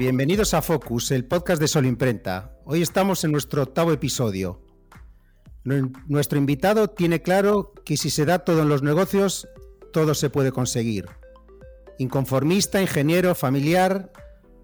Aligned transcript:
Bienvenidos 0.00 0.54
a 0.54 0.62
Focus, 0.62 1.10
el 1.10 1.26
podcast 1.26 1.60
de 1.60 1.68
Sol 1.68 1.84
Imprenta. 1.84 2.56
Hoy 2.64 2.80
estamos 2.80 3.22
en 3.22 3.32
nuestro 3.32 3.64
octavo 3.64 3.92
episodio. 3.92 4.64
Nuestro 5.62 6.38
invitado 6.38 6.88
tiene 6.88 7.20
claro 7.20 7.74
que 7.84 7.98
si 7.98 8.08
se 8.08 8.24
da 8.24 8.38
todo 8.38 8.62
en 8.62 8.70
los 8.70 8.82
negocios, 8.82 9.46
todo 9.92 10.14
se 10.14 10.30
puede 10.30 10.52
conseguir. 10.52 11.04
Inconformista, 11.98 12.80
ingeniero, 12.80 13.34
familiar 13.34 14.10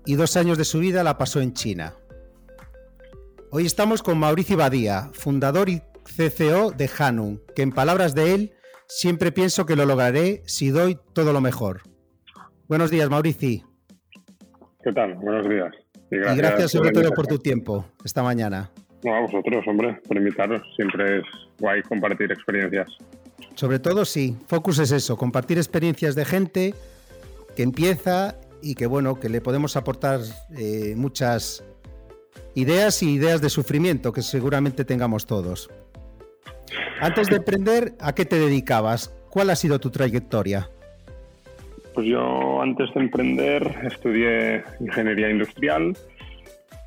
y 0.06 0.14
dos 0.14 0.38
años 0.38 0.56
de 0.56 0.64
su 0.64 0.78
vida 0.78 1.04
la 1.04 1.18
pasó 1.18 1.42
en 1.42 1.52
China. 1.52 1.96
Hoy 3.50 3.66
estamos 3.66 4.02
con 4.02 4.16
Mauricio 4.16 4.56
Badía, 4.56 5.10
fundador 5.12 5.68
y 5.68 5.82
CCO 6.16 6.70
de 6.70 6.90
Hanun, 6.96 7.42
que 7.54 7.60
en 7.60 7.72
palabras 7.72 8.14
de 8.14 8.32
él, 8.32 8.54
siempre 8.88 9.32
pienso 9.32 9.66
que 9.66 9.76
lo 9.76 9.84
lograré 9.84 10.42
si 10.46 10.70
doy 10.70 10.98
todo 11.12 11.34
lo 11.34 11.42
mejor. 11.42 11.82
Buenos 12.68 12.90
días, 12.90 13.10
Mauricio. 13.10 13.65
¿Qué 14.86 14.92
tal? 14.92 15.14
Buenos 15.14 15.48
días. 15.48 15.74
Y 16.12 16.16
gracias, 16.36 16.70
sobre 16.70 16.92
todo 16.92 17.10
por 17.10 17.26
tu 17.26 17.40
tiempo 17.40 17.84
esta 18.04 18.22
mañana. 18.22 18.70
No, 19.02 19.16
a 19.16 19.20
vosotros, 19.20 19.66
hombre, 19.66 20.00
por 20.06 20.16
invitaros. 20.16 20.62
Siempre 20.76 21.18
es 21.18 21.24
guay 21.58 21.82
compartir 21.82 22.30
experiencias. 22.30 22.86
Sobre 23.56 23.80
todo, 23.80 24.04
sí. 24.04 24.36
Focus 24.46 24.78
es 24.78 24.92
eso, 24.92 25.16
compartir 25.16 25.58
experiencias 25.58 26.14
de 26.14 26.24
gente 26.24 26.74
que 27.56 27.64
empieza 27.64 28.36
y 28.62 28.76
que, 28.76 28.86
bueno, 28.86 29.18
que 29.18 29.28
le 29.28 29.40
podemos 29.40 29.76
aportar 29.76 30.20
eh, 30.56 30.94
muchas 30.96 31.64
ideas 32.54 33.02
y 33.02 33.14
ideas 33.14 33.42
de 33.42 33.50
sufrimiento 33.50 34.12
que 34.12 34.22
seguramente 34.22 34.84
tengamos 34.84 35.26
todos. 35.26 35.68
Antes 37.00 37.26
de 37.26 37.38
emprender, 37.38 37.94
¿a 37.98 38.14
qué 38.14 38.24
te 38.24 38.38
dedicabas? 38.38 39.12
¿Cuál 39.30 39.50
ha 39.50 39.56
sido 39.56 39.80
tu 39.80 39.90
trayectoria? 39.90 40.70
Pues 41.92 42.06
yo 42.06 42.45
antes 42.66 42.92
de 42.94 43.00
emprender 43.00 43.62
estudié 43.84 44.64
ingeniería 44.80 45.30
industrial, 45.30 45.96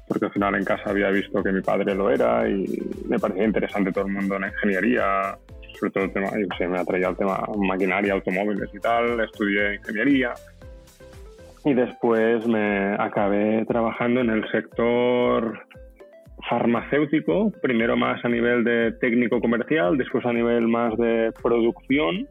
porque 0.08 0.26
al 0.26 0.34
final 0.34 0.56
en 0.56 0.66
casa 0.66 0.90
había 0.90 1.10
visto 1.10 1.42
que 1.42 1.54
mi 1.54 1.62
padre 1.62 1.96
lo 1.96 2.10
era 2.10 2.50
y 2.50 2.66
me 3.08 3.18
parecía 3.18 3.46
interesante 3.46 3.92
todo 3.94 4.06
el 4.06 4.12
mundo 4.12 4.36
en 4.36 4.44
ingeniería, 4.46 5.38
sobre 5.80 5.92
todo 5.92 6.04
el 6.04 6.12
tema, 6.12 6.28
yo 6.32 6.48
sé, 6.58 6.68
me 6.68 6.80
atraía 6.80 7.10
el 7.10 7.16
tema 7.16 7.48
maquinaria, 7.58 8.14
automóviles 8.14 8.70
y 8.74 8.80
tal, 8.80 9.20
estudié 9.22 9.76
ingeniería. 9.76 10.34
Y 11.64 11.74
después 11.74 12.46
me 12.46 12.96
acabé 13.00 13.66
trabajando 13.66 14.20
en 14.20 14.32
el 14.32 14.52
sector 14.52 15.66
farmacéutico, 16.50 17.52
primero 17.62 17.96
más 17.96 18.24
a 18.26 18.30
nivel 18.30 18.66
de 18.66 18.92
técnico 19.00 19.40
comercial, 19.40 19.98
después 19.98 20.26
a 20.26 20.34
nivel 20.34 20.68
más 20.68 20.98
de 20.98 21.32
producción 21.42 22.28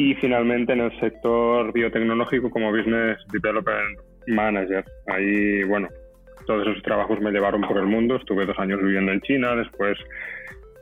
y 0.00 0.14
finalmente 0.14 0.72
en 0.72 0.80
el 0.80 0.98
sector 0.98 1.74
biotecnológico 1.74 2.48
como 2.48 2.70
Business 2.70 3.18
Development 3.30 3.98
Manager. 4.28 4.82
Ahí, 5.08 5.62
bueno, 5.64 5.88
todos 6.46 6.66
esos 6.66 6.82
trabajos 6.82 7.20
me 7.20 7.30
llevaron 7.30 7.60
por 7.60 7.76
el 7.76 7.84
mundo. 7.84 8.16
Estuve 8.16 8.46
dos 8.46 8.58
años 8.58 8.80
viviendo 8.80 9.12
en 9.12 9.20
China, 9.20 9.54
después 9.56 9.98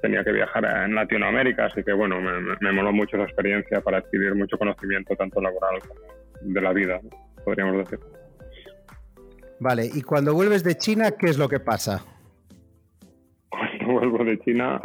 tenía 0.03 0.23
que 0.23 0.31
viajar 0.31 0.65
en 0.85 0.95
Latinoamérica, 0.95 1.67
así 1.67 1.83
que 1.83 1.93
bueno, 1.95 2.21
me, 2.21 2.57
me 2.61 2.73
moló 2.73 2.93
mucho 2.93 3.17
esa 3.17 3.25
experiencia 3.25 3.81
para 3.81 3.99
adquirir 3.99 4.37
mucho 4.37 4.57
conocimiento 4.57 5.17
tanto 5.17 5.41
laboral 5.41 5.81
como 5.81 6.01
de 6.41 6.61
la 6.61 6.73
vida, 6.73 7.01
podríamos 7.45 7.79
decir. 7.79 7.99
Vale, 9.59 9.91
y 9.93 10.03
cuando 10.03 10.33
vuelves 10.33 10.63
de 10.63 10.77
China, 10.77 11.11
¿qué 11.19 11.27
es 11.27 11.39
lo 11.39 11.49
que 11.49 11.59
pasa? 11.59 12.05
Cuando 13.49 13.95
vuelvo 13.95 14.25
de 14.25 14.39
China, 14.39 14.81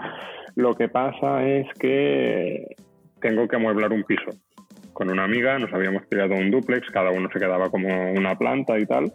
lo 0.55 0.73
que 0.73 0.89
pasa 0.89 1.45
es 1.45 1.67
que 1.79 2.75
tengo 3.23 3.47
que 3.47 3.55
amueblar 3.55 3.91
un 3.91 4.03
piso. 4.03 4.29
Con 4.91 5.09
una 5.09 5.23
amiga 5.23 5.57
nos 5.57 5.73
habíamos 5.73 6.05
pillado 6.05 6.35
un 6.35 6.51
duplex, 6.51 6.91
cada 6.91 7.09
uno 7.09 7.29
se 7.33 7.39
quedaba 7.39 7.71
como 7.71 8.11
una 8.11 8.37
planta 8.37 8.77
y 8.77 8.85
tal. 8.85 9.11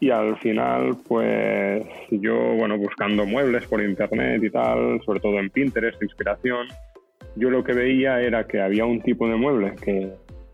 Y 0.00 0.10
al 0.10 0.36
final, 0.38 0.96
pues 1.06 1.84
yo, 2.10 2.36
bueno, 2.56 2.76
buscando 2.76 3.24
muebles 3.24 3.66
por 3.66 3.82
internet 3.82 4.42
y 4.42 4.50
tal, 4.50 5.00
sobre 5.04 5.20
todo 5.20 5.38
en 5.38 5.50
Pinterest, 5.50 6.02
inspiración, 6.02 6.66
yo 7.36 7.50
lo 7.50 7.62
que 7.62 7.72
veía 7.72 8.20
era 8.20 8.46
que 8.46 8.60
había 8.60 8.84
un 8.84 9.00
tipo 9.00 9.28
de 9.28 9.36
mueble 9.36 9.74
que 9.82 10.10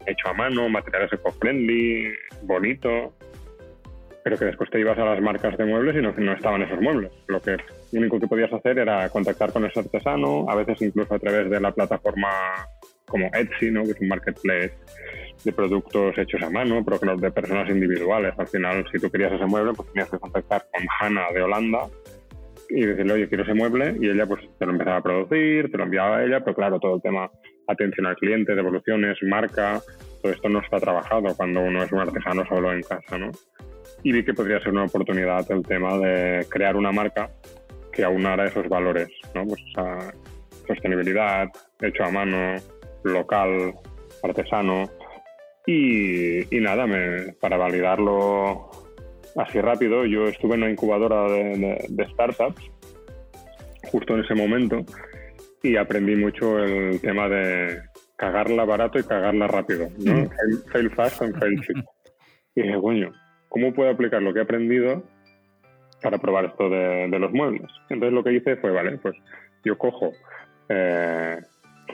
hecho 0.06 0.28
a 0.28 0.34
mano, 0.34 0.68
materiales 0.68 1.12
eco-friendly, 1.12 2.12
bonito, 2.42 3.14
pero 4.26 4.38
que 4.38 4.46
después 4.46 4.68
te 4.70 4.80
ibas 4.80 4.98
a 4.98 5.04
las 5.04 5.22
marcas 5.22 5.56
de 5.56 5.64
muebles 5.64 5.94
y 5.94 6.02
no, 6.02 6.12
no 6.12 6.32
estaban 6.32 6.60
esos 6.60 6.80
muebles. 6.80 7.12
Lo 7.28 7.40
que 7.40 7.52
lo 7.52 8.00
único 8.00 8.18
que 8.18 8.26
podías 8.26 8.52
hacer 8.52 8.76
era 8.76 9.08
contactar 9.08 9.52
con 9.52 9.64
ese 9.64 9.78
artesano, 9.78 10.50
a 10.50 10.56
veces 10.56 10.82
incluso 10.82 11.14
a 11.14 11.18
través 11.20 11.48
de 11.48 11.60
la 11.60 11.70
plataforma 11.70 12.28
como 13.04 13.30
Etsy, 13.32 13.70
¿no? 13.70 13.84
que 13.84 13.92
es 13.92 14.00
un 14.00 14.08
marketplace 14.08 14.74
de 15.44 15.52
productos 15.52 16.18
hechos 16.18 16.42
a 16.42 16.50
mano, 16.50 16.84
pero 16.84 16.98
que 16.98 17.06
los 17.06 17.20
de 17.20 17.30
personas 17.30 17.70
individuales. 17.70 18.34
Al 18.36 18.48
final, 18.48 18.84
si 18.90 18.98
tú 18.98 19.08
querías 19.12 19.32
ese 19.32 19.46
mueble, 19.46 19.74
pues 19.76 19.92
tenías 19.92 20.10
que 20.10 20.18
contactar 20.18 20.66
con 20.72 20.84
Hanna 20.98 21.26
de 21.32 21.42
Holanda 21.42 21.86
y 22.68 22.84
decirle, 22.84 23.12
oye, 23.12 23.28
quiero 23.28 23.44
ese 23.44 23.54
mueble, 23.54 23.94
y 24.00 24.10
ella 24.10 24.26
pues 24.26 24.40
te 24.58 24.66
lo 24.66 24.72
empezaba 24.72 24.96
a 24.96 25.02
producir, 25.04 25.70
te 25.70 25.78
lo 25.78 25.84
enviaba 25.84 26.16
a 26.16 26.24
ella, 26.24 26.40
pero 26.40 26.56
claro, 26.56 26.80
todo 26.80 26.96
el 26.96 27.02
tema 27.02 27.30
atención 27.68 28.06
al 28.06 28.16
cliente, 28.16 28.56
devoluciones, 28.56 29.18
marca, 29.22 29.80
todo 30.20 30.32
esto 30.32 30.48
no 30.48 30.58
está 30.58 30.80
trabajado 30.80 31.32
cuando 31.36 31.60
uno 31.60 31.84
es 31.84 31.92
un 31.92 32.00
artesano 32.00 32.44
solo 32.48 32.72
en 32.72 32.82
casa, 32.82 33.18
¿no? 33.18 33.30
Y 34.06 34.12
vi 34.12 34.24
que 34.24 34.34
podría 34.34 34.60
ser 34.60 34.68
una 34.68 34.84
oportunidad 34.84 35.50
el 35.50 35.64
tema 35.64 35.98
de 35.98 36.46
crear 36.48 36.76
una 36.76 36.92
marca 36.92 37.28
que 37.92 38.04
aunara 38.04 38.46
esos 38.46 38.68
valores, 38.68 39.08
¿no? 39.34 39.44
Pues 39.44 39.60
esa 39.68 40.14
sostenibilidad, 40.64 41.48
hecho 41.80 42.04
a 42.04 42.10
mano, 42.12 42.54
local, 43.02 43.74
artesano. 44.22 44.88
Y, 45.66 46.46
nada, 46.52 46.86
me, 46.86 47.32
para 47.40 47.56
validarlo 47.56 48.70
así 49.34 49.60
rápido, 49.60 50.06
yo 50.06 50.28
estuve 50.28 50.54
en 50.54 50.62
una 50.62 50.70
incubadora 50.70 51.24
de, 51.28 52.06
startups 52.12 52.62
justo 53.90 54.14
en 54.14 54.20
ese 54.20 54.36
momento 54.36 54.84
y 55.64 55.76
aprendí 55.76 56.14
mucho 56.14 56.60
el 56.60 57.00
tema 57.00 57.28
de 57.28 57.82
cagarla 58.14 58.64
barato 58.64 59.00
y 59.00 59.02
cagarla 59.02 59.48
rápido, 59.48 59.88
¿no? 59.98 60.14
Mm. 60.14 60.30
Fail, 60.70 60.90
fast 60.92 61.22
and 61.22 61.36
fail 61.40 61.60
cheap. 61.62 61.84
Y 62.58 62.62
dije, 62.62 62.80
coño, 62.80 63.12
¿cómo 63.56 63.72
puedo 63.72 63.88
aplicar 63.88 64.20
lo 64.20 64.34
que 64.34 64.40
he 64.40 64.42
aprendido 64.42 65.02
para 66.02 66.18
probar 66.18 66.44
esto 66.44 66.68
de, 66.68 67.08
los 67.18 67.32
muebles. 67.32 67.72
Entonces 67.88 68.12
lo 68.12 68.22
que 68.22 68.34
hice 68.34 68.56
fue, 68.56 68.70
vale, 68.70 68.98
pues 68.98 69.16
yo 69.64 69.78
cojo 69.78 70.12
eh, 70.68 71.38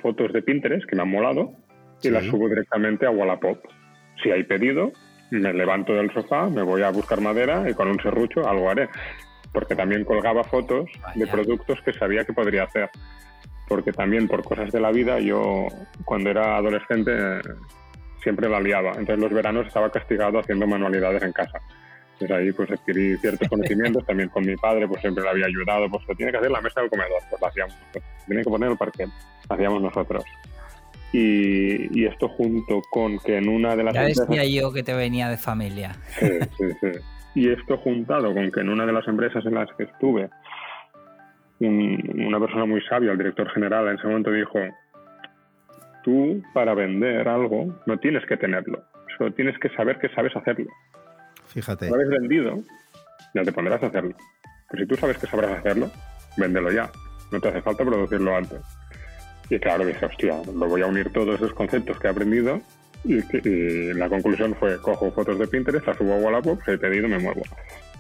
fotos 0.02 0.32
de 0.32 0.42
Pinterest 0.42 0.84
que 0.86 0.96
me 0.96 1.02
han 1.02 1.10
molado 1.10 1.52
y 2.02 2.10
las 2.10 2.24
subo 2.24 2.48
directamente 2.48 3.06
a 3.06 3.10
Wallapop. 3.10 3.58
Si 4.24 4.32
hay 4.32 4.42
pedido, 4.42 4.90
me 5.30 5.52
levanto 5.52 5.94
del 5.94 6.12
sofá, 6.12 6.48
me 6.50 6.62
voy 6.62 6.82
a 6.82 6.90
buscar 6.90 7.20
madera 7.20 7.70
y 7.70 7.74
con 7.74 7.86
un 7.86 8.02
serrucho 8.02 8.48
algo 8.48 8.68
haré. 8.68 8.88
Porque 9.52 9.76
también 9.76 10.04
colgaba 10.04 10.42
fotos 10.42 10.90
de 11.14 11.28
productos 11.28 11.80
que 11.84 11.92
sabía 11.92 12.24
que 12.24 12.32
podría 12.32 12.64
hacer. 12.64 12.90
Porque 13.68 13.92
también 13.92 14.26
por 14.26 14.42
cosas 14.42 14.72
de 14.72 14.80
la 14.80 14.90
vida, 14.90 15.20
yo 15.20 15.68
cuando 16.04 16.28
era 16.28 16.56
adolescente 16.56 17.12
siempre 18.22 18.48
la 18.48 18.60
liaba. 18.60 18.90
Entonces 18.90 19.18
los 19.18 19.32
veranos 19.32 19.66
estaba 19.66 19.90
castigado 19.90 20.38
haciendo 20.38 20.66
manualidades 20.66 21.22
en 21.22 21.32
casa. 21.32 21.60
Entonces 22.14 22.36
ahí 22.36 22.52
pues 22.52 22.70
adquirí 22.70 23.16
ciertos 23.18 23.48
conocimientos, 23.48 24.06
también 24.06 24.28
con 24.28 24.46
mi 24.46 24.56
padre 24.56 24.86
pues 24.86 25.00
siempre 25.00 25.24
le 25.24 25.30
había 25.30 25.46
ayudado, 25.46 25.90
pues 25.90 26.04
tiene 26.16 26.30
que 26.30 26.38
hacer 26.38 26.50
la 26.50 26.60
mesa 26.60 26.80
del 26.80 26.90
comedor, 26.90 27.20
pues 27.28 27.40
lo 27.40 27.48
hacíamos, 27.48 27.74
pues, 27.92 28.04
tiene 28.26 28.42
que 28.42 28.50
poner 28.50 28.70
el 28.70 28.76
parquet, 28.76 29.08
hacíamos 29.48 29.82
nosotros. 29.82 30.24
Y, 31.12 32.00
y, 32.00 32.06
esto 32.06 32.26
junto 32.26 32.80
con 32.90 33.18
que 33.18 33.36
en 33.36 33.46
una 33.46 33.76
de 33.76 33.84
las 33.84 33.92
ya 33.92 34.04
decía 34.04 34.44
yo 34.46 34.72
que 34.72 34.82
te 34.82 34.94
venía 34.94 35.28
de 35.28 35.36
familia. 35.36 35.92
Sí, 36.18 36.26
sí, 36.56 36.64
sí. 36.80 36.88
Y 37.34 37.50
esto 37.50 37.76
juntado 37.78 38.32
con 38.32 38.50
que 38.50 38.60
en 38.60 38.70
una 38.70 38.86
de 38.86 38.92
las 38.92 39.06
empresas 39.06 39.44
en 39.44 39.54
las 39.54 39.68
que 39.76 39.84
estuve, 39.84 40.30
una 41.60 42.40
persona 42.40 42.64
muy 42.64 42.80
sabia, 42.82 43.12
el 43.12 43.18
director 43.18 43.48
general 43.50 43.88
en 43.88 43.94
ese 43.96 44.06
momento 44.06 44.30
dijo, 44.30 44.58
tú 46.02 46.42
para 46.54 46.74
vender 46.74 47.28
algo 47.28 47.80
no 47.86 47.98
tienes 47.98 48.24
que 48.26 48.36
tenerlo, 48.36 48.82
solo 49.16 49.32
tienes 49.32 49.58
que 49.58 49.68
saber 49.70 49.98
que 49.98 50.08
sabes 50.10 50.34
hacerlo. 50.36 50.66
Fíjate. 51.46 51.88
Lo 51.88 51.94
habéis 51.94 52.10
vendido, 52.10 52.58
ya 53.34 53.42
te 53.42 53.52
pondrás 53.52 53.82
a 53.82 53.86
hacerlo. 53.86 54.14
Pero 54.70 54.82
si 54.82 54.88
tú 54.88 54.96
sabes 54.96 55.18
que 55.18 55.26
sabrás 55.26 55.58
hacerlo, 55.58 55.90
véndelo 56.36 56.70
ya. 56.72 56.90
No 57.30 57.40
te 57.40 57.48
hace 57.48 57.62
falta 57.62 57.84
producirlo 57.84 58.36
antes. 58.36 58.60
Y 59.50 59.58
claro, 59.58 59.84
dije, 59.84 60.04
hostia, 60.06 60.40
lo 60.46 60.66
voy 60.66 60.82
a 60.82 60.86
unir 60.86 61.12
todos 61.12 61.34
esos 61.36 61.52
conceptos 61.52 61.98
que 61.98 62.06
he 62.06 62.10
aprendido 62.10 62.60
y, 63.04 63.92
la 63.94 64.08
conclusión 64.08 64.54
fue, 64.54 64.80
cojo 64.80 65.10
fotos 65.10 65.38
de 65.38 65.46
Pinterest, 65.46 65.86
las 65.86 65.96
subo 65.96 66.14
a 66.14 66.18
Wallapop, 66.18 66.60
he 66.68 66.78
pedido 66.78 67.08
me 67.08 67.18
muevo. 67.18 67.42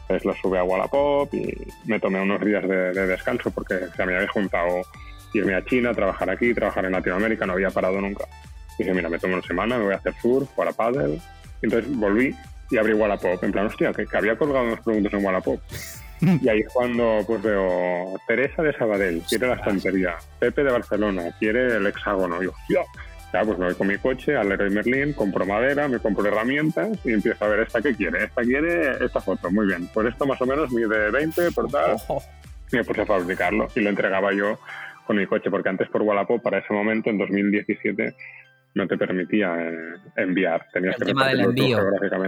Entonces 0.02 0.24
las 0.24 0.38
sube 0.38 0.58
a 0.58 0.64
Wallapop 0.64 1.32
y 1.34 1.54
me 1.86 1.98
tomé 1.98 2.20
unos 2.20 2.40
días 2.44 2.66
de, 2.66 2.92
descanso 3.06 3.50
porque 3.50 3.74
se 3.96 4.06
me 4.06 4.16
había 4.16 4.28
juntado 4.28 4.82
irme 5.34 5.54
a 5.54 5.64
China, 5.64 5.92
trabajar 5.92 6.30
aquí, 6.30 6.54
trabajar 6.54 6.84
en 6.84 6.92
Latinoamérica, 6.92 7.46
no 7.46 7.52
había 7.52 7.70
parado 7.70 8.00
nunca. 8.00 8.24
dije, 8.78 8.92
mira, 8.94 9.08
me 9.08 9.18
tomo 9.18 9.34
una 9.34 9.42
semana, 9.42 9.78
me 9.78 9.84
voy 9.84 9.94
a 9.94 9.96
hacer 9.96 10.14
surf, 10.20 10.48
para 10.50 10.72
paddle. 10.72 11.20
Entonces 11.62 11.94
volví 11.96 12.34
y 12.72 12.78
abrí 12.78 12.94
Wallapop. 12.94 13.42
En 13.44 13.52
plan, 13.52 13.66
hostia, 13.66 13.92
que, 13.92 14.06
había 14.12 14.36
colgado 14.36 14.64
unos 14.64 14.80
productos 14.80 15.12
en 15.12 15.24
Wallapop. 15.24 15.60
y 16.20 16.48
ahí 16.48 16.60
es 16.60 16.72
cuando 16.72 17.20
pues 17.26 17.42
veo 17.42 18.14
Teresa 18.26 18.62
de 18.62 18.72
Sabadell, 18.72 19.22
quiere 19.28 19.48
la 19.48 19.54
estantería, 19.54 20.16
Pepe 20.38 20.64
de 20.64 20.72
Barcelona, 20.72 21.34
quiere 21.38 21.76
el 21.76 21.86
hexágono. 21.86 22.42
Y 22.42 22.46
hostia, 22.46 22.80
Ya, 23.32 23.44
pues 23.44 23.58
me 23.58 23.66
voy 23.66 23.74
con 23.74 23.86
mi 23.86 23.98
coche 23.98 24.36
al 24.36 24.48
Leroy 24.48 24.70
Merlin, 24.70 25.12
compro 25.12 25.44
madera, 25.44 25.88
me 25.88 25.98
compro 25.98 26.26
herramientas 26.26 26.98
y 27.04 27.12
empiezo 27.12 27.44
a 27.44 27.48
ver 27.48 27.60
esta 27.60 27.80
que 27.80 27.94
quiere. 27.94 28.24
Esta 28.24 28.42
quiere 28.42 29.04
esta 29.04 29.20
foto, 29.20 29.50
muy 29.50 29.66
bien. 29.66 29.88
Pues 29.92 30.08
esto 30.08 30.26
más 30.26 30.40
o 30.40 30.46
menos 30.46 30.70
mide 30.72 31.10
20 31.10 31.50
por 31.52 31.70
tal. 31.70 31.96
Y 32.72 32.76
me 32.76 32.84
puse 32.84 33.02
a 33.02 33.06
fabricarlo 33.06 33.68
y 33.74 33.80
lo 33.80 33.90
entregaba 33.90 34.32
yo 34.32 34.58
con 35.06 35.16
mi 35.16 35.26
coche, 35.26 35.50
porque 35.50 35.68
antes 35.68 35.88
por 35.88 36.02
Wallapop, 36.02 36.42
para 36.42 36.58
ese 36.58 36.72
momento, 36.72 37.10
en 37.10 37.18
2017, 37.18 38.14
no 38.74 38.86
te 38.88 38.96
permitía 38.96 39.54
eh, 39.60 39.74
enviar. 40.16 40.66
Tenías 40.72 40.94
el 40.96 41.00
que 41.00 41.04
tema 41.12 41.28
del 41.28 41.40
envío. 41.40 41.78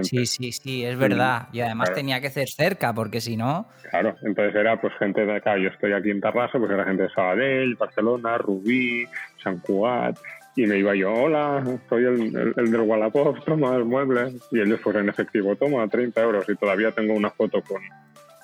Sí, 0.02 0.26
sí, 0.26 0.52
sí, 0.52 0.84
es 0.84 0.98
verdad. 0.98 1.48
Y 1.52 1.60
además 1.60 1.88
Claro. 1.88 1.94
tenía 2.00 2.20
que 2.20 2.28
ser 2.30 2.48
cerca, 2.48 2.92
porque 2.92 3.20
si 3.20 3.36
no. 3.36 3.66
Claro, 3.90 4.14
entonces 4.22 4.54
era 4.54 4.78
pues 4.80 4.92
gente 4.98 5.24
de 5.24 5.36
acá, 5.36 5.56
yo 5.56 5.68
estoy 5.68 5.92
aquí 5.92 6.10
en 6.10 6.20
Tarrasa, 6.20 6.58
pues 6.58 6.70
era 6.70 6.84
gente 6.84 7.04
de 7.04 7.08
Sabadell, 7.10 7.76
Barcelona, 7.76 8.36
Rubí, 8.38 9.06
San 9.42 9.58
Cugat, 9.60 10.16
y 10.56 10.66
me 10.66 10.78
iba 10.78 10.94
yo, 10.94 11.12
hola, 11.12 11.64
soy 11.88 12.04
el, 12.04 12.36
el- 12.36 12.54
el 12.56 12.70
del 12.70 12.80
Wallapop, 12.82 13.42
toma 13.44 13.74
el 13.76 13.84
mueble, 13.84 14.34
y 14.52 14.60
ellos 14.60 14.80
pues 14.84 14.96
en 14.96 15.08
efectivo, 15.08 15.56
toma 15.56 15.88
30 15.88 16.20
euros, 16.22 16.44
y 16.48 16.54
todavía 16.56 16.90
tengo 16.92 17.14
una 17.14 17.30
foto 17.30 17.62
con 17.62 17.80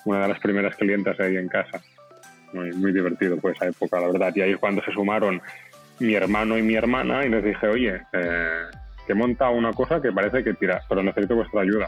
una 0.05 0.23
de 0.23 0.27
las 0.29 0.39
primeras 0.39 0.75
clientas 0.75 1.19
ahí 1.19 1.37
en 1.37 1.47
casa. 1.47 1.79
Muy, 2.53 2.71
muy 2.73 2.91
divertido 2.91 3.37
pues 3.37 3.55
esa 3.55 3.67
época, 3.67 3.99
la 3.99 4.07
verdad, 4.07 4.33
y 4.35 4.41
ahí 4.41 4.51
es 4.51 4.57
cuando 4.57 4.83
se 4.83 4.91
sumaron 4.91 5.41
mi 5.99 6.13
hermano 6.15 6.57
y 6.57 6.61
mi 6.63 6.75
hermana, 6.75 7.25
y 7.25 7.29
les 7.29 7.43
dije, 7.43 7.67
oye, 7.67 8.01
eh, 8.13 8.61
que 9.05 9.13
he 9.13 9.15
montado 9.15 9.51
una 9.51 9.71
cosa 9.73 10.01
que 10.01 10.11
parece 10.11 10.43
que 10.43 10.53
tira, 10.55 10.81
pero 10.89 11.03
necesito 11.03 11.35
vuestra 11.35 11.61
ayuda. 11.61 11.87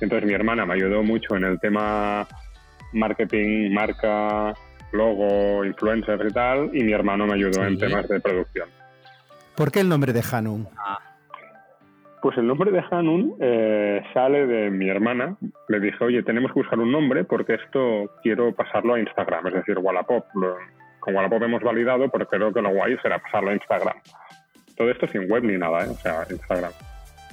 Entonces 0.00 0.26
mi 0.26 0.34
hermana 0.34 0.64
me 0.64 0.74
ayudó 0.74 1.02
mucho 1.02 1.36
en 1.36 1.44
el 1.44 1.58
tema 1.58 2.26
marketing, 2.92 3.72
marca, 3.72 4.54
logo, 4.92 5.64
influencers 5.64 6.30
y 6.30 6.32
tal, 6.32 6.70
y 6.72 6.82
mi 6.84 6.92
hermano 6.92 7.26
me 7.26 7.34
ayudó 7.34 7.64
en 7.64 7.78
temas 7.78 8.08
de 8.08 8.20
producción. 8.20 8.68
¿Por 9.56 9.72
qué 9.72 9.80
el 9.80 9.88
nombre 9.88 10.12
de 10.12 10.22
Hanun? 10.30 10.68
Pues 12.20 12.36
el 12.38 12.46
nombre 12.46 12.70
de 12.72 12.82
Hanun 12.90 13.34
eh, 13.40 14.02
sale 14.12 14.46
de 14.46 14.70
mi 14.70 14.88
hermana. 14.88 15.36
Le 15.68 15.80
dije, 15.80 16.02
oye, 16.04 16.22
tenemos 16.22 16.52
que 16.52 16.60
buscar 16.60 16.78
un 16.78 16.90
nombre 16.90 17.24
porque 17.24 17.54
esto 17.54 18.10
quiero 18.22 18.52
pasarlo 18.54 18.94
a 18.94 19.00
Instagram, 19.00 19.46
es 19.48 19.54
decir, 19.54 19.78
Wallapop. 19.78 20.24
Lo- 20.34 20.56
con 21.00 21.14
Wallapop 21.14 21.42
hemos 21.44 21.62
validado, 21.62 22.08
pero 22.10 22.26
creo 22.26 22.52
que 22.52 22.60
lo 22.60 22.70
guay 22.70 22.96
será 23.02 23.18
pasarlo 23.20 23.50
a 23.50 23.54
Instagram. 23.54 23.96
Todo 24.76 24.90
esto 24.90 25.06
sin 25.08 25.30
web 25.30 25.44
ni 25.44 25.56
nada, 25.56 25.84
¿eh? 25.84 25.88
o 25.90 25.94
sea, 25.94 26.26
Instagram. 26.28 26.72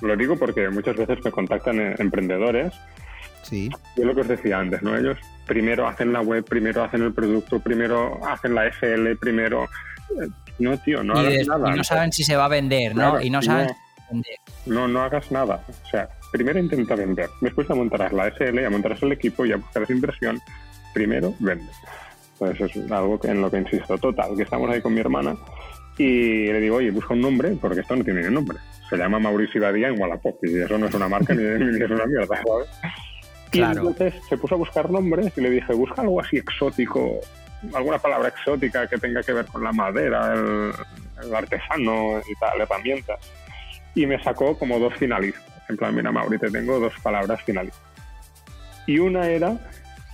Lo 0.02 0.16
digo 0.16 0.38
porque 0.38 0.70
muchas 0.70 0.96
veces 0.96 1.24
me 1.26 1.32
contactan 1.32 1.80
eh, 1.80 1.96
emprendedores 2.00 2.74
Sí. 3.42 3.70
Y 3.96 4.02
es 4.02 4.06
lo 4.08 4.16
que 4.16 4.22
os 4.22 4.28
decía 4.28 4.58
antes, 4.58 4.82
¿no? 4.82 4.96
Ellos 4.98 5.18
primero 5.46 5.88
hacen 5.88 6.12
la 6.12 6.22
web, 6.22 6.44
primero 6.44 6.84
hacen 6.84 7.04
el 7.04 7.14
producto, 7.14 7.60
primero 7.60 8.20
hacen 8.28 8.56
la 8.56 8.68
SL, 8.72 9.16
primero... 9.20 9.66
eh, 10.20 10.28
No, 10.58 10.76
tío, 10.80 11.04
no 11.04 11.14
y, 11.30 11.46
nada. 11.46 11.70
y 11.72 11.78
no 11.78 11.84
saben 11.84 12.12
si 12.12 12.24
se 12.24 12.36
va 12.36 12.46
a 12.46 12.50
vender, 12.50 12.96
¿no? 12.96 13.12
Claro, 13.12 13.22
y 13.22 13.30
no 13.30 13.44
saben 13.44 13.68
no. 13.68 13.74
Vender. 14.10 14.38
No, 14.66 14.88
no 14.88 15.02
hagas 15.02 15.32
nada. 15.32 15.64
O 15.68 15.90
sea, 15.90 16.10
primero 16.32 16.60
intenta 16.60 16.96
vender. 16.96 17.30
Después 17.42 17.68
ya 17.68 17.76
montarás 17.76 18.14
la 18.14 18.28
SL, 18.32 18.62
ya 18.62 18.70
montarás 18.70 19.02
el 19.04 19.12
equipo, 19.12 19.46
ya 19.46 19.58
buscarás 19.58 19.90
inversión. 19.90 20.40
Primero 20.94 21.34
vende. 21.40 21.72
Pues 22.38 22.60
eso 22.60 22.66
es 22.66 22.92
algo 22.92 23.20
en 23.24 23.42
lo 23.42 23.50
que 23.50 23.58
insisto. 23.58 23.98
Total, 23.98 24.36
que 24.36 24.44
estamos 24.44 24.70
ahí 24.70 24.82
con 24.82 24.94
mi 24.94 25.00
hermana 25.00 25.36
y 25.98 26.48
le 26.48 26.60
digo, 26.60 26.78
oye, 26.78 26.92
busca 26.92 27.14
un 27.14 27.22
nombre, 27.22 27.58
porque 27.60 27.80
esto 27.80 27.96
no 27.96 28.04
tiene 28.04 28.24
ni 28.24 28.34
nombre. 28.34 28.58
Se 28.90 28.98
llama 28.98 29.20
Mauricio 29.20 29.62
Badía 29.62 29.88
en 29.88 30.00
Wallapop 30.00 30.38
y 30.44 30.60
eso 30.60 30.78
no 30.78 30.88
es 30.88 30.94
una 30.94 31.08
marca 31.08 31.34
ni, 31.34 31.44
ni 31.44 31.84
es 31.84 31.90
una 31.90 32.06
mierda, 32.06 32.42
¿sabes? 32.44 32.68
Y 33.52 33.62
entonces 33.62 34.14
se 34.28 34.38
puso 34.38 34.56
a 34.56 34.58
buscar 34.58 34.90
nombres 34.90 35.32
y 35.38 35.42
le 35.42 35.50
dije, 35.50 35.74
busca 35.74 36.02
algo 36.02 36.20
así 36.20 36.38
exótico, 36.38 37.22
alguna 37.74 37.98
palabra 38.00 38.28
exótica 38.28 38.86
que 38.88 38.98
tenga 38.98 39.24
que 39.24 39.32
ver 39.32 39.46
con 39.46 39.64
la 39.64 39.72
madera, 39.72 40.34
el, 40.34 40.72
el 41.24 41.34
artesano 41.34 42.20
y 42.20 42.36
tal, 42.36 42.60
herramientas. 42.60 43.20
Y 43.96 44.06
me 44.06 44.22
sacó 44.22 44.58
como 44.58 44.78
dos 44.80 44.94
finalistas. 44.96 45.44
En 45.70 45.78
plan, 45.78 45.96
mira, 45.96 46.12
Mauri, 46.12 46.38
te 46.38 46.52
tengo 46.52 46.80
dos 46.80 46.94
palabras 47.02 47.42
finalistas. 47.44 47.82
Y 48.88 49.00
una 49.00 49.28
era 49.28 49.58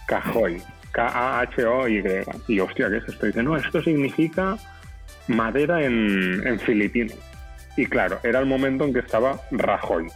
cajoy, 0.08 0.62
K-A-H-O-Y. 0.92 2.04
Y 2.48 2.56
yo, 2.56 2.66
hostia, 2.66 2.90
¿qué 2.90 2.98
es 2.98 3.08
esto? 3.10 3.26
Y 3.26 3.30
dice, 3.30 3.44
no, 3.44 3.58
esto 3.58 3.82
significa 3.82 4.56
madera 5.28 5.84
en, 5.84 6.46
en 6.48 6.60
filipino. 6.60 7.14
Y 7.78 7.86
claro, 7.86 8.20
era 8.24 8.40
el 8.40 8.46
momento 8.46 8.86
en 8.86 8.94
que 8.94 9.00
estaba 9.00 9.40
Rajoy. 9.52 10.08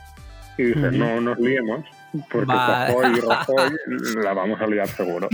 Y 0.57 0.71
Ujú. 0.71 0.91
no 0.91 1.19
nos 1.19 1.37
liemos, 1.39 1.83
porque 2.31 2.53
Vale. 2.53 2.85
Rajoy 2.93 3.17
y 3.17 3.19
Rajoy 3.21 3.71
la 4.23 4.33
vamos 4.33 4.61
a 4.61 4.67
liar 4.67 4.87
seguro. 4.87 5.27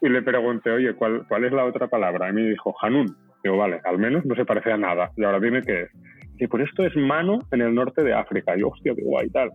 Y 0.00 0.08
le 0.08 0.22
pregunté, 0.22 0.70
oye, 0.70 0.94
¿cuál, 0.94 1.24
¿cuál 1.28 1.44
es 1.44 1.52
la 1.52 1.64
otra 1.64 1.86
palabra? 1.86 2.28
Y 2.28 2.32
me 2.32 2.42
dijo, 2.42 2.74
Hanun. 2.80 3.16
Digo, 3.44 3.56
vale, 3.56 3.80
al 3.84 3.98
menos 3.98 4.24
no 4.24 4.34
se 4.34 4.44
parece 4.44 4.72
a 4.72 4.76
nada. 4.76 5.10
Y 5.16 5.24
ahora 5.24 5.38
dime 5.40 5.62
qué 5.62 5.82
es. 5.82 5.90
Y 6.42 6.48
pues 6.48 6.64
esto 6.68 6.84
es 6.84 6.96
mano 6.96 7.38
en 7.52 7.60
el 7.62 7.72
norte 7.72 8.02
de 8.02 8.12
África. 8.12 8.56
Y 8.56 8.60
yo, 8.62 8.68
hostia, 8.70 8.92
qué 8.96 9.02
guay 9.04 9.30
tal. 9.30 9.50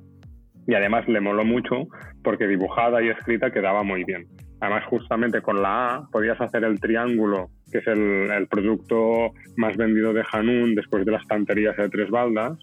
Y 0.65 0.73
además 0.73 1.05
le 1.09 1.19
moló 1.19 1.43
mucho 1.43 1.87
porque 2.23 2.47
dibujada 2.47 3.03
y 3.03 3.09
escrita 3.09 3.51
quedaba 3.51 3.83
muy 3.83 4.05
bien. 4.05 4.25
Además, 4.61 4.85
justamente 4.85 5.41
con 5.41 5.61
la 5.61 5.95
A 5.95 6.07
podías 6.09 6.39
hacer 6.39 6.63
el 6.63 6.79
triángulo, 6.79 7.49
que 7.69 7.79
es 7.79 7.87
el, 7.87 8.31
el 8.31 8.47
producto 8.47 9.31
más 9.57 9.75
vendido 9.75 10.13
de 10.13 10.23
Hanun 10.31 10.75
después 10.75 11.05
de 11.05 11.11
las 11.11 11.23
estanterías 11.23 11.75
de 11.75 11.89
tres 11.89 12.09
baldas. 12.09 12.57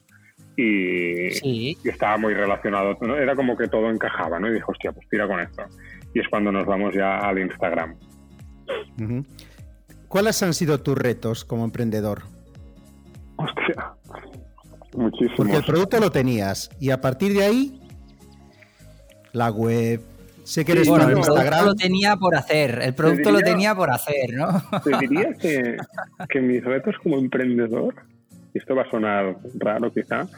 Y, 0.57 1.31
Sí. 1.33 1.77
y 1.85 1.89
estaba 1.91 2.17
muy 2.17 2.33
relacionado. 2.33 2.97
¿no? 3.03 3.17
Era 3.17 3.37
como 3.37 3.59
que 3.59 3.69
todo 3.69 3.91
encajaba, 3.91 4.41
¿no? 4.41 4.49
Y 4.49 4.55
dijo, 4.55 4.73
hostia, 4.73 4.91
pues 4.93 5.07
tira 5.11 5.27
con 5.29 5.39
esto. 5.41 5.65
Y 6.15 6.21
es 6.21 6.29
cuando 6.29 6.51
nos 6.51 6.65
vamos 6.65 6.95
ya 6.95 7.19
al 7.19 7.39
Instagram. 7.41 7.95
¿Cuáles 10.09 10.43
han 10.43 10.55
sido 10.55 10.81
tus 10.81 10.97
retos 10.97 11.45
como 11.45 11.65
emprendedor? 11.67 12.23
Hostia, 13.37 13.94
muchísimos. 14.95 15.37
Porque 15.37 15.57
el 15.57 15.65
producto 15.65 16.01
lo 16.01 16.11
tenías 16.11 16.71
y 16.81 16.91
a 16.91 17.01
partir 17.01 17.33
de 17.33 17.45
ahí, 17.45 17.81
la 19.33 19.51
web. 19.51 20.01
Sé 20.45 20.65
que 20.65 20.73
eres 20.73 20.89
Bueno, 20.89 21.09
el 21.09 21.17
Instagram. 21.17 21.65
lo 21.65 21.75
tenía 21.75 22.17
por 22.17 22.37
hacer. 22.37 22.81
El 22.83 22.95
producto 22.95 23.33
lo 23.33 23.41
tenía 23.41 23.75
por 23.75 23.91
hacer, 23.91 24.35
¿no? 24.35 24.63
Te 24.83 24.99
diría 24.99 25.33
que, 25.41 25.77
que 26.29 26.41
mis 26.41 26.63
retos 26.63 26.95
como 27.03 27.17
emprendedor, 27.17 27.95
y 28.53 28.59
esto 28.59 28.75
va 28.75 28.83
a 28.83 28.91
sonar 28.91 29.37
raro 29.55 29.91
quizá, 29.91 30.29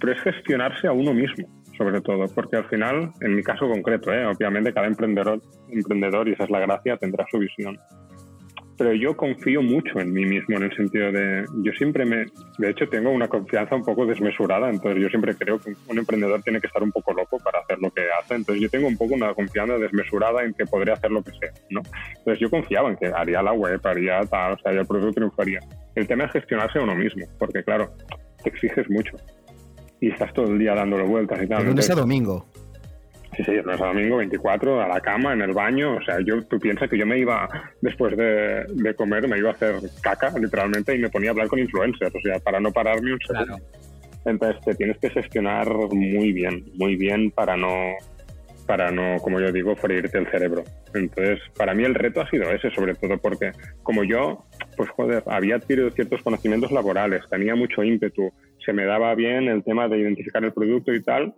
pero 0.00 0.12
es 0.12 0.20
gestionarse 0.22 0.86
a 0.86 0.92
uno 0.92 1.14
mismo, 1.14 1.48
sobre 1.78 2.02
todo, 2.02 2.26
porque 2.34 2.56
al 2.56 2.68
final, 2.68 3.12
en 3.22 3.36
mi 3.36 3.42
caso 3.42 3.66
concreto, 3.66 4.12
¿eh? 4.12 4.26
obviamente 4.26 4.74
cada 4.74 4.86
emprendedor, 4.86 5.40
emprendedor, 5.70 6.28
y 6.28 6.32
esa 6.32 6.44
es 6.44 6.50
la 6.50 6.60
gracia, 6.60 6.98
tendrá 6.98 7.24
su 7.30 7.38
visión. 7.38 7.78
Pero 8.76 8.92
yo 8.92 9.16
confío 9.16 9.62
mucho 9.62 9.98
en 9.98 10.12
mí 10.12 10.26
mismo 10.26 10.56
en 10.56 10.64
el 10.64 10.76
sentido 10.76 11.10
de, 11.10 11.46
yo 11.62 11.72
siempre 11.72 12.04
me, 12.04 12.26
de 12.58 12.70
hecho 12.70 12.88
tengo 12.88 13.10
una 13.10 13.28
confianza 13.28 13.74
un 13.74 13.84
poco 13.84 14.06
desmesurada, 14.06 14.70
entonces 14.70 15.02
yo 15.02 15.08
siempre 15.08 15.34
creo 15.34 15.58
que 15.58 15.74
un 15.88 15.98
emprendedor 15.98 16.42
tiene 16.42 16.60
que 16.60 16.66
estar 16.66 16.82
un 16.82 16.92
poco 16.92 17.12
loco 17.12 17.38
para 17.38 17.60
hacer 17.60 17.78
lo 17.80 17.90
que 17.90 18.02
hace, 18.18 18.34
entonces 18.34 18.62
yo 18.62 18.70
tengo 18.70 18.86
un 18.86 18.96
poco 18.96 19.14
una 19.14 19.34
confianza 19.34 19.78
desmesurada 19.78 20.44
en 20.44 20.54
que 20.54 20.64
podría 20.66 20.94
hacer 20.94 21.10
lo 21.10 21.22
que 21.22 21.32
sea, 21.32 21.52
¿no? 21.70 21.82
Entonces 22.16 22.40
yo 22.40 22.50
confiaba 22.50 22.90
en 22.90 22.96
que 22.96 23.06
haría 23.06 23.42
la 23.42 23.52
web, 23.52 23.80
haría 23.84 24.20
tal, 24.22 24.52
o 24.52 24.58
sea, 24.58 24.72
el 24.72 24.86
producto 24.86 25.12
triunfaría. 25.12 25.60
El 25.94 26.06
tema 26.06 26.24
es 26.24 26.32
gestionarse 26.32 26.78
a 26.78 26.82
uno 26.82 26.94
mismo, 26.94 27.26
porque 27.38 27.62
claro, 27.62 27.92
te 28.42 28.50
exiges 28.50 28.88
mucho 28.90 29.16
y 30.00 30.10
estás 30.10 30.32
todo 30.34 30.46
el 30.46 30.58
día 30.58 30.74
dándole 30.74 31.04
vueltas 31.04 31.42
y 31.42 31.46
tal. 31.46 31.58
De 31.58 31.70
lunes 31.70 31.90
a 31.90 31.94
domingo. 31.94 32.46
Sí, 33.36 33.44
sí, 33.44 33.52
a 33.56 33.76
domingo, 33.76 34.18
24, 34.18 34.82
a 34.82 34.88
la 34.88 35.00
cama, 35.00 35.32
en 35.32 35.42
el 35.42 35.52
baño. 35.52 35.96
O 35.96 36.02
sea, 36.02 36.18
yo, 36.20 36.42
tú 36.44 36.58
piensas 36.58 36.88
que 36.88 36.98
yo 36.98 37.06
me 37.06 37.18
iba, 37.18 37.48
después 37.80 38.16
de, 38.16 38.64
de 38.68 38.94
comer, 38.94 39.26
me 39.28 39.38
iba 39.38 39.50
a 39.50 39.52
hacer 39.52 39.76
caca, 40.02 40.30
literalmente, 40.38 40.94
y 40.94 40.98
me 40.98 41.08
ponía 41.08 41.30
a 41.30 41.32
hablar 41.32 41.48
con 41.48 41.58
influencers, 41.58 42.14
o 42.14 42.20
sea, 42.20 42.38
para 42.40 42.60
no 42.60 42.72
pararme 42.72 43.12
un 43.12 43.20
segundo. 43.20 43.56
Claro. 43.56 43.84
Entonces 44.26 44.64
te 44.64 44.74
tienes 44.74 44.98
que 44.98 45.10
gestionar 45.10 45.68
muy 45.68 46.32
bien, 46.32 46.64
muy 46.74 46.96
bien 46.96 47.30
para 47.30 47.56
no, 47.56 47.94
para 48.66 48.90
no, 48.90 49.18
como 49.18 49.40
yo 49.40 49.52
digo, 49.52 49.76
freírte 49.76 50.18
el 50.18 50.30
cerebro. 50.30 50.64
Entonces, 50.94 51.40
para 51.56 51.74
mí 51.74 51.84
el 51.84 51.94
reto 51.94 52.20
ha 52.20 52.30
sido 52.30 52.50
ese, 52.50 52.70
sobre 52.70 52.94
todo 52.94 53.18
porque 53.18 53.52
como 53.82 54.04
yo, 54.04 54.44
pues 54.76 54.88
joder, 54.90 55.22
había 55.26 55.56
adquirido 55.56 55.90
ciertos 55.90 56.22
conocimientos 56.22 56.72
laborales, 56.72 57.22
tenía 57.30 57.54
mucho 57.54 57.82
ímpetu, 57.82 58.32
se 58.64 58.72
me 58.72 58.86
daba 58.86 59.14
bien 59.14 59.48
el 59.48 59.62
tema 59.62 59.88
de 59.88 59.98
identificar 59.98 60.42
el 60.44 60.52
producto 60.52 60.92
y 60.94 61.02
tal, 61.02 61.34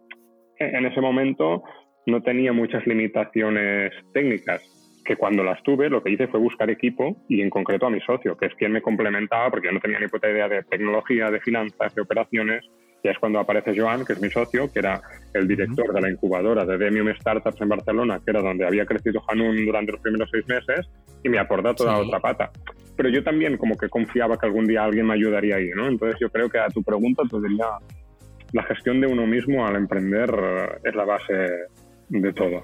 en 0.58 0.86
ese 0.86 1.00
momento 1.00 1.62
no 2.06 2.22
tenía 2.22 2.52
muchas 2.52 2.86
limitaciones 2.86 3.92
técnicas, 4.12 4.62
que 5.04 5.16
cuando 5.16 5.44
las 5.44 5.62
tuve 5.62 5.88
lo 5.88 6.02
que 6.02 6.10
hice 6.10 6.26
fue 6.26 6.40
buscar 6.40 6.68
equipo 6.70 7.16
y 7.28 7.40
en 7.40 7.50
concreto 7.50 7.86
a 7.86 7.90
mi 7.90 8.00
socio, 8.00 8.36
que 8.36 8.46
es 8.46 8.54
quien 8.54 8.72
me 8.72 8.82
complementaba 8.82 9.50
porque 9.50 9.68
yo 9.68 9.72
no 9.72 9.80
tenía 9.80 10.00
ni 10.00 10.08
puta 10.08 10.28
idea 10.30 10.48
de 10.48 10.62
tecnología, 10.64 11.30
de 11.30 11.40
finanzas, 11.40 11.94
de 11.94 12.02
operaciones. 12.02 12.64
Y 13.04 13.08
es 13.08 13.18
cuando 13.18 13.38
aparece 13.38 13.78
Joan, 13.78 14.04
que 14.04 14.14
es 14.14 14.20
mi 14.20 14.30
socio, 14.30 14.72
que 14.72 14.80
era 14.80 15.00
el 15.34 15.46
director 15.46 15.92
de 15.92 16.00
la 16.00 16.10
incubadora 16.10 16.64
de 16.64 16.76
Demium 16.76 17.14
Startups 17.14 17.60
en 17.60 17.68
Barcelona, 17.68 18.20
que 18.24 18.30
era 18.32 18.40
donde 18.40 18.66
había 18.66 18.84
crecido 18.84 19.22
Hanun 19.28 19.64
durante 19.64 19.92
los 19.92 20.00
primeros 20.00 20.28
seis 20.32 20.48
meses, 20.48 20.88
y 21.22 21.28
me 21.28 21.38
aporta 21.38 21.74
toda 21.74 21.96
Sí. 22.00 22.08
otra 22.08 22.18
pata. 22.18 22.50
Pero 22.96 23.08
yo 23.10 23.22
también 23.22 23.58
como 23.58 23.76
que 23.76 23.88
confiaba 23.88 24.36
que 24.38 24.46
algún 24.46 24.66
día 24.66 24.82
alguien 24.82 25.06
me 25.06 25.14
ayudaría 25.14 25.56
ahí, 25.56 25.68
¿no? 25.76 25.86
Entonces 25.86 26.18
yo 26.18 26.30
creo 26.30 26.48
que 26.48 26.58
a 26.58 26.68
tu 26.68 26.82
pregunta 26.82 27.22
te 27.30 27.36
diría, 27.36 27.66
la 28.52 28.62
gestión 28.64 29.00
de 29.00 29.06
uno 29.06 29.26
mismo 29.26 29.66
al 29.66 29.76
emprender 29.76 30.30
eh, 30.30 30.68
es 30.84 30.94
la 30.94 31.04
base 31.04 31.48
de 32.08 32.32
todo. 32.32 32.62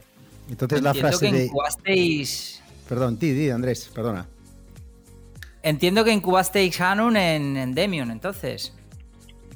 Entonces 0.51 0.83
la 0.83 0.91
Entiendo 0.91 1.09
frase 1.09 1.31
que 1.31 1.37
de. 1.37 1.45
incubasteis. 1.47 2.63
Perdón, 2.89 3.19
ti, 3.19 3.33
di, 3.33 3.51
Andrés, 3.51 3.91
perdona. 3.95 4.27
Entiendo 5.63 6.05
que 6.05 6.13
incubasteis 6.13 6.81
Hanun 6.81 7.17
en, 7.17 7.57
en 7.57 7.75
Demion, 7.75 8.11
entonces. 8.11 8.77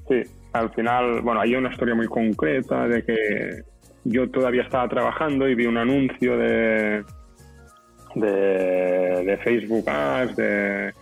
Sí, 0.09 0.23
al 0.53 0.73
final, 0.73 1.21
bueno, 1.23 1.41
hay 1.41 1.55
una 1.55 1.71
historia 1.71 1.95
muy 1.95 2.07
concreta 2.07 2.87
de 2.87 3.05
que 3.05 3.63
yo 4.05 4.31
todavía 4.31 4.63
estaba 4.63 4.89
trabajando 4.89 5.49
y 5.49 5.57
vi 5.57 5.67
un 5.67 5.77
anuncio 5.77 6.39
de, 6.39 7.05
de, 8.15 8.31
de 9.25 9.39
Facebook 9.43 9.91
Ads, 9.91 10.37
de, 10.37 10.93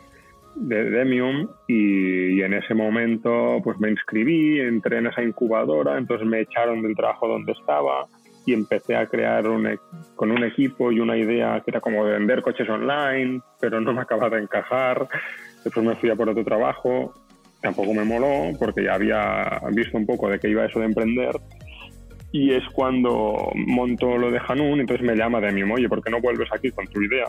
de 0.57 0.91
Demium, 0.91 1.49
y, 1.69 2.39
y 2.39 2.43
en 2.43 2.55
ese 2.55 2.73
momento 2.73 3.61
pues 3.63 3.79
me 3.79 3.91
inscribí, 3.91 4.59
entré 4.59 4.99
en 4.99 5.09
esa 5.09 5.23
incubadora, 5.23 5.99
entonces 5.99 6.27
me 6.27 6.41
echaron 6.41 6.83
del 6.83 6.97
trabajo 6.97 7.29
donde 7.29 7.53
estaba 7.53 8.07
y 8.47 8.53
empecé 8.53 8.97
a 8.97 9.07
crear 9.07 9.49
un, 9.49 9.67
e- 9.67 9.79
con 10.17 10.31
un 10.31 10.45
equipo 10.45 10.93
y 10.93 11.01
una 11.01 11.17
idea 11.17 11.61
que 11.65 11.71
era 11.71 11.81
como 11.81 12.05
de 12.05 12.13
vender 12.13 12.43
coches 12.43 12.69
online, 12.69 13.41
pero 13.61 13.81
no 13.81 13.93
me 13.93 14.03
acababa 14.03 14.37
de 14.37 14.43
encajar. 14.43 15.09
Después 15.65 15.85
me 15.85 15.97
fui 15.97 16.11
a 16.11 16.17
por 16.17 16.29
otro 16.29 16.45
trabajo, 16.45 17.15
tampoco 17.61 17.95
me 17.95 18.05
moló 18.05 18.57
porque 18.59 18.85
ya 18.85 18.95
había 18.95 19.61
visto 19.73 19.97
un 19.97 20.07
poco 20.07 20.29
de 20.29 20.39
que 20.39 20.49
iba 20.49 20.67
eso 20.67 20.79
de 20.81 20.87
emprender. 20.87 21.33
Y 22.33 22.53
es 22.53 22.65
cuando 22.73 23.51
monto 23.55 24.19
lo 24.19 24.31
de 24.31 24.41
Hanun, 24.47 24.81
entonces 24.81 25.07
me 25.07 25.15
llama 25.15 25.41
Demium, 25.41 25.71
oye, 25.71 25.89
¿por 25.89 26.03
qué 26.03 26.11
no 26.11 26.21
vuelves 26.21 26.49
aquí 26.53 26.71
con 26.73 26.87
tu 26.89 27.01
idea? 27.01 27.27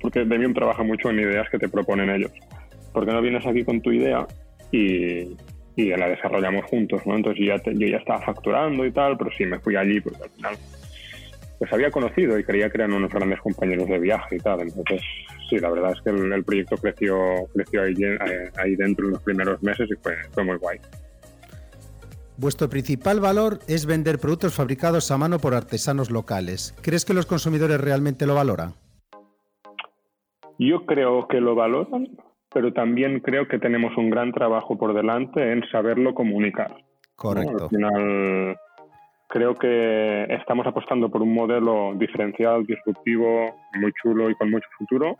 Porque 0.00 0.24
Demium 0.24 0.54
trabaja 0.54 0.82
mucho 0.82 1.10
en 1.10 1.18
ideas 1.18 1.48
que 1.50 1.58
te 1.58 1.68
proponen 1.68 2.08
ellos. 2.08 2.30
¿Por 2.92 3.04
qué 3.04 3.12
no 3.12 3.20
vienes 3.20 3.44
aquí 3.44 3.64
con 3.64 3.80
tu 3.80 3.90
idea 3.90 4.26
y, 4.70 5.36
y 5.76 5.88
la 5.90 6.08
desarrollamos 6.08 6.64
juntos, 6.66 7.02
¿no? 7.06 7.16
Entonces 7.16 7.40
yo 7.44 7.56
ya, 7.56 7.58
te- 7.62 7.74
yo 7.76 7.86
ya 7.88 7.96
estaba 7.98 8.20
facturando 8.22 8.84
y 8.86 8.92
tal, 8.92 9.16
pero 9.18 9.30
sí 9.36 9.44
me 9.46 9.58
fui 9.58 9.76
allí 9.76 10.00
porque 10.00 10.22
al 10.22 10.30
final 10.30 10.56
pues 11.58 11.72
había 11.72 11.90
conocido 11.90 12.38
y 12.38 12.44
creía 12.44 12.68
que 12.68 12.78
eran 12.78 12.92
unos 12.92 13.12
grandes 13.12 13.40
compañeros 13.40 13.88
de 13.88 13.98
viaje 13.98 14.36
y 14.36 14.38
tal. 14.38 14.60
Entonces, 14.62 15.00
sí, 15.48 15.56
la 15.58 15.70
verdad 15.70 15.92
es 15.92 16.00
que 16.02 16.10
el, 16.10 16.32
el 16.32 16.44
proyecto 16.44 16.76
creció, 16.76 17.16
creció 17.54 17.82
ahí, 17.82 17.94
eh, 18.02 18.50
ahí 18.56 18.74
dentro 18.76 19.06
en 19.06 19.12
los 19.12 19.22
primeros 19.22 19.62
meses 19.62 19.88
y 19.90 19.94
fue, 20.02 20.14
fue 20.32 20.44
muy 20.44 20.56
guay. 20.56 20.78
Vuestro 22.36 22.68
principal 22.68 23.20
valor 23.20 23.60
es 23.68 23.86
vender 23.86 24.18
productos 24.18 24.54
fabricados 24.54 25.10
a 25.12 25.16
mano 25.18 25.38
por 25.38 25.54
artesanos 25.54 26.10
locales. 26.10 26.74
¿Crees 26.82 27.04
que 27.04 27.14
los 27.14 27.26
consumidores 27.26 27.80
realmente 27.80 28.26
lo 28.26 28.34
valoran? 28.34 28.74
Yo 30.58 30.84
creo 30.86 31.28
que 31.28 31.40
lo 31.40 31.54
valoran, 31.54 32.08
pero 32.54 32.72
también 32.72 33.20
creo 33.20 33.48
que 33.48 33.58
tenemos 33.58 33.96
un 33.98 34.08
gran 34.08 34.32
trabajo 34.32 34.78
por 34.78 34.94
delante 34.94 35.52
en 35.52 35.68
saberlo 35.70 36.14
comunicar. 36.14 36.70
¿no? 36.70 36.76
Correcto. 37.16 37.64
Al 37.64 37.68
final, 37.68 38.56
creo 39.28 39.54
que 39.54 40.24
estamos 40.30 40.66
apostando 40.66 41.10
por 41.10 41.20
un 41.20 41.34
modelo 41.34 41.92
diferencial, 41.96 42.64
disruptivo, 42.64 43.54
muy 43.80 43.92
chulo 44.00 44.30
y 44.30 44.34
con 44.36 44.50
mucho 44.50 44.68
futuro, 44.78 45.18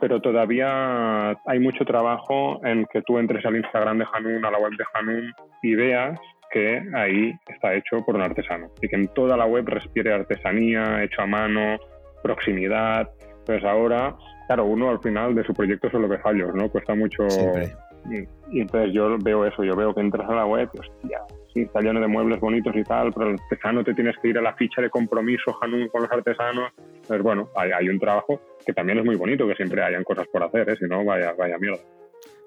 pero 0.00 0.20
todavía 0.20 1.30
hay 1.30 1.58
mucho 1.58 1.84
trabajo 1.84 2.64
en 2.64 2.86
que 2.92 3.02
tú 3.02 3.18
entres 3.18 3.44
al 3.44 3.56
Instagram 3.56 3.98
de 3.98 4.06
Hanun, 4.12 4.44
a 4.44 4.50
la 4.50 4.58
web 4.58 4.72
de 4.78 4.84
Hanun 4.94 5.32
y 5.62 5.74
veas 5.74 6.18
que 6.52 6.82
ahí 6.94 7.34
está 7.48 7.74
hecho 7.74 8.04
por 8.04 8.14
un 8.14 8.22
artesano 8.22 8.68
y 8.80 8.88
que 8.88 8.96
en 8.96 9.08
toda 9.08 9.36
la 9.36 9.46
web 9.46 9.66
respire 9.66 10.12
artesanía, 10.12 11.02
hecho 11.02 11.22
a 11.22 11.26
mano, 11.26 11.78
proximidad. 12.22 13.10
Entonces 13.38 13.64
ahora, 13.64 14.14
claro, 14.54 14.64
uno 14.66 14.90
al 14.90 15.00
final 15.00 15.34
de 15.34 15.44
su 15.44 15.54
proyecto 15.54 15.90
solo 15.90 16.08
ve 16.08 16.18
fallos, 16.18 16.54
¿no? 16.54 16.68
Cuesta 16.68 16.94
mucho 16.94 17.28
Siempre. 17.28 17.74
y, 18.10 18.58
y 18.58 18.60
entonces 18.60 18.92
yo 18.92 19.16
veo 19.18 19.46
eso, 19.46 19.64
yo 19.64 19.74
veo 19.74 19.94
que 19.94 20.00
entras 20.00 20.28
a 20.28 20.34
la 20.34 20.46
web, 20.46 20.68
hostia, 20.78 21.20
sí, 21.54 21.60
está 21.62 21.80
lleno 21.80 22.00
de 22.00 22.08
muebles 22.08 22.38
bonitos 22.40 22.74
y 22.76 22.82
tal, 22.82 23.12
pero 23.12 23.30
el 23.30 23.38
artesano 23.40 23.82
te 23.82 23.94
tienes 23.94 24.14
que 24.20 24.28
ir 24.28 24.38
a 24.38 24.42
la 24.42 24.54
ficha 24.54 24.82
de 24.82 24.90
compromiso 24.90 25.56
Hanun 25.60 25.88
con 25.88 26.02
los 26.02 26.10
artesanos. 26.12 26.70
Entonces, 26.76 27.22
bueno, 27.22 27.48
hay, 27.56 27.70
hay 27.72 27.88
un 27.88 27.98
trabajo 27.98 28.40
que 28.64 28.72
también 28.72 28.98
es 28.98 29.04
muy 29.04 29.16
bonito, 29.16 29.46
que 29.46 29.54
siempre 29.54 29.82
hayan 29.82 30.04
cosas 30.04 30.26
por 30.28 30.42
hacer, 30.42 30.68
¿eh? 30.68 30.76
si 30.78 30.84
no, 30.86 31.04
vaya, 31.04 31.32
vaya 31.38 31.56
mierda. 31.58 31.80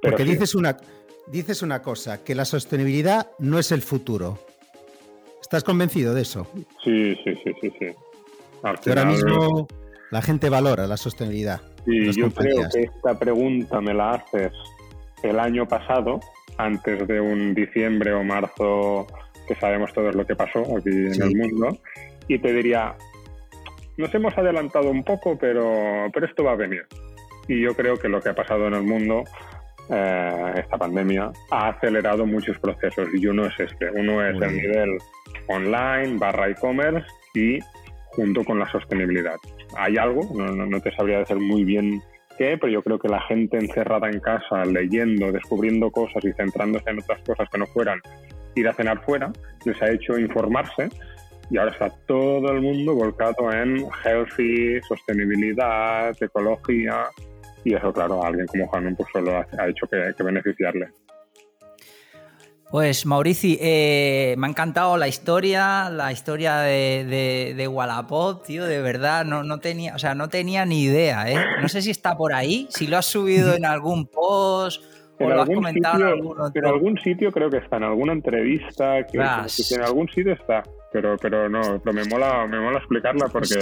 Pero 0.02 0.12
Porque 0.12 0.24
sí, 0.24 0.30
dices 0.32 0.56
una, 0.56 0.78
dices 1.28 1.62
una 1.64 1.82
cosa, 1.82 2.24
que 2.24 2.36
la 2.36 2.46
sostenibilidad 2.46 3.32
no 3.40 3.58
es 3.60 3.72
el 3.72 3.82
futuro. 3.82 4.38
¿Estás 5.42 5.64
convencido 5.64 6.14
de 6.14 6.22
eso? 6.22 6.48
sí, 6.84 7.16
sí, 7.24 7.36
sí, 7.44 7.54
sí, 7.62 7.74
sí. 7.80 7.88
Al 8.64 8.80
Que 8.80 8.90
ahora 8.90 9.02
final, 9.04 9.14
mismo 9.14 9.68
la 10.12 10.22
gente 10.22 10.50
valora 10.50 10.88
la 10.88 10.98
sostenibilidad. 10.98 11.62
Sí, 11.86 12.12
yo 12.14 12.30
creo 12.32 12.68
que 12.74 12.82
esta 12.84 13.18
pregunta 13.18 13.80
me 13.82 13.94
la 13.94 14.12
haces 14.12 14.52
el 15.24 15.40
año 15.40 15.68
pasado, 15.68 16.20
antes 16.58 17.08
de 17.08 17.20
un 17.20 17.54
diciembre 17.54 18.14
o 18.14 18.24
marzo 18.24 19.08
que 19.48 19.56
sabemos 19.56 19.94
todos 19.94 20.16
lo 20.16 20.26
que 20.26 20.36
pasó 20.36 20.60
aquí 20.78 20.90
en 20.90 21.14
Sí. 21.14 21.22
el 21.22 21.36
mundo, 21.36 21.78
y 22.28 22.40
te 22.40 22.54
diría, 22.54 22.96
nos 23.98 24.14
hemos 24.14 24.38
adelantado 24.38 24.90
un 24.90 25.04
poco, 25.04 25.38
pero, 25.38 26.08
pero 26.14 26.26
esto 26.26 26.44
va 26.44 26.52
a 26.54 26.56
venir. 26.56 26.86
Y 27.48 27.62
yo 27.62 27.76
creo 27.76 27.96
que 27.98 28.10
lo 28.10 28.20
que 28.22 28.30
ha 28.30 28.34
pasado 28.36 28.68
en 28.68 28.74
el 28.74 28.84
mundo, 28.84 29.24
eh, 29.90 30.54
esta 30.58 30.78
pandemia, 30.78 31.32
ha 31.52 31.68
acelerado 31.70 32.26
muchos 32.26 32.58
procesos 32.60 33.08
y 33.14 33.28
uno 33.28 33.46
es 33.46 33.60
este. 33.60 33.92
Uno 33.92 34.26
es 34.26 34.34
Muy 34.36 34.44
el 34.46 34.52
bien. 34.54 34.64
nivel 34.72 34.98
online 35.48 36.18
barra 36.18 36.50
e-commerce 36.50 37.06
y 37.36 37.60
junto 38.16 38.44
con 38.44 38.60
la 38.60 38.70
sostenibilidad. 38.72 39.36
Hay 39.78 39.98
algo, 39.98 40.22
no, 40.36 40.48
no- 40.66 40.80
te 40.82 40.92
sabría 40.96 41.20
decir 41.20 41.38
muy 41.38 41.64
bien 41.64 42.02
qué, 42.38 42.58
pero 42.58 42.72
yo 42.72 42.82
creo 42.82 43.00
que 43.00 43.08
la 43.08 43.22
gente 43.22 43.58
encerrada 43.58 44.10
en 44.10 44.20
casa, 44.20 44.66
leyendo, 44.66 45.32
descubriendo 45.32 45.90
cosas 45.92 46.24
y 46.26 46.32
centrándose 46.34 46.90
en 46.90 47.00
otras 47.00 47.20
cosas 47.26 47.50
que 47.50 47.58
no 47.58 47.66
fueran 47.68 48.00
ir 48.56 48.68
a 48.68 48.74
cenar 48.74 49.04
fuera, 49.06 49.32
les 49.66 49.82
ha 49.82 49.92
hecho 49.92 50.18
informarse 50.18 50.90
y 51.50 51.58
ahora 51.58 51.72
está 51.72 51.90
todo 52.08 52.52
el 52.52 52.62
mundo 52.62 52.96
volcado 52.96 53.52
en 53.52 53.86
healthy, 54.04 54.80
sostenibilidad, 54.88 56.16
ecología 56.22 57.06
y 57.64 57.74
eso, 57.74 57.92
claro, 57.94 58.24
a 58.24 58.28
alguien 58.28 58.48
como 58.48 58.70
Hanun 58.74 58.96
pues 58.96 59.10
solo 59.12 59.38
ha, 59.38 59.48
ha 59.60 59.68
hecho 59.68 59.88
que, 59.88 60.14
que 60.18 60.24
beneficiarle. 60.24 60.88
Pues 62.72 63.06
Maurici, 63.06 63.58
eh, 63.62 64.36
me 64.38 64.48
ha 64.48 64.50
encantado 64.50 64.98
la 64.98 65.08
historia, 65.08 65.90
la 65.90 66.12
historia 66.12 66.58
de, 66.58 67.06
de, 67.08 67.54
de 67.56 67.68
Wallapop, 67.68 68.44
tío, 68.44 68.66
de 68.66 68.82
verdad, 68.82 69.24
no, 69.24 69.44
no 69.44 69.60
tenía, 69.60 69.96
o 69.96 70.00
sea, 70.00 70.16
no 70.16 70.30
tenía 70.30 70.66
ni 70.66 70.84
idea, 70.84 71.32
¿eh? 71.32 71.38
No 71.62 71.70
sé 71.70 71.82
si 71.82 71.92
está 71.92 72.18
por 72.18 72.34
ahí, 72.34 72.68
si 72.72 72.88
lo 72.88 72.98
has 72.98 73.06
subido 73.06 73.54
en 73.54 73.66
algún 73.66 74.08
post 74.08 74.84
o 75.20 75.30
lo 75.30 75.42
has 75.42 75.50
comentado 75.50 76.02
en 76.02 76.08
algún 76.08 76.42
otro. 76.42 76.62
en 76.62 76.66
algún 76.66 76.98
sitio 77.00 77.32
creo 77.32 77.50
que 77.50 77.58
está, 77.58 77.78
en 77.78 77.84
alguna 77.84 78.14
entrevista, 78.14 79.06
que 79.06 79.18
en 79.18 79.82
algún 79.82 80.10
sitio 80.10 80.34
está, 80.34 80.64
pero, 80.96 81.18
pero 81.18 81.50
no, 81.50 81.78
pero 81.84 81.94
me 81.94 82.06
mola, 82.06 82.48
me 82.48 82.58
mola 82.58 82.78
explicarla 82.78 83.28
porque 83.28 83.56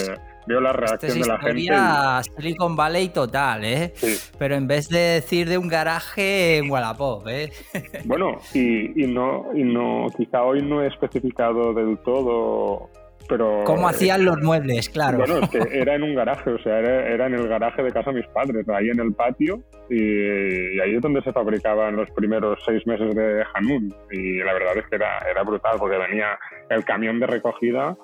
veo 0.45 0.61
la 0.61 0.69
Esta 0.69 0.85
reacción 0.85 1.11
es 1.17 1.19
de 1.23 1.27
la 1.27 1.39
gente. 1.39 1.61
y- 1.63 2.35
Silicon 2.35 2.75
Valley 2.75 3.09
total, 3.09 3.65
¿eh? 3.65 3.91
sí. 3.95 4.15
Pero 4.37 4.53
en 4.53 4.67
vez 4.67 4.87
de 4.87 4.99
decir 4.99 5.49
de 5.49 5.57
un 5.57 5.67
garaje 5.67 6.57
en 6.57 6.69
Wallapop, 6.69 7.27
¿eh? 7.27 7.51
Bueno, 8.05 8.37
y, 8.53 9.03
y 9.03 9.07
no, 9.07 9.47
y 9.55 9.63
no, 9.63 10.05
quizá 10.15 10.43
hoy 10.43 10.61
no 10.61 10.83
he 10.83 10.87
especificado 10.89 11.73
del 11.73 11.97
todo, 12.05 12.89
pero... 13.27 13.63
¿Cómo 13.65 13.87
hacían 13.87 14.25
los 14.25 14.41
muebles? 14.41 14.89
Claro. 14.89 15.19
Bueno, 15.19 15.39
es 15.39 15.49
que 15.49 15.57
era 15.71 15.95
en 15.95 16.03
un 16.03 16.15
garaje, 16.15 16.51
o 16.51 16.59
sea, 16.59 16.79
era, 16.79 17.07
era 17.07 17.27
en 17.27 17.33
el 17.35 17.47
garaje 17.47 17.83
de 17.83 17.91
casa 17.91 18.11
de 18.11 18.17
mis 18.17 18.27
padres, 18.27 18.67
ahí 18.69 18.89
en 18.89 18.99
el 18.99 19.13
patio, 19.13 19.63
y, 19.89 20.75
y 20.75 20.79
ahí 20.79 20.95
es 20.95 21.01
donde 21.01 21.21
se 21.21 21.31
fabricaban 21.31 21.95
los 21.95 22.09
primeros 22.11 22.59
seis 22.65 22.85
meses 22.87 23.13
de 23.15 23.43
Hanun. 23.53 23.93
Y 24.11 24.37
la 24.39 24.53
verdad 24.53 24.77
es 24.77 24.87
que 24.87 24.95
era, 24.95 25.19
era 25.29 25.43
brutal, 25.43 25.77
porque 25.79 25.97
venía 25.97 26.37
el 26.69 26.83
camión 26.85 27.19
de 27.19 27.27
recogida 27.27 27.95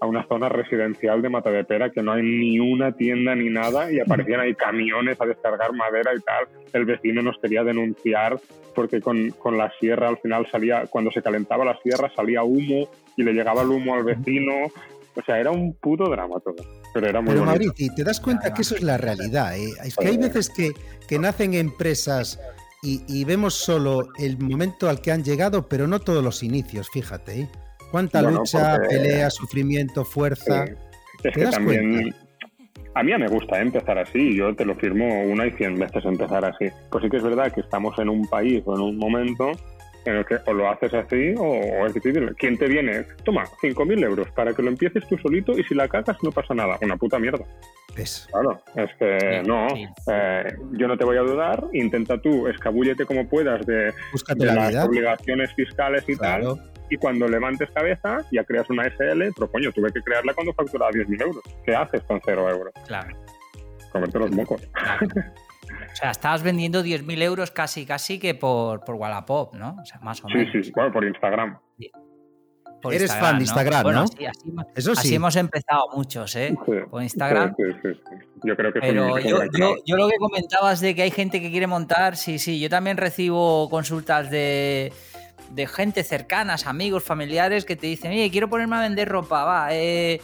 a 0.00 0.06
una 0.06 0.26
zona 0.26 0.48
residencial 0.48 1.22
de 1.22 1.28
Matadepera 1.28 1.90
que 1.90 2.02
no 2.02 2.12
hay 2.12 2.22
ni 2.22 2.60
una 2.60 2.92
tienda 2.92 3.34
ni 3.34 3.50
nada 3.50 3.90
y 3.90 4.00
aparecían 4.00 4.40
ahí 4.40 4.54
camiones 4.54 5.20
a 5.20 5.26
descargar 5.26 5.72
madera 5.72 6.12
y 6.14 6.20
tal. 6.20 6.46
El 6.72 6.84
vecino 6.84 7.22
nos 7.22 7.38
quería 7.38 7.64
denunciar 7.64 8.38
porque 8.74 9.00
con, 9.00 9.30
con 9.30 9.58
la 9.58 9.72
sierra 9.80 10.08
al 10.08 10.18
final 10.18 10.46
salía, 10.50 10.86
cuando 10.86 11.10
se 11.10 11.22
calentaba 11.22 11.64
la 11.64 11.78
sierra 11.82 12.12
salía 12.14 12.44
humo 12.44 12.88
y 13.16 13.22
le 13.24 13.32
llegaba 13.32 13.62
el 13.62 13.68
humo 13.68 13.94
al 13.94 14.04
vecino. 14.04 14.52
O 15.16 15.22
sea, 15.26 15.40
era 15.40 15.50
un 15.50 15.74
puto 15.74 16.08
drama 16.08 16.38
todo. 16.38 16.54
Pero 16.94 17.08
era 17.08 17.20
muy 17.20 17.30
Pero 17.30 17.44
bonito. 17.44 17.64
Maurici, 17.64 17.94
te 17.94 18.04
das 18.04 18.20
cuenta 18.20 18.54
que 18.54 18.62
eso 18.62 18.76
es 18.76 18.82
la 18.82 18.98
realidad. 18.98 19.56
¿eh? 19.56 19.68
Es 19.84 19.96
que 19.96 20.06
hay 20.06 20.16
veces 20.16 20.48
que, 20.48 20.70
que 21.08 21.18
nacen 21.18 21.54
empresas 21.54 22.40
y, 22.82 23.02
y 23.08 23.24
vemos 23.24 23.54
solo 23.54 24.10
el 24.18 24.38
momento 24.38 24.88
al 24.88 25.00
que 25.00 25.10
han 25.10 25.24
llegado, 25.24 25.68
pero 25.68 25.88
no 25.88 25.98
todos 25.98 26.22
los 26.22 26.44
inicios, 26.44 26.88
fíjate. 26.92 27.40
¿eh? 27.40 27.48
Cuánta 27.90 28.22
Bueno, 28.22 28.38
lucha, 28.38 28.76
porque- 28.76 28.96
pelea, 28.96 29.30
sufrimiento, 29.30 30.04
fuerza. 30.04 30.66
Sí. 30.66 30.72
Es 30.72 31.22
¿Te 31.22 31.30
que 31.32 31.40
das 31.44 31.54
también. 31.54 32.14
A 32.94 33.02
mí 33.02 33.12
me 33.16 33.28
gusta 33.28 33.60
empezar 33.60 33.98
así, 33.98 34.34
yo 34.36 34.54
te 34.56 34.64
lo 34.64 34.74
firmo 34.74 35.22
una 35.22 35.46
y 35.46 35.52
cien 35.52 35.78
veces 35.78 36.04
empezar 36.04 36.44
así. 36.44 36.66
Pues 36.90 37.04
sí 37.04 37.10
que 37.10 37.18
es 37.18 37.22
verdad 37.22 37.52
que 37.52 37.60
estamos 37.60 37.96
en 37.98 38.08
un 38.08 38.26
país 38.28 38.62
o 38.66 38.74
en 38.74 38.80
un 38.82 38.98
momento 38.98 39.52
en 40.04 40.16
el 40.16 40.24
que 40.24 40.36
o 40.46 40.52
lo 40.52 40.68
haces 40.70 40.94
así 40.94 41.34
o, 41.36 41.42
o 41.44 41.86
es 41.86 41.94
difícil. 41.94 42.34
¿Quién 42.38 42.56
te 42.56 42.66
viene? 42.66 43.04
Toma, 43.24 43.44
5.000 43.62 44.02
euros 44.04 44.28
para 44.32 44.52
que 44.52 44.62
lo 44.62 44.68
empieces 44.68 45.06
tú 45.08 45.16
solito 45.18 45.52
y 45.52 45.62
si 45.64 45.74
la 45.74 45.86
cagas 45.88 46.16
no 46.22 46.32
pasa 46.32 46.54
nada. 46.54 46.78
Una 46.82 46.96
puta 46.96 47.18
mierda. 47.18 47.44
¿Ves? 47.96 48.26
Claro, 48.32 48.60
es 48.74 48.90
que 48.98 49.42
no. 49.46 49.66
eh, 50.12 50.44
yo 50.72 50.88
no 50.88 50.96
te 50.96 51.04
voy 51.04 51.18
a 51.18 51.20
dudar. 51.22 51.64
Intenta 51.72 52.18
tú, 52.20 52.48
escabúllete 52.48 53.04
como 53.04 53.28
puedas 53.28 53.64
de, 53.66 53.92
Búscate 54.12 54.40
de 54.40 54.46
la 54.46 54.54
las 54.54 54.68
vida. 54.70 54.84
obligaciones 54.86 55.52
fiscales 55.54 56.04
y 56.08 56.16
tal 56.16 56.40
Claro. 56.40 56.58
Y 56.90 56.96
cuando 56.96 57.28
levantes 57.28 57.70
cabeza 57.70 58.18
ya 58.32 58.44
creas 58.44 58.68
una 58.70 58.84
SL, 58.86 59.32
pero 59.34 59.50
coño, 59.50 59.72
tuve 59.72 59.92
que 59.92 60.00
crearla 60.02 60.34
cuando 60.34 60.52
facturaba 60.54 60.90
10.000 60.90 61.22
euros. 61.22 61.42
¿Qué 61.64 61.74
haces 61.74 62.02
con 62.02 62.20
cero 62.24 62.48
euros? 62.48 62.72
Claro, 62.86 63.16
Comerte 63.92 64.18
los 64.18 64.30
mocos. 64.30 64.60
claro. 64.72 65.06
sea, 65.98 66.10
estabas 66.10 66.42
vendiendo 66.42 66.82
10.000 66.82 67.22
euros 67.22 67.50
casi, 67.50 67.84
casi 67.84 68.18
que 68.18 68.34
por, 68.34 68.84
por 68.84 68.94
Wallapop, 68.94 69.54
¿no? 69.54 69.76
O 69.80 69.84
sea, 69.84 69.98
más 70.00 70.22
o 70.24 70.28
menos. 70.28 70.52
Sí, 70.52 70.64
sí, 70.64 70.72
bueno, 70.74 70.92
por 70.92 71.04
Instagram. 71.04 71.58
Eres 72.92 73.12
fan 73.12 73.38
de 73.38 73.42
Instagram, 73.42 73.92
¿no? 73.92 74.06
Sí, 74.06 74.24
así, 74.24 74.54
Eso 74.76 74.94
sí. 74.94 75.00
Así 75.00 75.14
hemos 75.16 75.34
empezado 75.34 75.88
muchos, 75.94 76.36
¿eh? 76.36 76.54
por 76.90 77.02
Instagram. 77.02 77.54
Sí, 77.56 77.88
yo 78.44 78.56
creo 78.56 78.72
que 78.72 78.80
Pero 78.80 79.18
yo, 79.18 79.42
yo, 79.52 79.74
yo, 79.84 79.96
lo 79.96 80.08
que 80.08 80.16
comentabas 80.16 80.80
de 80.80 80.94
que 80.94 81.02
hay 81.02 81.10
gente 81.10 81.40
que 81.40 81.50
quiere 81.50 81.66
montar, 81.66 82.16
sí, 82.16 82.38
sí, 82.38 82.60
yo 82.60 82.70
también 82.70 82.96
recibo 82.96 83.68
consultas 83.68 84.30
de, 84.30 84.92
de 85.50 85.66
gente 85.66 86.04
cercanas, 86.04 86.66
amigos, 86.66 87.02
familiares, 87.04 87.64
que 87.64 87.76
te 87.76 87.86
dicen, 87.86 88.12
oye, 88.12 88.30
quiero 88.30 88.48
ponerme 88.48 88.76
a 88.76 88.80
vender 88.80 89.08
ropa, 89.08 89.44
va, 89.44 89.68
eh 89.72 90.20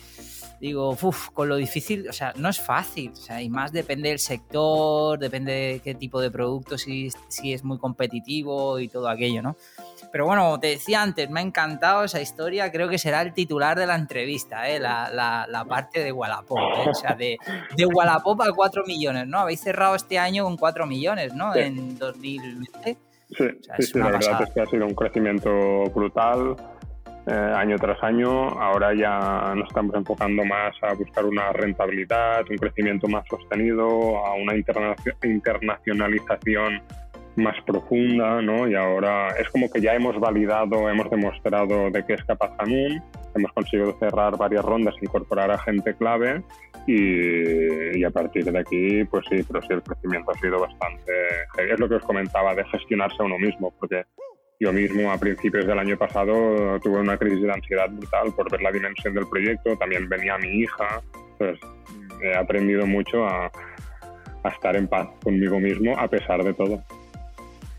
digo, 0.65 0.97
uff, 1.01 1.29
con 1.31 1.49
lo 1.51 1.57
difícil, 1.57 2.09
o 2.09 2.13
sea, 2.13 2.33
no 2.37 2.49
es 2.49 2.59
fácil, 2.59 3.13
o 3.13 3.17
sea, 3.17 3.43
y 3.43 3.51
más 3.51 3.71
depende 3.71 4.09
del 4.09 4.19
sector, 4.19 5.19
depende 5.19 5.53
de 5.53 5.81
qué 5.81 5.95
tipo 5.95 6.23
de 6.23 6.31
producto, 6.31 6.79
si, 6.79 7.11
si 7.29 7.53
es 7.53 7.65
muy 7.65 7.79
competitivo 7.79 8.79
y 8.79 8.89
todo 8.89 9.11
aquello, 9.11 9.43
¿no? 9.43 9.57
Pero 10.11 10.25
bueno, 10.25 10.45
como 10.45 10.61
te 10.61 10.69
decía 10.69 11.03
antes, 11.03 11.29
me 11.29 11.41
ha 11.41 11.43
encantado 11.43 12.05
esa 12.05 12.21
historia, 12.21 12.73
creo 12.73 12.89
que 12.89 12.97
será 12.97 13.21
el 13.21 13.35
titular 13.35 13.79
de 13.79 13.87
la 13.87 13.95
entrevista, 13.95 14.69
¿eh? 14.71 14.81
la, 14.81 15.11
la, 15.13 15.65
parte 15.67 16.03
de 16.03 16.13
Wallapop, 16.13 16.59
¿eh? 16.59 16.89
o 16.89 16.95
sea, 16.95 17.15
de, 17.15 17.37
de 17.77 17.87
Wallapop 17.87 18.41
a 18.41 18.51
4 18.51 18.85
millones, 18.87 19.27
¿no? 19.27 19.41
Habéis 19.41 19.61
cerrado 19.61 19.95
este 19.95 20.19
año 20.19 20.45
con 20.45 20.57
4 20.57 20.87
millones, 20.87 21.35
¿no? 21.35 21.55
En 21.55 21.99
2020. 21.99 22.97
Sí, 23.31 23.49
sí, 23.79 23.83
sí, 23.83 23.99
la 23.99 24.11
verdad 24.11 24.43
es 24.43 24.51
que 24.51 24.61
ha 24.61 24.67
sido 24.67 24.87
un 24.87 24.95
crecimiento 24.95 25.85
brutal. 25.95 26.57
Eh, 27.27 27.33
año 27.33 27.79
tras 27.79 28.03
año. 28.03 28.49
Ahora 28.61 28.93
ya 28.95 29.55
nos 29.55 29.69
estamos 29.69 29.95
enfocando 29.95 30.45
más 30.45 30.75
a 30.83 30.93
buscar 30.93 31.25
una 31.25 31.51
rentabilidad, 31.53 32.45
un 32.51 32.59
crecimiento 32.59 33.09
más 33.09 33.27
sostenido, 33.29 34.19
a 34.27 34.35
una 34.35 34.55
internacionalización 34.55 36.83
más 37.37 37.57
profunda, 37.65 38.41
¿no? 38.43 38.69
Y 38.69 38.75
ahora 38.75 39.29
es 39.39 39.49
como 39.49 39.71
que 39.71 39.81
ya 39.81 39.95
hemos 39.95 40.19
validado, 40.19 40.89
hemos 40.89 41.11
demostrado 41.11 41.91
de 41.91 42.05
qué 42.07 42.15
es 42.15 42.25
capaz 42.25 42.53
Hanun, 42.59 43.03
hemos 43.35 43.53
conseguido 43.53 43.97
cerrar 43.99 44.37
varias 44.37 44.65
rondas, 44.65 44.95
incorporar 45.01 45.51
a 45.51 45.59
gente 45.59 45.95
clave. 45.95 46.43
Y, 46.87 47.99
y, 47.99 48.05
a 48.05 48.11
partir 48.11 48.45
de 48.45 48.59
aquí, 48.59 49.05
pues 49.05 49.25
sí, 49.31 49.43
pero 49.49 49.63
sí 49.63 49.69
el 49.71 49.83
crecimiento 49.83 50.33
ha 50.33 50.39
sido 50.39 50.61
bastante... 50.61 51.13
Es 51.57 51.81
lo 51.81 51.89
que 51.89 51.95
os 51.95 52.03
comentaba 52.03 52.55
de 52.55 52.63
gestionarse 52.65 53.17
a 53.21 53.25
uno 53.25 53.39
mismo, 53.39 53.73
porque 53.81 54.05
yo 54.61 54.73
mismo 54.73 55.11
a 55.11 55.19
principios 55.19 55.67
del 55.67 55.79
año 55.79 55.97
pasado 55.97 56.79
tuve 56.81 57.01
una 57.01 57.17
crisis 57.17 57.43
de 57.43 57.53
ansiedad 57.53 57.91
brutal 57.91 58.33
por 58.35 58.51
ver 58.51 58.63
la 58.63 58.71
dimensión 58.71 59.15
del 59.15 59.27
proyecto, 59.29 59.77
también 59.77 60.09
venía 60.09 60.39
mi 60.39 60.61
hija, 60.61 61.03
pues 61.39 61.59
he 62.23 62.35
aprendido 62.35 62.87
mucho 62.87 63.27
a, 63.27 63.51
estar 64.45 64.77
en 64.77 64.87
paz 64.87 65.09
conmigo 65.23 65.59
mismo 65.59 65.99
a 65.99 66.07
pesar 66.07 66.45
de 66.45 66.53
todo. 66.53 66.83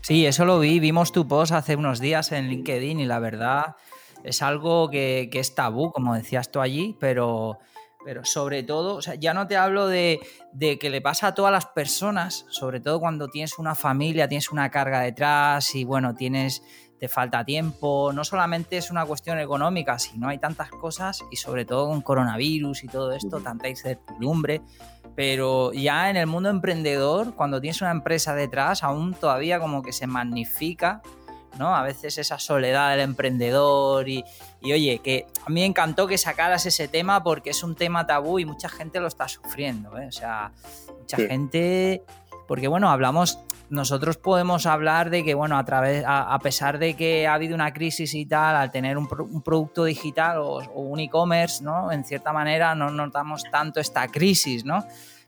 Sí, 0.06 0.24
eso 0.24 0.44
lo 0.44 0.60
vi, 0.60 0.78
vimos 0.78 1.10
tu 1.10 1.26
post 1.26 1.50
hace 1.50 1.74
unos 1.74 1.98
días 1.98 2.30
en 2.30 2.46
LinkedIn 2.46 3.00
y 3.00 3.06
la 3.06 3.18
verdad 3.18 3.74
es 4.22 4.40
algo 4.40 4.88
que, 4.88 5.28
que 5.32 5.40
es 5.40 5.56
tabú, 5.56 5.90
como 5.90 6.14
decías 6.14 6.52
tú 6.52 6.60
allí, 6.60 6.96
pero 7.00 7.58
pero 8.06 8.24
sobre 8.24 8.62
todo, 8.62 8.94
o 8.94 9.02
sea, 9.02 9.16
ya 9.16 9.34
no 9.34 9.48
te 9.48 9.56
hablo 9.56 9.88
de, 9.88 10.20
que 10.60 10.90
le 10.90 11.00
pasa 11.00 11.26
a 11.26 11.34
todas 11.34 11.50
las 11.50 11.66
personas, 11.66 12.46
sobre 12.50 12.78
todo 12.78 13.00
cuando 13.00 13.26
tienes 13.26 13.58
una 13.58 13.74
familia, 13.74 14.28
tienes 14.28 14.52
una 14.52 14.70
carga 14.70 15.00
detrás 15.00 15.74
y 15.74 15.82
bueno, 15.82 16.14
tienes, 16.14 16.62
te 16.98 17.08
falta 17.08 17.44
tiempo, 17.44 18.12
no 18.12 18.24
solamente 18.24 18.76
es 18.76 18.90
una 18.90 19.04
cuestión 19.04 19.38
económica, 19.38 19.98
sino 19.98 20.28
hay 20.28 20.38
tantas 20.38 20.70
cosas 20.70 21.22
y 21.30 21.36
sobre 21.36 21.64
todo 21.64 21.88
con 21.88 22.00
coronavirus 22.00 22.84
y 22.84 22.88
todo 22.88 23.12
esto, 23.12 23.40
tanta 23.40 23.68
incertidumbre, 23.68 24.62
pero 25.14 25.72
ya 25.72 26.10
en 26.10 26.16
el 26.16 26.26
mundo 26.26 26.48
emprendedor, 26.48 27.34
cuando 27.34 27.60
tienes 27.60 27.80
una 27.80 27.90
empresa 27.90 28.34
detrás, 28.34 28.82
aún 28.82 29.14
todavía 29.14 29.60
como 29.60 29.82
que 29.82 29.92
se 29.92 30.06
magnifica 30.06 31.02
¿no? 31.58 31.74
A 31.74 31.82
veces 31.82 32.18
esa 32.18 32.38
soledad 32.38 32.90
del 32.90 33.00
emprendedor 33.00 34.08
y, 34.08 34.24
oye, 34.62 35.00
que 35.02 35.26
a 35.44 35.48
mí 35.48 35.60
me 35.60 35.66
encantó 35.66 36.06
que 36.06 36.18
sacaras 36.18 36.66
ese 36.66 36.88
tema 36.88 37.22
porque 37.22 37.50
es 37.50 37.62
un 37.62 37.74
tema 37.74 38.06
tabú 38.06 38.38
y 38.38 38.44
mucha 38.44 38.68
gente 38.68 39.00
lo 39.00 39.06
está 39.06 39.28
sufriendo, 39.28 39.96
¿eh? 39.98 40.06
O 40.06 40.12
sea, 40.12 40.52
mucha 40.98 41.16
gente, 41.16 42.02
porque 42.46 42.68
bueno, 42.68 42.90
hablamos, 42.90 43.38
nosotros 43.68 44.16
podemos 44.16 44.66
hablar 44.66 45.10
de 45.10 45.24
que, 45.24 45.34
bueno, 45.34 45.58
a 45.58 45.64
través, 45.64 46.04
a, 46.06 46.38
pesar 46.40 46.78
de 46.78 46.94
que 46.94 47.26
ha 47.26 47.34
habido 47.34 47.54
una 47.54 47.72
crisis 47.72 48.14
y 48.14 48.26
tal, 48.26 48.54
al 48.56 48.70
tener 48.70 48.96
un, 48.96 49.08
producto 49.42 49.84
digital 49.84 50.38
o, 50.38 50.58
un 50.74 51.00
e-commerce, 51.00 51.62
¿no? 51.64 51.90
En 51.90 52.04
cierta 52.04 52.32
manera 52.32 52.74
no 52.74 52.90
notamos 52.90 53.44
tanto 53.50 53.80
esta 53.80 54.06
crisis, 54.08 54.64
¿no? 54.64 54.84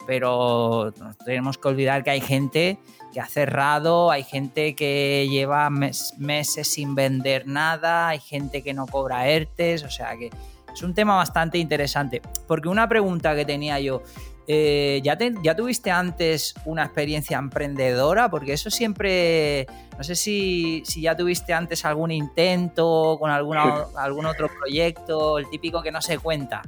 Pero 0.07 0.95
tenemos 1.25 1.59
que 1.59 1.69
olvidar 1.69 2.05
que 2.05 2.11
hay 2.11 2.21
gente 2.21 2.79
que 3.13 3.21
ha 3.21 3.27
cerrado, 3.27 4.11
hay 4.11 4.23
gente 4.23 4.75
que 4.75 5.27
lleva 5.29 5.69
meses 5.71 6.73
sin 6.73 6.95
vender 6.95 7.47
nada, 7.47 8.09
hay 8.09 8.21
gente 8.21 8.63
que 8.63 8.73
no 8.73 8.87
cobra 8.87 9.29
ERTES, 9.29 9.85
o 9.85 9.91
sea 9.91 10.17
que 10.17 10.31
es 10.73 10.83
un 10.83 10.95
tema 10.95 11.17
bastante 11.17 11.59
interesante. 11.59 12.23
Porque 12.47 12.69
una 12.69 12.89
pregunta 12.89 13.35
que 13.35 13.45
tenía 13.45 13.81
yo, 13.81 14.03
eh, 14.51 15.01
¿ya, 15.05 15.19
¿ya 15.43 15.55
tuviste 15.55 15.91
antes 15.91 16.55
una 16.65 16.85
experiencia 16.85 17.37
emprendedora? 17.37 18.31
Porque 18.31 18.55
eso 18.55 18.71
siempre, 18.71 19.67
no 19.97 20.03
sé 20.03 20.15
si, 20.15 20.83
si 20.87 21.03
ya 21.03 21.15
tuviste 21.15 21.53
antes 21.53 21.85
algún 21.85 22.11
intento 22.11 23.19
con 23.21 23.31
alguna, 23.31 23.85
algún 23.99 24.25
otro 24.25 24.49
proyecto, 24.49 25.39
el 25.39 25.51
típico 25.51 25.83
que 25.83 25.93
no 25.93 26.01
se 26.01 26.19
cuenta. 26.19 26.63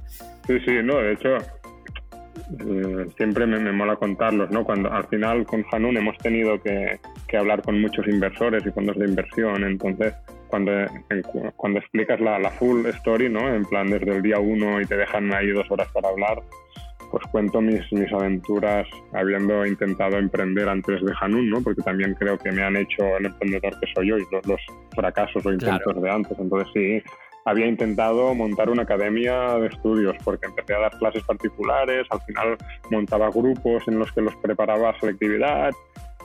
Sí, 0.47 0.61
sí, 0.61 0.73
no, 0.83 0.99
de 0.99 1.15
hecho 1.15 1.39
eh, 2.59 3.07
siempre 3.17 3.47
me, 3.47 3.73
mola 3.73 3.97
contarlos, 3.97 4.51
¿no? 4.51 4.65
Cuando 4.65 4.93
al 4.93 5.07
final 5.07 5.47
con 5.47 5.65
Hanun 5.73 5.97
hemos 5.97 6.19
tenido 6.19 6.61
que, 6.61 6.99
hablar 7.37 7.63
con 7.63 7.81
muchos 7.81 8.07
inversores 8.09 8.67
y 8.67 8.71
fondos 8.71 8.99
de 8.99 9.07
inversión, 9.07 9.65
entonces 9.65 10.15
cuando, 10.49 10.73
cuando 11.57 11.79
explicas 11.79 12.21
la, 12.21 12.51
full 12.51 12.85
story, 12.87 13.29
¿no? 13.29 13.55
En 13.55 13.65
plan 13.65 13.89
desde 13.89 14.17
el 14.17 14.23
día 14.23 14.39
uno 14.39 14.81
y 14.81 14.85
te 14.85 14.97
dejan 14.97 15.33
ahí 15.33 15.51
dos 15.51 15.71
horas 15.71 15.89
para 15.93 16.09
hablar, 16.09 16.43
pues 17.11 17.25
cuento 17.33 17.61
mis, 17.61 17.81
mis 17.93 18.13
aventuras 18.13 18.87
habiendo 19.13 19.67
intentado 19.67 20.17
emprender 20.17 20.69
antes 20.69 21.03
de 21.03 21.13
Hanun, 21.21 21.51
¿no? 21.51 21.61
Porque 21.63 21.83
también 21.83 22.15
creo 22.15 22.39
que 22.39 22.53
me 22.53 22.63
han 22.63 22.77
hecho 22.77 23.17
el 23.19 23.27
emprendedor 23.27 23.79
que 23.81 23.87
soy 23.95 24.09
yo 24.09 24.19
y 24.19 24.27
los, 24.31 24.61
fracasos 24.95 25.45
o 25.45 25.53
intentos 25.53 26.01
de 26.01 26.11
antes. 26.11 26.39
Entonces 26.39 26.69
sí, 26.73 27.03
había 27.45 27.67
intentado 27.67 28.35
montar 28.35 28.71
una 28.71 28.83
academia 28.83 29.59
de 29.59 29.69
estudios 29.69 30.17
porque 30.25 30.47
empecé 30.47 30.75
a 30.75 30.81
dar 30.81 30.99
clases 30.99 31.23
particulares, 31.25 32.07
al 32.11 32.21
final 32.23 32.57
montaba 32.91 33.31
grupos 33.31 33.87
en 33.89 33.99
los 33.99 34.13
que 34.13 34.21
los 34.21 34.37
preparaba 34.37 34.91
a 34.91 35.01
selectividad. 35.01 35.73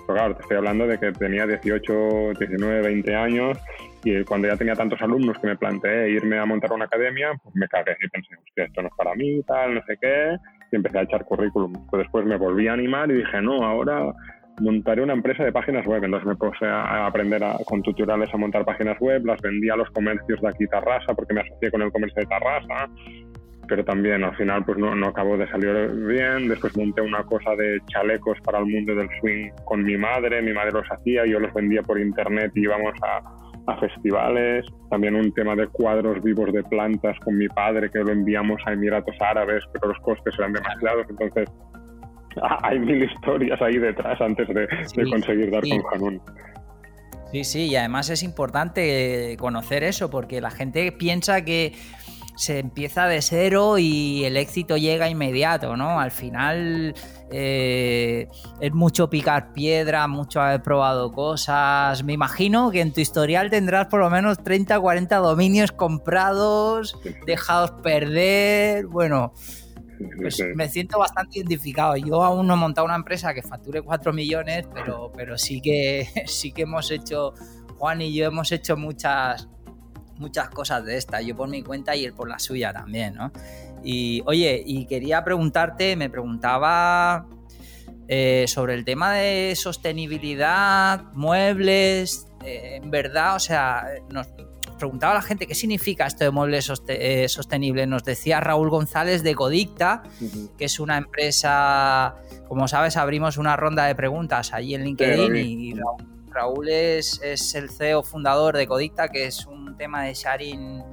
Pero 0.08 0.20
claro, 0.20 0.36
te 0.36 0.42
estoy 0.44 0.58
hablando 0.58 0.86
de 0.86 1.00
que 1.00 1.12
tenía 1.14 1.48
18, 1.48 2.34
19, 2.38 2.82
20 2.82 3.16
años 3.16 3.58
y 4.04 4.24
cuando 4.24 4.48
ya 4.48 4.56
tenía 4.56 4.76
tantos 4.76 5.02
alumnos 5.02 5.38
que 5.40 5.48
me 5.48 5.58
planteé 5.58 6.12
irme 6.12 6.38
a 6.38 6.46
montar 6.46 6.72
una 6.74 6.86
academia, 6.86 7.32
pues 7.42 7.56
me 7.56 7.68
cagué 7.68 7.98
y 8.00 8.08
pensé, 8.08 8.36
hostia, 8.36 8.66
esto 8.66 8.84
no 8.84 8.90
es 8.90 8.94
para 8.96 9.16
mí, 9.16 9.42
tal, 9.48 9.74
no 9.74 9.82
sé 9.88 9.98
qué, 10.00 10.38
empecé 10.76 11.00
a 11.00 11.04
echar 11.04 11.26
currículum. 11.26 11.74
Pues 11.90 12.04
después 12.04 12.26
me 12.26 12.38
volví 12.38 12.68
a 12.68 12.74
animar 12.74 13.10
y 13.12 13.16
dije, 13.16 13.42
no, 13.42 13.64
ahora 13.64 14.14
montaré 14.62 15.02
una 15.02 15.14
empresa 15.14 15.44
de 15.44 15.52
páginas 15.52 15.86
web. 15.86 16.04
Entonces 16.04 16.28
me 16.28 16.36
puse 16.36 16.66
a 16.66 17.08
aprender 17.08 17.42
con 17.66 17.82
tutoriales 17.82 18.34
a 18.34 18.38
montar 18.38 18.66
páginas 18.66 19.00
web, 19.00 19.26
las 19.26 19.42
vendí 19.42 19.70
a 19.70 19.76
los 19.76 19.90
comercios 19.92 20.42
de 20.42 20.48
aquí 20.48 20.66
Tarrasa 20.68 21.14
porque 21.14 21.34
me 21.34 21.42
asocié 21.42 21.72
con 21.72 21.82
el 21.82 21.92
comercio 21.92 22.22
de 22.22 22.28
Tarrasa, 22.28 22.90
pero 23.68 23.84
también 23.84 24.24
al 24.24 24.36
final 24.36 24.64
pues 24.64 24.78
no, 24.78 24.96
no 24.96 25.08
acabó 25.08 25.38
de 25.38 25.48
salir 25.50 25.90
bien. 26.08 26.48
Después 26.48 26.78
monté 26.78 27.02
una 27.02 27.24
cosa 27.24 27.56
de 27.56 27.80
chalecos 27.88 28.38
para 28.44 28.60
el 28.60 28.66
mundo 28.66 28.96
del 28.96 29.10
swing 29.20 29.50
con 29.66 29.84
mi 29.84 29.98
madre, 29.98 30.42
mi 30.42 30.54
madre 30.54 30.72
los 30.72 30.88
hacía, 30.90 31.26
yo 31.26 31.40
los 31.40 31.54
vendía 31.54 31.82
por 31.82 32.00
internet 32.00 32.52
y 32.56 32.62
íbamos 32.62 32.94
a, 33.04 33.22
a 33.68 33.78
festivales, 33.78 34.66
también 34.90 35.16
un 35.16 35.32
tema 35.34 35.56
de 35.56 35.68
cuadros 35.68 36.22
vivos 36.22 36.52
de 36.54 36.64
plantas 36.64 37.18
con 37.20 37.38
mi 37.38 37.48
padre 37.48 37.90
que 37.90 38.00
lo 38.00 38.12
enviamos 38.12 38.62
a 38.66 38.74
Emiratos 38.74 39.16
Árabes, 39.20 39.64
pero 39.74 39.90
los 39.90 40.00
costes 40.00 40.36
eran 40.38 40.54
demasiados, 40.54 41.06
entonces 41.10 41.50
hay 42.64 42.80
mil 42.80 43.04
historias 43.04 43.62
ahí 43.62 43.78
detrás 43.78 44.20
antes 44.22 44.48
de, 44.48 44.68
conseguir 45.10 45.52
dar 45.52 45.62
con 45.62 45.82
Hanun. 45.94 46.22
Sí, 47.32 47.44
sí, 47.44 47.68
y 47.68 47.76
además 47.76 48.10
es 48.10 48.24
importante 48.24 49.36
conocer 49.40 49.84
eso 49.84 50.10
porque 50.10 50.40
la 50.42 50.52
gente 50.52 50.92
piensa 50.92 51.44
que 51.44 51.74
se 52.36 52.60
empieza 52.60 53.08
de 53.08 53.22
cero 53.22 53.78
y 53.78 54.24
el 54.26 54.38
éxito 54.38 54.78
llega 54.78 55.10
inmediato, 55.10 55.78
¿no? 55.78 56.00
Al 56.00 56.12
final 56.12 56.94
eh, 57.32 58.28
es 58.60 58.74
mucho 58.74 59.10
picar 59.10 59.54
piedra, 59.54 60.08
mucho 60.08 60.42
haber 60.42 60.62
probado 60.62 61.12
cosas. 61.12 62.04
Me 62.04 62.14
imagino 62.14 62.72
que 62.72 62.82
en 62.82 62.94
tu 62.94 63.02
historial 63.02 63.50
tendrás 63.50 63.88
por 63.88 64.02
lo 64.02 64.10
menos 64.10 64.44
30 64.44 64.78
o 64.78 64.82
40 64.82 65.18
dominios 65.18 65.72
comprados, 65.72 67.00
dejados 67.26 67.72
perder. 67.82 68.88
Bueno, 68.88 69.34
pues 70.18 70.44
me 70.56 70.70
siento 70.70 71.00
bastante 71.00 71.40
identificado. 71.40 71.96
Yo 71.96 72.24
aún 72.24 72.48
no 72.48 72.56
he 72.56 72.58
montado 72.58 72.86
una 72.86 72.96
empresa 72.96 73.34
que 73.34 73.42
facture 73.42 73.82
4 73.82 74.14
millones, 74.14 74.68
pero, 74.74 75.12
pero 75.16 75.38
sí, 75.38 75.62
que, 75.62 76.08
sí 76.26 76.52
que 76.52 76.64
hemos 76.64 76.92
hecho, 76.92 77.34
Juan 77.78 78.02
y 78.02 78.14
yo 78.14 78.26
hemos 78.26 78.52
hecho 78.52 78.78
muchas, 78.78 79.48
muchas 80.18 80.50
cosas 80.50 80.86
de 80.86 80.98
estas, 80.98 81.26
yo 81.26 81.36
por 81.36 81.50
mi 81.50 81.62
cuenta 81.62 81.96
y 81.96 82.06
él 82.06 82.14
por 82.14 82.30
la 82.30 82.40
suya 82.40 82.74
también, 82.74 83.16
¿no? 83.16 83.32
Y 83.84 84.24
oye, 84.26 84.64
y 84.66 84.86
quería 84.86 85.24
preguntarte, 85.24 85.96
me 85.96 86.10
preguntaba 86.10 87.28
eh, 88.08 88.46
sobre 88.48 88.74
el 88.76 88.86
tema 88.86 89.14
de 89.14 89.54
sostenibilidad, 89.56 91.04
muebles, 91.14 92.28
eh, 92.44 92.80
en 92.82 92.92
verdad, 92.92 93.36
o 93.36 93.40
sea, 93.40 93.86
nos 94.12 94.28
preguntaba 94.78 95.14
a 95.14 95.16
la 95.16 95.22
gente 95.22 95.48
qué 95.48 95.56
significa 95.56 96.06
esto 96.06 96.24
de 96.24 96.32
muebles 96.32 96.72
eh, 96.88 97.28
sostenibles. 97.30 97.88
Nos 97.88 98.04
decía 98.04 98.40
Raúl 98.40 98.70
González 98.70 99.24
de 99.24 99.36
Codicta, 99.36 100.04
que 100.58 100.66
es 100.66 100.80
una 100.80 100.98
empresa, 100.98 102.16
como 102.48 102.68
sabes, 102.68 102.98
abrimos 102.98 103.38
una 103.38 103.56
ronda 103.56 103.86
de 103.86 103.96
preguntas 103.96 104.54
allí 104.54 104.76
en 104.76 104.84
LinkedIn 104.84 105.36
y 105.36 105.74
Raúl, 105.74 106.15
es, 106.68 107.22
es, 107.24 107.56
el 107.56 107.70
CEO 107.70 108.04
fundador 108.04 108.56
de 108.58 108.68
Codicta, 108.68 109.10
que 109.10 109.26
es 109.26 109.46
un 109.46 109.78
tema 109.78 110.04
de 110.04 110.14
sharing 110.14 110.84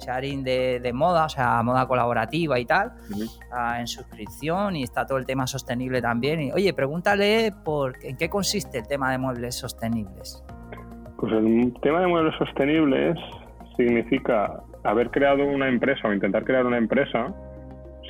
sharing 0.00 0.42
de, 0.42 0.90
moda, 0.94 1.26
o 1.26 1.28
sea, 1.28 1.62
moda 1.62 1.86
colaborativa 1.86 2.58
y 2.58 2.64
tal, 2.64 2.92
ah, 3.52 3.78
en 3.80 3.86
suscripción 3.86 4.76
y 4.76 4.82
está 4.82 5.06
todo 5.06 5.18
el 5.18 5.26
tema 5.26 5.46
sostenible 5.46 6.00
también. 6.00 6.40
Y, 6.40 6.52
oye, 6.52 6.72
pregúntale 6.72 7.52
por 7.64 7.94
en 8.02 8.16
qué 8.16 8.28
consiste 8.28 8.78
el 8.78 8.88
tema 8.88 9.10
de 9.12 9.18
muebles 9.18 9.54
sostenibles. 9.54 10.42
Pues 11.18 11.32
el 11.32 11.74
tema 11.82 12.00
de 12.00 12.06
muebles 12.06 12.34
sostenibles 12.38 13.18
significa 13.76 14.62
haber 14.84 15.10
creado 15.10 15.44
una 15.44 15.68
empresa 15.68 16.08
o 16.08 16.12
intentar 16.12 16.44
crear 16.44 16.64
una 16.64 16.78
empresa 16.78 17.34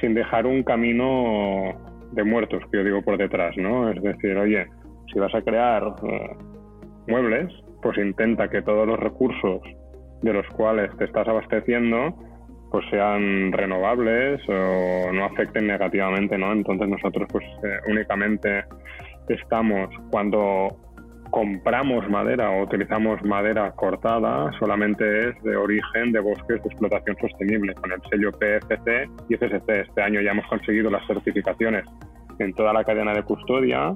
sin 0.00 0.14
dejar 0.14 0.46
un 0.46 0.62
camino 0.62 1.74
de 2.12 2.24
muertos, 2.24 2.62
que 2.70 2.78
yo 2.78 2.84
digo 2.84 3.02
por 3.02 3.18
detrás, 3.18 3.56
¿no? 3.56 3.90
Es 3.90 4.00
decir, 4.02 4.36
oye, 4.36 4.66
si 5.12 5.18
vas 5.18 5.34
a 5.34 5.42
crear 5.42 5.82
eh, 6.04 6.36
muebles, 7.06 7.52
pues 7.82 7.98
intenta 7.98 8.48
que 8.48 8.62
todos 8.62 8.86
los 8.86 8.98
recursos 8.98 9.60
de 10.22 10.32
los 10.32 10.46
cuales 10.48 10.94
te 10.98 11.04
estás 11.04 11.26
abasteciendo 11.28 12.14
pues 12.70 12.84
sean 12.90 13.50
renovables 13.52 14.40
o 14.48 15.12
no 15.12 15.24
afecten 15.24 15.66
negativamente, 15.66 16.38
¿no? 16.38 16.52
Entonces 16.52 16.88
nosotros 16.88 17.28
pues 17.30 17.44
eh, 17.64 17.80
únicamente 17.88 18.64
estamos 19.28 19.88
cuando 20.10 20.68
compramos 21.30 22.08
madera 22.08 22.50
o 22.50 22.62
utilizamos 22.62 23.22
madera 23.24 23.72
cortada, 23.72 24.50
solamente 24.58 25.28
es 25.28 25.42
de 25.42 25.56
origen 25.56 26.12
de 26.12 26.20
bosques 26.20 26.62
de 26.62 26.68
explotación 26.68 27.16
sostenible, 27.20 27.74
con 27.74 27.92
el 27.92 28.00
sello 28.10 28.32
PFC 28.32 29.08
y 29.28 29.36
FSC. 29.36 29.80
Este 29.88 30.02
año 30.02 30.20
ya 30.20 30.32
hemos 30.32 30.46
conseguido 30.46 30.90
las 30.90 31.06
certificaciones 31.06 31.84
en 32.38 32.52
toda 32.54 32.72
la 32.72 32.84
cadena 32.84 33.12
de 33.12 33.22
custodia. 33.22 33.94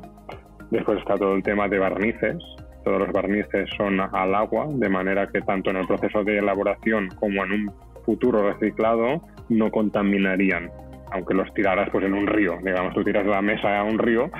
Después 0.70 0.98
está 0.98 1.16
todo 1.16 1.34
el 1.34 1.42
tema 1.42 1.68
de 1.68 1.78
barnices, 1.78 2.38
todos 2.84 3.00
los 3.00 3.12
barnices 3.12 3.68
son 3.76 3.98
al 4.00 4.34
agua, 4.34 4.66
de 4.68 4.88
manera 4.88 5.26
que 5.26 5.40
tanto 5.40 5.70
en 5.70 5.76
el 5.76 5.86
proceso 5.86 6.22
de 6.22 6.38
elaboración 6.38 7.08
como 7.18 7.44
en 7.44 7.52
un 7.52 7.74
futuro 8.04 8.52
reciclado 8.52 9.22
no 9.48 9.70
contaminarían. 9.70 10.70
Aunque 11.12 11.34
los 11.34 11.52
tiraras 11.54 11.88
pues 11.90 12.04
en 12.04 12.14
un 12.14 12.26
río, 12.26 12.58
digamos, 12.62 12.94
tú 12.94 13.02
tiras 13.02 13.26
la 13.26 13.40
mesa 13.40 13.78
a 13.78 13.84
un 13.84 13.98
río, 13.98 14.30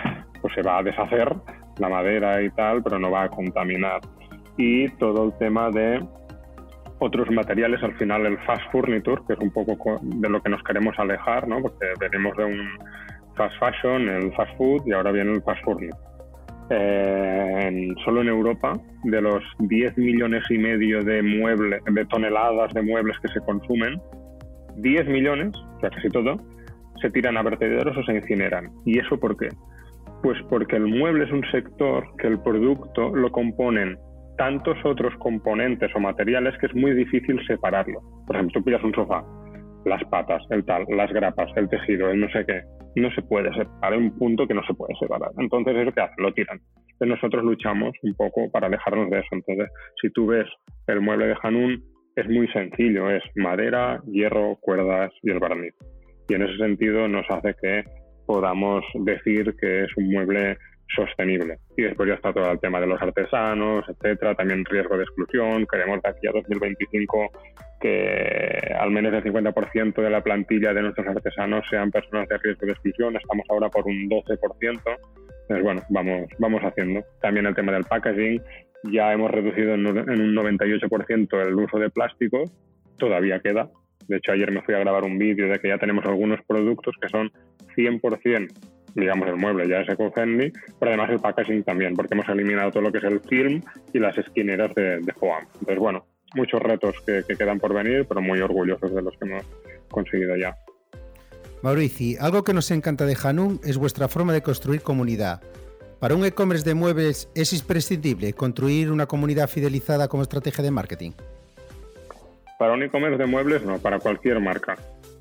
pues 0.40 0.54
se 0.54 0.62
va 0.62 0.78
a 0.78 0.83
deshacer 0.83 1.35
la 1.78 1.88
madera 1.88 2.42
y 2.42 2.50
tal, 2.50 2.83
pero 2.83 2.98
no 2.98 3.11
va 3.11 3.24
a 3.24 3.28
contaminar. 3.28 4.00
Y 4.57 4.88
todo 4.96 5.24
el 5.24 5.38
tema 5.38 5.70
de 5.70 6.04
otros 6.98 7.30
materiales, 7.30 7.83
al 7.83 7.96
final 7.96 8.26
el 8.26 8.38
fast 8.40 8.62
furniture, 8.70 9.22
que 9.26 9.35
es 9.35 9.40
un 9.40 9.50
poco 9.50 9.98
de 10.02 10.28
lo 10.28 10.40
que 10.42 10.50
nos 10.50 10.62
queremos 10.62 10.98
alejar, 10.98 11.48
¿no? 11.48 11.61
porque 11.61 11.87
venimos 11.98 12.37
de 12.37 12.44
un 12.44 12.68
fast 13.37 13.54
fashion, 13.59 14.09
el 14.09 14.33
fast 14.35 14.57
food 14.57 14.83
y 14.87 14.92
ahora 14.92 15.11
viene 15.11 15.33
el 15.33 15.42
fast 15.42 15.62
furniture 15.64 16.13
eh, 16.70 17.88
solo 18.05 18.22
en 18.22 18.29
Europa, 18.29 18.72
de 19.05 19.20
los 19.20 19.42
10 19.59 19.98
millones 19.98 20.44
y 20.50 20.59
medio 20.59 21.03
de 21.03 21.22
muebles, 21.22 21.83
de 21.85 22.05
toneladas 22.07 22.72
de 22.72 22.83
muebles 22.83 23.18
que 23.20 23.29
se 23.29 23.40
consumen, 23.40 24.00
10 24.77 25.07
millones, 25.09 25.55
o 25.57 25.81
sea, 25.81 25.90
casi 25.90 26.09
todo, 26.09 26.37
se 27.00 27.11
tiran 27.11 27.37
a 27.37 27.42
vertederos 27.42 27.96
o 27.96 28.03
se 28.05 28.14
incineran. 28.14 28.70
¿Y 28.85 28.98
eso 28.98 29.18
por 29.18 29.37
qué? 29.37 29.48
Pues 30.22 30.38
porque 30.48 30.77
el 30.77 30.87
mueble 30.87 31.24
es 31.24 31.33
un 31.33 31.44
sector 31.50 32.05
que 32.18 32.29
el 32.29 32.40
producto 32.40 33.14
lo 33.14 33.31
componen 33.31 33.98
tantos 34.37 34.77
otros 34.85 35.14
componentes 35.18 35.90
o 35.94 36.00
materiales 36.00 36.57
que 36.59 36.66
es 36.66 36.74
muy 36.74 36.92
difícil 36.92 37.40
separarlo. 37.46 38.00
Por 38.27 38.37
ejemplo, 38.37 38.61
tú 38.61 38.64
pillas 38.64 38.83
un 38.83 38.94
sofá, 38.94 39.24
las 39.85 40.03
patas, 40.05 40.42
el 40.50 40.64
tal, 40.64 40.85
las 40.88 41.12
grapas, 41.12 41.50
el 41.57 41.68
tejido, 41.68 42.11
el 42.11 42.20
no 42.20 42.29
sé 42.31 42.44
qué. 42.46 42.62
No 42.96 43.11
se 43.12 43.22
puede 43.22 43.48
separar, 43.54 43.92
hay 43.92 43.98
un 43.98 44.16
punto 44.18 44.46
que 44.46 44.54
no 44.54 44.64
se 44.64 44.74
puede 44.74 44.94
separar. 45.00 45.30
Entonces, 45.38 45.76
¿eso 45.76 45.92
qué 45.92 46.00
hacen? 46.00 46.24
Lo 46.24 46.33
tiran. 46.33 46.61
Entonces, 46.92 47.09
nosotros 47.09 47.44
luchamos 47.44 47.92
un 48.02 48.14
poco 48.14 48.50
para 48.50 48.68
alejarnos 48.68 49.11
de 49.11 49.18
eso. 49.18 49.28
Entonces, 49.33 49.68
si 50.00 50.11
tú 50.11 50.26
ves 50.26 50.46
el 50.87 51.00
mueble 51.00 51.26
de 51.26 51.37
Hanun, 51.42 51.83
es 52.16 52.28
muy 52.28 52.46
sencillo, 52.48 53.11
es 53.11 53.22
madera, 53.35 54.00
hierro, 54.07 54.57
cuerdas 54.61 55.11
y 55.22 55.30
el 55.30 55.40
barniz. 55.40 55.74
Y 56.28 56.35
en 56.35 56.42
ese 56.42 56.57
sentido 56.57 57.09
nos 57.09 57.26
hace 57.28 57.54
que 57.61 57.85
podamos 58.26 58.85
decir 58.94 59.54
que 59.61 59.85
es 59.85 59.96
un 59.96 60.11
mueble 60.11 60.57
sostenible. 60.94 61.59
Y 61.76 61.83
después 61.83 62.09
ya 62.09 62.14
está 62.14 62.33
todo 62.33 62.50
el 62.50 62.61
tema 62.61 62.80
de 62.80 62.87
los 62.87 63.00
artesanos, 63.00 63.85
etcétera, 63.88 64.35
también 64.35 64.64
riesgo 64.64 64.96
de 64.96 65.04
exclusión. 65.04 65.66
Queremos 65.70 66.02
de 66.02 66.09
aquí 66.11 66.26
a 66.26 66.33
2025 66.33 67.30
que 67.80 68.74
al 68.78 68.90
menos 68.90 69.12
el 69.12 69.22
50% 69.22 70.02
de 70.02 70.11
la 70.11 70.22
plantilla 70.22 70.72
de 70.72 70.83
nuestros 70.83 71.07
artesanos 71.07 71.64
sean 71.68 71.90
personas 71.90 72.28
de 72.28 72.38
riesgo 72.38 72.66
de 72.66 72.72
exclusión. 72.72 73.16
Estamos 73.16 73.46
ahora 73.50 73.68
por 73.68 73.87
un 73.87 74.09
12%. 74.09 74.38
Entonces, 74.61 75.62
bueno, 75.62 75.83
vamos, 75.90 76.28
vamos 76.38 76.62
haciendo. 76.62 77.04
También 77.20 77.46
el 77.46 77.54
tema 77.54 77.72
del 77.72 77.85
packaging. 77.85 78.40
Ya 78.90 79.12
hemos 79.12 79.30
reducido 79.30 79.74
en 79.74 79.87
un 79.87 80.35
98% 80.35 81.46
el 81.46 81.54
uso 81.54 81.78
de 81.78 81.90
plásticos. 81.90 82.50
Todavía 82.98 83.40
queda. 83.40 83.68
De 84.09 84.16
hecho, 84.16 84.33
ayer 84.33 84.50
me 84.52 84.62
fui 84.62 84.74
a 84.74 84.78
grabar 84.78 85.04
un 85.04 85.18
vídeo 85.18 85.48
de 85.48 85.59
que 85.59 85.68
ya 85.68 85.78
tenemos 85.78 86.04
algunos 86.04 86.40
productos 86.46 86.94
que 87.00 87.09
son 87.09 87.30
100% 87.76 88.48
digamos, 88.94 89.28
el 89.28 89.37
mueble 89.37 89.68
ya 89.68 89.80
es 89.80 89.88
eco-friendly, 89.88 90.52
pero 90.78 90.92
además 90.92 91.11
el 91.11 91.20
packaging 91.20 91.64
también, 91.64 91.94
porque 91.94 92.14
hemos 92.14 92.28
eliminado 92.28 92.70
todo 92.70 92.83
lo 92.83 92.92
que 92.92 92.98
es 92.98 93.04
el 93.04 93.20
film 93.20 93.62
y 93.92 93.98
las 93.98 94.16
esquineras 94.18 94.74
de, 94.74 95.00
de 95.00 95.12
Foam. 95.14 95.44
Entonces, 95.54 95.78
bueno, 95.78 96.07
muchos 96.35 96.61
retos 96.61 96.96
que, 97.07 97.22
quedan 97.37 97.59
por 97.59 97.72
venir, 97.72 98.07
pero 98.07 98.20
muy 98.20 98.40
orgullosos 98.40 98.94
de 98.94 99.02
los 99.02 99.16
que 99.16 99.28
hemos 99.28 99.44
conseguido 99.90 100.37
ya. 100.37 100.57
Maurici, 101.62 102.16
algo 102.20 102.44
que 102.44 102.52
nos 102.52 102.70
encanta 102.70 103.07
de 103.07 103.16
Hanun 103.22 103.61
es 103.64 103.78
vuestra 103.78 104.09
forma 104.09 104.33
de 104.33 104.42
construir 104.42 104.83
comunidad. 104.83 105.40
Para 105.98 106.14
un 106.14 106.24
e-commerce 106.24 106.64
de 106.64 106.74
muebles 106.74 107.30
es 107.35 107.52
imprescindible 107.54 108.35
construir 108.35 108.90
una 108.90 109.07
comunidad 109.07 109.48
fidelizada 109.48 110.09
como 110.09 110.22
estrategia 110.22 110.62
de 110.62 110.70
marketing. 110.70 111.12
Para 112.59 112.74
un 112.74 112.83
e-commerce 112.83 113.16
de 113.16 113.26
muebles 113.26 113.62
no, 113.64 113.78
para 113.78 113.98
cualquier 113.98 114.40
marca. 114.40 114.76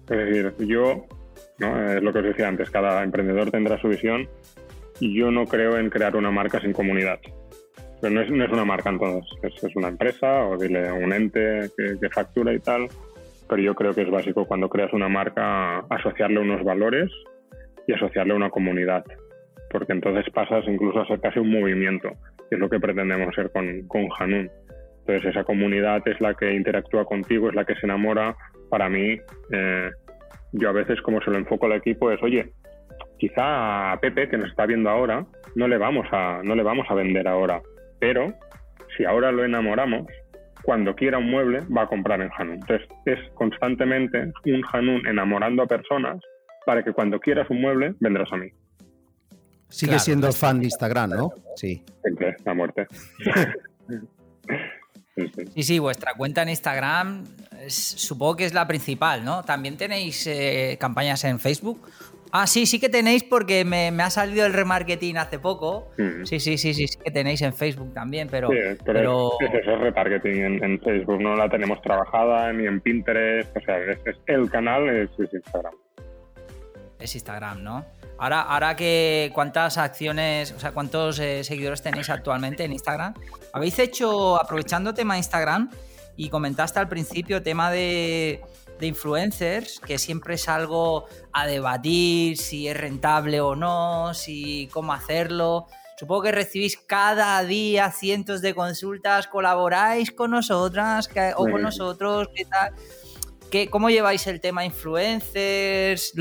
Es 0.09 0.17
decir, 0.17 0.53
yo, 0.67 1.05
es 1.89 2.01
lo 2.01 2.11
que 2.13 2.19
os 2.19 2.25
decía 2.25 2.47
antes, 2.47 2.69
cada 2.69 3.03
emprendedor 3.03 3.51
tendrá 3.51 3.79
su 3.79 3.87
visión 3.87 4.27
y 4.99 5.17
yo 5.17 5.31
no 5.31 5.45
creo 5.45 5.77
en 5.77 5.89
crear 5.89 6.15
una 6.15 6.31
marca 6.31 6.59
sin 6.59 6.73
comunidad. 6.73 7.19
Pero 8.01 8.13
no 8.13 8.21
es, 8.21 8.29
no 8.29 8.43
es 8.43 8.51
una 8.51 8.65
marca 8.65 8.89
entonces, 8.89 9.23
es, 9.63 9.75
una 9.75 9.87
empresa 9.87 10.45
o 10.45 10.57
dile 10.57 10.91
un 10.91 11.13
ente 11.13 11.69
que, 11.77 12.09
factura 12.09 12.53
y 12.53 12.59
tal. 12.59 12.87
Pero 13.47 13.61
yo 13.61 13.75
creo 13.75 13.93
que 13.93 14.01
es 14.01 14.09
básico 14.09 14.45
cuando 14.45 14.69
creas 14.69 14.93
una 14.93 15.09
marca 15.09 15.79
asociarle 15.89 16.39
unos 16.39 16.63
valores 16.63 17.11
y 17.87 17.93
asociarle 17.93 18.33
una 18.33 18.49
comunidad. 18.49 19.05
Porque 19.69 19.93
entonces 19.93 20.25
pasas 20.33 20.65
incluso 20.67 20.99
a 20.99 21.07
ser 21.07 21.19
casi 21.19 21.39
un 21.39 21.51
movimiento, 21.51 22.09
que 22.49 22.55
es 22.55 22.59
lo 22.59 22.69
que 22.69 22.79
pretendemos 22.79 23.33
ser 23.35 23.51
con, 23.51 23.87
con 23.87 24.07
Hanun. 24.19 24.49
Entonces 24.99 25.31
esa 25.31 25.43
comunidad 25.43 26.01
es 26.05 26.19
la 26.21 26.33
que 26.33 26.53
interactúa 26.53 27.05
contigo, 27.05 27.49
es 27.49 27.55
la 27.55 27.65
que 27.65 27.75
se 27.75 27.85
enamora. 27.85 28.35
Para 28.69 28.89
mí, 28.89 29.17
eh, 29.51 29.91
yo 30.53 30.69
a 30.69 30.73
veces 30.73 31.01
como 31.01 31.21
se 31.21 31.29
lo 31.29 31.37
enfoco 31.37 31.65
al 31.65 31.73
equipo 31.73 32.11
es, 32.11 32.21
oye, 32.23 32.53
quizá 33.17 33.91
a 33.91 33.99
Pepe 33.99 34.29
que 34.29 34.37
nos 34.37 34.49
está 34.49 34.65
viendo 34.65 34.89
ahora 34.89 35.25
no 35.55 35.67
le 35.67 35.77
vamos 35.77 36.07
a 36.11 36.41
no 36.43 36.55
le 36.55 36.63
vamos 36.63 36.87
a 36.89 36.95
vender 36.95 37.27
ahora 37.27 37.61
pero 37.99 38.33
si 38.97 39.05
ahora 39.05 39.31
lo 39.31 39.43
enamoramos, 39.43 40.05
cuando 40.63 40.95
quiera 40.95 41.17
un 41.17 41.29
mueble 41.29 41.61
va 41.75 41.83
a 41.83 41.87
comprar 41.87 42.21
en 42.21 42.29
Hanun. 42.37 42.55
Entonces 42.55 42.87
es 43.05 43.19
constantemente 43.33 44.31
un 44.45 44.63
Hanun 44.71 45.05
enamorando 45.07 45.63
a 45.63 45.67
personas 45.67 46.21
para 46.65 46.83
que 46.83 46.93
cuando 46.93 47.19
quieras 47.19 47.49
un 47.49 47.61
mueble 47.61 47.95
vendrás 47.99 48.31
a 48.31 48.37
mí. 48.37 48.49
Sigue 49.69 49.99
siendo 49.99 50.31
fan 50.31 50.59
de 50.59 50.65
Instagram, 50.65 51.09
¿no? 51.11 51.33
Sí. 51.55 51.83
La 52.45 52.53
muerte. 52.53 52.87
sí, 55.53 55.63
sí, 55.63 55.79
vuestra 55.79 56.13
cuenta 56.15 56.41
en 56.41 56.49
Instagram 56.49 57.23
supongo 57.67 58.35
que 58.35 58.45
es 58.45 58.53
la 58.53 58.67
principal, 58.67 59.23
¿no? 59.23 59.43
También 59.43 59.77
tenéis 59.77 60.27
eh, 60.27 60.77
campañas 60.79 61.23
en 61.23 61.39
Facebook 61.39 61.79
Ah, 62.35 62.47
sí, 62.47 62.65
sí 62.65 62.79
que 62.79 62.89
tenéis 62.89 63.23
porque 63.23 63.63
me, 63.63 63.89
ha 64.01 64.09
salido 64.09 64.47
el 64.47 64.53
remarketing 64.53 65.17
hace 65.17 65.37
poco. 65.37 65.91
Mm. 65.99 66.23
Sí, 66.23 66.39
sí, 66.39 66.57
sí, 66.57 66.73
sí, 66.73 66.87
sí 66.87 66.97
que 66.97 67.11
tenéis 67.11 67.43
en 67.43 67.53
Facebook 67.53 67.93
también, 67.93 68.27
pero... 68.27 68.49
Sí, 68.49 68.57
pero, 68.83 69.29
Es, 69.39 69.53
es, 69.53 69.65
remarketing 69.79 70.63
en, 70.63 70.79
Facebook, 70.79 71.21
no 71.21 71.35
la 71.35 71.47
tenemos 71.47 71.79
trabajada 71.83 72.51
ni 72.51 72.65
en 72.65 72.81
Pinterest, 72.81 73.55
o 73.55 73.61
sea, 73.61 73.77
es, 73.77 73.99
el 74.25 74.49
canal 74.49 74.89
es, 74.89 75.11
Instagram. 75.31 75.73
Es 76.99 77.15
Instagram, 77.15 77.63
¿no? 77.63 77.85
Ahora, 78.17 78.41
ahora 78.41 78.75
que 78.75 79.31
cuántas 79.33 79.77
acciones, 79.77 80.51
o 80.51 80.59
sea, 80.59 80.71
cuántos 80.71 81.19
eh, 81.19 81.43
seguidores 81.43 81.81
tenéis 81.81 82.09
actualmente 82.09 82.63
en 82.63 82.71
Instagram. 82.71 83.13
¿Habéis 83.51 83.79
hecho, 83.79 84.39
aprovechando 84.39 84.93
tema 84.93 85.17
Instagram, 85.17 85.69
y 86.15 86.29
comentaste 86.29 86.79
al 86.79 86.87
principio 86.87 87.41
tema 87.41 87.71
de, 87.71 88.41
de 88.79 88.87
influencers, 88.87 89.79
que 89.79 89.97
siempre 89.97 90.35
es 90.35 90.47
algo 90.47 91.05
a 91.31 91.47
debatir, 91.47 92.37
si 92.37 92.67
es 92.67 92.77
rentable 92.77 93.41
o 93.41 93.55
no, 93.55 94.13
si 94.13 94.69
cómo 94.71 94.93
hacerlo. 94.93 95.67
Supongo 95.97 96.23
que 96.23 96.31
recibís 96.31 96.77
cada 96.77 97.41
día 97.43 97.91
cientos 97.91 98.41
de 98.41 98.53
consultas, 98.53 99.27
colaboráis 99.27 100.11
con 100.11 100.31
nosotras 100.31 101.09
o 101.35 101.47
con 101.47 101.61
nosotros, 101.61 102.29
¿qué 102.35 102.45
tal? 102.45 102.73
¿Cómo 103.69 103.89
lleváis 103.89 104.25
el 104.25 104.41
tema 104.41 104.65
influencers? 104.65 106.13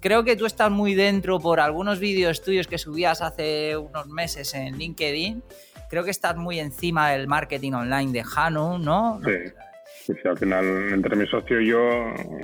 creo 0.00 0.24
que 0.24 0.34
tú 0.34 0.46
estás 0.46 0.70
muy 0.72 0.94
dentro 0.94 1.38
por 1.38 1.60
algunos 1.60 2.00
vídeos 2.00 2.42
tuyos 2.42 2.66
que 2.66 2.78
subías 2.78 3.22
hace 3.22 3.76
unos 3.76 4.08
meses 4.08 4.54
en 4.54 4.76
LinkedIn. 4.76 5.42
Creo 5.88 6.02
que 6.02 6.10
estás 6.10 6.36
muy 6.36 6.58
encima 6.58 7.12
del 7.12 7.28
marketing 7.28 7.72
online 7.72 8.12
de 8.12 8.24
Hanu, 8.36 8.78
¿no? 8.78 9.20
Sí. 9.24 9.52
Sí, 10.04 10.14
al 10.24 10.38
final 10.38 10.64
entre 10.92 11.14
mi 11.14 11.26
socio 11.26 11.60
y 11.60 11.68
yo 11.68 11.78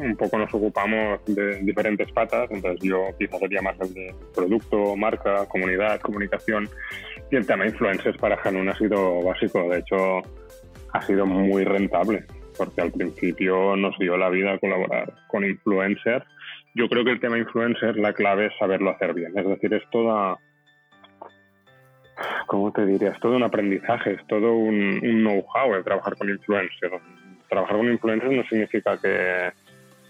un 0.01 0.17
poco 0.17 0.39
nos 0.39 0.53
ocupamos 0.55 1.19
de 1.27 1.59
diferentes 1.63 2.13
patas, 2.13 2.49
entonces 2.51 2.81
yo 2.83 3.07
quizás 3.19 3.41
sería 3.41 3.63
más 3.63 3.75
el 3.81 3.95
de 3.95 4.15
producto, 4.35 4.95
marca, 4.95 5.47
comunidad, 5.47 5.99
comunicación 6.01 6.69
y 7.31 7.37
el 7.37 7.47
tema 7.47 7.67
influencers 7.67 8.17
para 8.19 8.39
Hanun 8.45 8.69
ha 8.69 8.77
sido 8.77 9.23
básico, 9.23 9.69
de 9.71 9.79
hecho 9.79 9.97
ha 10.93 11.03
sido 11.03 11.27
muy 11.27 11.65
rentable 11.65 12.25
porque 12.57 12.83
al 12.83 12.92
principio 12.92 13.77
nos 13.77 13.99
dio 13.99 14.16
la 14.16 14.29
vida 14.29 14.59
colaborar 14.59 15.12
con 15.29 15.45
influencers. 15.45 16.25
Yo 16.75 16.88
creo 16.88 17.05
que 17.05 17.12
el 17.12 17.21
tema 17.21 17.38
influencer, 17.38 17.97
la 17.97 18.12
clave 18.12 18.47
es 18.47 18.53
saberlo 18.59 18.90
hacer 18.90 19.14
bien. 19.14 19.37
Es 19.37 19.47
decir, 19.47 19.73
es 19.75 19.83
toda, 19.90 20.38
¿cómo 22.47 22.73
te 22.73 22.85
diría? 22.85 23.11
Es 23.11 23.21
todo 23.21 23.37
un 23.37 23.42
aprendizaje, 23.42 24.12
es 24.12 24.27
todo 24.27 24.53
un, 24.53 25.01
know-how 25.01 25.75
el 25.75 25.85
trabajar 25.85 26.16
con 26.16 26.29
influencers. 26.29 27.03
Trabajar 27.49 27.77
con 27.77 27.90
influencers 27.90 28.33
no 28.33 28.42
significa 28.45 28.99
que 29.01 29.53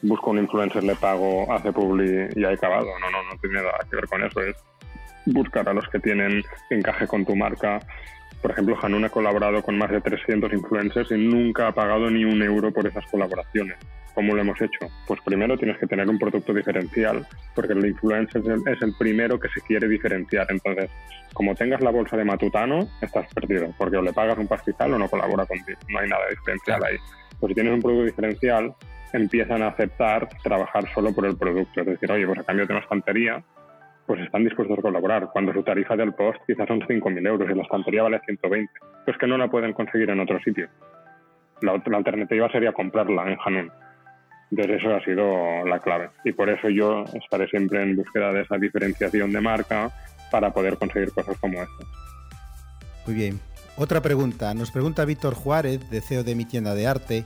busco 0.03 0.31
un 0.31 0.39
influencer, 0.39 0.83
le 0.83 0.95
pago, 0.97 1.53
hace 1.53 1.73
publi 1.73 2.29
y 2.35 2.45
ha 2.45 2.51
acabado. 2.51 2.87
No, 3.01 3.11
no, 3.11 3.23
no 3.23 3.39
tiene 3.41 3.57
nada 3.57 3.79
que 3.89 3.97
ver 3.97 4.07
con 4.07 4.25
eso. 4.25 4.41
Es 4.41 4.57
buscar 5.27 5.69
a 5.69 5.75
los 5.75 5.89
que 5.89 5.99
tienen 5.99 6.43
encaje 6.71 7.07
con 7.07 7.25
tu 7.25 7.35
marca, 7.35 7.81
por 8.47 8.53
ejemplo, 8.53 8.79
Hanun 8.81 9.05
ha 9.05 9.09
colaborado 9.09 9.61
con 9.61 9.77
más 9.77 9.91
de 9.91 10.01
300 10.01 10.53
influencers 10.53 11.11
y 11.11 11.17
nunca 11.17 11.67
ha 11.67 11.73
pagado 11.73 12.09
ni 12.09 12.25
un 12.25 12.41
euro 12.41 12.71
por 12.71 12.87
esas 12.87 13.05
colaboraciones. 13.07 13.77
¿Cómo 14.15 14.37
lo 14.37 14.41
hemos 14.41 14.63
hecho? 14.63 14.87
Pues 15.05 15.21
primero 15.23 15.59
tienes 15.59 15.77
que 15.79 15.89
tener 15.89 16.09
un 16.09 16.17
producto 16.17 16.55
diferencial, 16.55 17.27
porque 17.57 17.73
el 17.73 17.85
influencer 17.85 18.43
es 18.67 18.83
el 18.83 18.95
primero 18.97 19.41
que 19.41 19.49
se 19.49 19.61
quiere 19.63 19.89
diferenciar. 19.89 20.47
Entonces, 20.49 20.89
como 21.35 21.57
tengas 21.57 21.81
la 21.81 21.91
bolsa 21.91 22.17
de 22.17 22.25
matutano, 22.25 22.89
estás 23.01 23.27
perdido, 23.35 23.75
porque 23.77 23.97
o 23.97 24.03
le 24.03 24.13
pagas 24.13 24.39
un 24.39 24.47
pastizal 24.47 24.95
o 24.95 24.99
no 25.01 25.09
colabora 25.09 25.45
contigo. 25.45 25.81
No 25.89 25.99
hay 25.99 26.09
nada 26.09 26.23
diferencial 26.31 26.85
ahí. 26.85 26.99
Pues 27.41 27.51
si 27.51 27.55
tienes 27.55 27.75
un 27.75 27.83
producto 27.83 28.05
diferencial, 28.05 28.77
empiezan 29.13 29.63
a 29.63 29.71
aceptar 29.71 30.29
trabajar 30.45 30.89
solo 30.95 31.13
por 31.13 31.27
el 31.27 31.37
producto. 31.37 31.81
Es 31.81 31.87
decir, 31.89 32.13
oye, 32.13 32.29
pues 32.29 32.39
a 32.39 32.45
cambio 32.45 32.65
de 32.65 32.75
una 32.75 32.83
estantería, 32.83 33.43
pues 34.07 34.21
están 34.21 34.45
dispuestos 34.45 34.79
a 34.79 34.83
colaborar. 34.83 35.29
Cuando 35.33 35.53
su 35.53 35.63
tarifa 35.63 35.97
del 35.97 36.15
post 36.15 36.39
quizás 36.47 36.69
son 36.69 36.81
5.000 36.81 37.27
euros 37.27 37.51
y 37.51 37.55
la 37.55 37.63
estantería 37.63 38.03
vale 38.03 38.21
120. 38.25 38.73
Pues 39.05 39.19
que 39.19 39.27
no 39.27 39.37
la 39.37 39.49
pueden 39.49 39.73
conseguir 39.73 40.11
en 40.11 40.21
otro 40.21 40.39
sitio. 40.41 40.69
La, 41.63 41.73
alternativa 41.73 42.51
sería 42.51 42.73
comprarla 42.73 43.31
en 43.31 43.39
Hanun. 43.45 43.73
Entonces 44.51 44.77
eso 44.77 44.95
ha 44.95 45.05
sido 45.05 45.65
la 45.65 45.81
clave. 45.81 46.11
Y 46.25 46.33
por 46.33 46.49
eso 46.49 46.69
yo 46.69 47.05
estaré 47.15 47.49
siempre 47.49 47.83
en 47.83 47.97
búsqueda 47.97 48.33
de 48.33 48.43
esa 48.43 48.57
diferenciación 48.57 49.33
de 49.33 49.41
marca 49.41 49.91
para 50.31 50.51
poder 50.51 50.77
conseguir 50.77 51.11
cosas 51.13 51.37
como 51.39 51.63
esta. 51.63 51.85
Muy 53.07 53.15
bien. 53.15 53.41
Otra 53.77 54.01
pregunta. 54.01 54.55
Nos 54.55 54.71
pregunta 54.71 55.05
Víctor 55.05 55.35
Juárez, 55.35 55.91
de 55.91 56.01
CEO 56.01 56.25
de 56.25 56.35
mi 56.35 56.45
tienda 56.45 56.75
de 56.75 56.87
arte, 56.87 57.25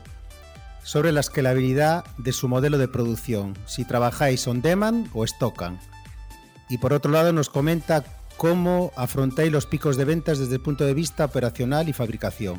sobre 0.82 1.12
la 1.12 1.20
escalabilidad 1.20 2.04
de 2.18 2.32
su 2.32 2.48
modelo 2.48 2.78
de 2.78 2.88
producción. 2.88 3.54
Si 3.66 3.84
trabajáis 3.84 4.46
on 4.48 4.62
demand 4.62 5.08
o 5.14 5.26
stockan. 5.26 5.78
Y 6.70 6.78
por 6.78 6.92
otro 6.92 7.10
lado 7.10 7.32
nos 7.32 7.50
comenta 7.50 8.04
cómo 8.36 8.92
afrontáis 8.96 9.52
los 9.52 9.66
picos 9.66 9.98
de 9.98 10.06
ventas 10.06 10.38
desde 10.38 10.54
el 10.54 10.62
punto 10.62 10.86
de 10.86 10.94
vista 10.94 11.26
operacional 11.26 11.90
y 11.90 11.92
fabricación. 11.92 12.58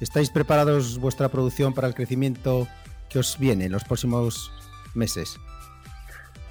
¿Estáis 0.00 0.30
preparados 0.30 0.98
vuestra 0.98 1.28
producción 1.28 1.74
para 1.74 1.88
el 1.88 1.94
crecimiento 1.94 2.66
que 3.10 3.18
os 3.18 3.38
viene 3.38 3.66
en 3.66 3.72
los 3.72 3.84
próximos 3.84 4.50
meses? 4.94 5.38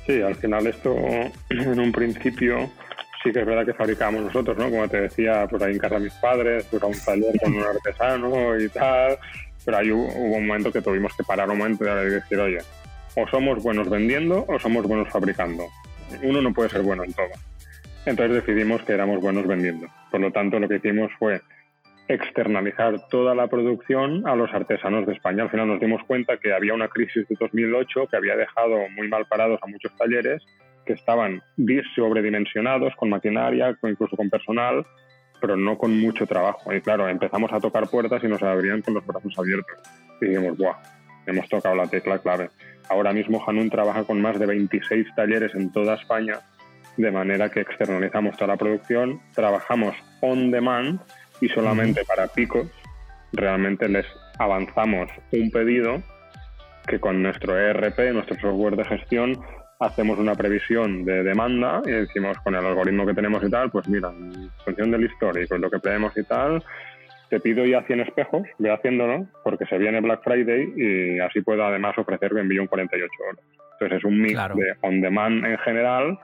Sí, 0.05 0.21
al 0.21 0.35
final 0.35 0.67
esto 0.67 0.93
en 1.49 1.79
un 1.79 1.91
principio 1.91 2.69
sí 3.23 3.31
que 3.31 3.39
es 3.39 3.45
verdad 3.45 3.65
que 3.65 3.73
fabricamos 3.73 4.21
nosotros, 4.21 4.57
¿no? 4.57 4.69
Como 4.69 4.87
te 4.87 5.01
decía, 5.01 5.47
pues 5.49 5.61
ahí 5.63 5.73
en 5.73 5.79
casa 5.79 5.95
de 5.95 6.01
mis 6.01 6.13
padres, 6.13 6.65
pues 6.69 6.83
a 6.83 6.85
un 6.85 6.99
taller 6.99 7.39
con 7.41 7.55
un 7.55 7.63
artesano 7.63 8.59
y 8.59 8.69
tal, 8.69 9.17
pero 9.65 9.77
ahí 9.77 9.91
hubo, 9.91 10.07
un 10.07 10.47
momento 10.47 10.71
que 10.71 10.81
tuvimos 10.81 11.15
que 11.15 11.23
parar 11.23 11.49
un 11.49 11.57
momento 11.57 11.85
y 11.85 12.09
decir, 12.09 12.39
oye, 12.39 12.59
o 13.15 13.27
somos 13.27 13.61
buenos 13.63 13.89
vendiendo 13.89 14.45
o 14.47 14.59
somos 14.59 14.85
buenos 14.85 15.09
fabricando 15.09 15.65
uno 16.23 16.41
no 16.41 16.53
puede 16.53 16.69
ser 16.69 16.81
bueno 16.81 17.03
en 17.03 17.13
todo. 17.13 17.29
Entonces 18.05 18.43
decidimos 18.45 18.81
que 18.83 18.93
éramos 18.93 19.21
buenos 19.21 19.45
vendiendo. 19.45 19.87
Por 20.11 20.21
lo 20.21 20.31
tanto, 20.31 20.59
lo 20.59 20.67
que 20.67 20.77
hicimos 20.77 21.11
fue 21.19 21.41
externalizar 22.07 23.07
toda 23.09 23.35
la 23.35 23.47
producción 23.47 24.27
a 24.27 24.35
los 24.35 24.51
artesanos 24.51 25.05
de 25.05 25.13
España. 25.13 25.43
Al 25.43 25.51
final 25.51 25.67
nos 25.67 25.79
dimos 25.79 26.01
cuenta 26.07 26.37
que 26.37 26.53
había 26.53 26.73
una 26.73 26.87
crisis 26.87 27.27
de 27.27 27.35
2008 27.39 28.07
que 28.09 28.17
había 28.17 28.35
dejado 28.35 28.77
muy 28.95 29.07
mal 29.07 29.27
parados 29.27 29.59
a 29.61 29.67
muchos 29.67 29.95
talleres 29.95 30.43
que 30.85 30.93
estaban 30.93 31.43
sobredimensionados 31.95 32.95
con 32.95 33.11
maquinaria, 33.11 33.77
incluso 33.83 34.17
con 34.17 34.27
personal, 34.27 34.87
pero 35.39 35.55
no 35.55 35.77
con 35.77 35.99
mucho 35.99 36.25
trabajo. 36.25 36.73
Y 36.73 36.81
claro, 36.81 37.07
empezamos 37.07 37.53
a 37.53 37.59
tocar 37.59 37.87
puertas 37.87 38.23
y 38.23 38.27
nos 38.27 38.41
abrían 38.41 38.81
con 38.81 38.95
los 38.95 39.05
brazos 39.05 39.37
abiertos. 39.37 39.77
Y 40.19 40.29
dijimos, 40.29 40.57
¡buah! 40.57 40.77
Hemos 41.27 41.47
tocado 41.47 41.75
la 41.75 41.87
tecla 41.87 42.17
clave. 42.17 42.49
Ahora 42.89 43.13
mismo 43.13 43.43
Hanun 43.45 43.69
trabaja 43.69 44.03
con 44.03 44.21
más 44.21 44.39
de 44.39 44.45
26 44.45 45.07
talleres 45.15 45.53
en 45.55 45.71
toda 45.71 45.95
España, 45.95 46.39
de 46.97 47.11
manera 47.11 47.49
que 47.49 47.61
externalizamos 47.61 48.35
toda 48.35 48.47
la 48.47 48.57
producción, 48.57 49.21
trabajamos 49.33 49.95
on 50.21 50.51
demand 50.51 50.99
y 51.39 51.47
solamente 51.49 52.03
para 52.03 52.27
picos 52.27 52.67
realmente 53.31 53.87
les 53.87 54.05
avanzamos 54.37 55.09
un 55.31 55.51
pedido 55.51 56.01
que 56.87 56.99
con 56.99 57.21
nuestro 57.21 57.57
ERP, 57.57 58.13
nuestro 58.13 58.39
software 58.39 58.75
de 58.75 58.85
gestión, 58.85 59.39
hacemos 59.79 60.19
una 60.19 60.35
previsión 60.35 61.05
de 61.05 61.23
demanda 61.23 61.81
y 61.85 61.91
decimos 61.91 62.37
con 62.39 62.55
el 62.55 62.65
algoritmo 62.65 63.05
que 63.05 63.13
tenemos 63.13 63.43
y 63.43 63.49
tal, 63.49 63.69
pues 63.69 63.87
mira, 63.87 64.09
en 64.09 64.49
función 64.65 64.91
del 64.91 65.05
histórico 65.05 65.57
lo 65.57 65.69
que 65.69 65.79
pedimos 65.79 66.17
y 66.17 66.23
tal, 66.23 66.63
te 67.29 67.39
pido 67.39 67.65
ya 67.65 67.83
100 67.83 68.01
espejos, 68.01 68.43
ve 68.57 68.71
haciéndolo, 68.71 69.27
porque 69.43 69.65
se 69.65 69.77
viene 69.77 70.01
Black 70.01 70.23
Friday 70.23 70.73
y 70.75 71.19
así 71.19 71.41
puedo 71.41 71.63
además 71.63 71.97
ofrecer 71.97 72.31
que 72.31 72.39
envío 72.39 72.61
en 72.61 72.67
48 72.67 73.11
horas. 73.29 73.45
Entonces 73.73 73.97
es 73.99 74.03
un 74.03 74.19
mix 74.19 74.33
de 74.55 74.75
on 74.81 75.01
demand 75.01 75.45
en 75.45 75.57
general 75.59 76.19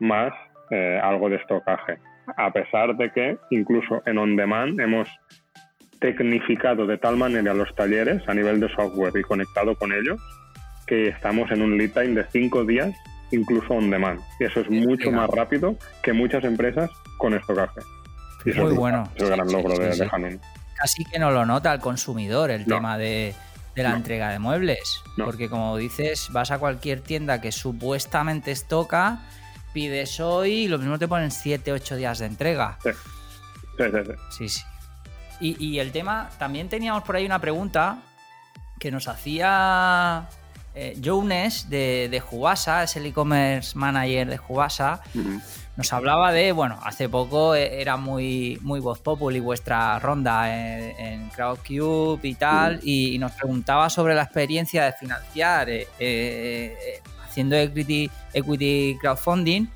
más 0.00 0.32
eh, 0.70 1.00
algo 1.02 1.28
de 1.28 1.36
estocaje. 1.36 1.98
A 2.36 2.52
pesar 2.52 2.96
de 2.96 3.10
que 3.10 3.36
incluso 3.50 4.02
en 4.06 4.18
on 4.18 4.36
demand 4.36 4.78
hemos 4.80 5.08
tecnificado 6.00 6.86
de 6.86 6.98
tal 6.98 7.16
manera 7.16 7.54
los 7.54 7.74
talleres 7.74 8.26
a 8.28 8.34
nivel 8.34 8.60
de 8.60 8.68
software 8.70 9.12
y 9.16 9.22
conectado 9.22 9.74
con 9.76 9.92
ellos 9.92 10.20
que 10.86 11.08
estamos 11.08 11.50
en 11.52 11.62
un 11.62 11.76
lead 11.76 11.90
time 11.90 12.14
de 12.14 12.24
5 12.24 12.64
días 12.64 12.94
incluso 13.30 13.74
on 13.74 13.90
demand. 13.90 14.20
Y 14.40 14.44
eso 14.44 14.60
es 14.60 14.70
mucho 14.70 15.12
más 15.12 15.28
rápido 15.30 15.76
que 16.02 16.12
muchas 16.12 16.44
empresas 16.44 16.90
con 17.18 17.34
estocaje. 17.34 17.80
Muy 18.44 18.74
bueno. 18.74 19.10
Es 19.14 19.22
el 19.22 19.30
gran 19.30 19.50
logro 19.50 19.76
de, 19.76 20.40
Casi 20.74 21.04
que 21.04 21.18
no 21.18 21.30
lo 21.30 21.44
nota 21.44 21.74
el 21.74 21.80
consumidor 21.80 22.50
el 22.50 22.64
tema 22.64 22.96
de, 22.96 23.34
la 23.74 23.90
entrega 23.90 24.30
de 24.30 24.38
muebles. 24.38 25.02
Porque 25.16 25.48
como 25.48 25.76
dices, 25.76 26.28
vas 26.30 26.50
a 26.50 26.58
cualquier 26.58 27.02
tienda 27.02 27.40
que 27.40 27.52
supuestamente 27.52 28.50
estoca, 28.50 29.20
pides 29.72 30.20
hoy 30.20 30.52
y 30.52 30.68
lo 30.68 30.78
mismo 30.78 30.98
te 30.98 31.06
ponen 31.06 31.30
7, 31.30 31.72
8 31.72 31.96
días 31.96 32.18
de 32.18 32.26
entrega. 32.26 32.78
Sí, 32.82 32.90
sí, 33.76 33.84
sí. 33.84 34.48
sí. 34.48 34.48
sí, 34.48 35.56
Y, 35.58 35.78
el 35.78 35.92
tema, 35.92 36.30
también 36.38 36.68
teníamos 36.68 37.02
por 37.02 37.16
ahí 37.16 37.26
una 37.26 37.38
pregunta 37.38 37.98
que 38.78 38.90
nos 38.90 39.06
hacía 39.08 40.28
eh, 40.74 40.98
Jones 41.04 41.68
de, 41.68 42.08
de 42.10 42.20
Jubasa, 42.20 42.84
es 42.84 42.96
el 42.96 43.04
e-commerce 43.04 43.76
manager 43.76 44.28
de 44.28 44.38
Jubasa 44.38 45.02
nos 45.80 45.94
hablaba 45.94 46.30
de, 46.30 46.52
bueno, 46.52 46.78
hace 46.84 47.08
poco 47.08 47.54
eh, 47.54 47.80
era 47.80 47.96
muy, 47.96 48.58
muy 48.60 48.80
voz 48.80 48.98
populi 48.98 49.40
vuestra 49.40 49.98
ronda 49.98 50.54
en, 50.54 51.30
CrowdCube 51.30 52.20
y 52.22 52.34
tal, 52.34 52.80
y, 52.82 53.18
nos 53.18 53.32
preguntaba 53.32 53.88
sobre 53.88 54.14
la 54.14 54.24
experiencia 54.24 54.84
de 54.84 54.92
financiar 54.92 55.70
eh, 55.70 55.88
eh, 55.98 57.00
haciendo 57.24 57.56
equity, 57.56 58.10
equity 58.34 58.98
crowdfunding. 59.00 59.68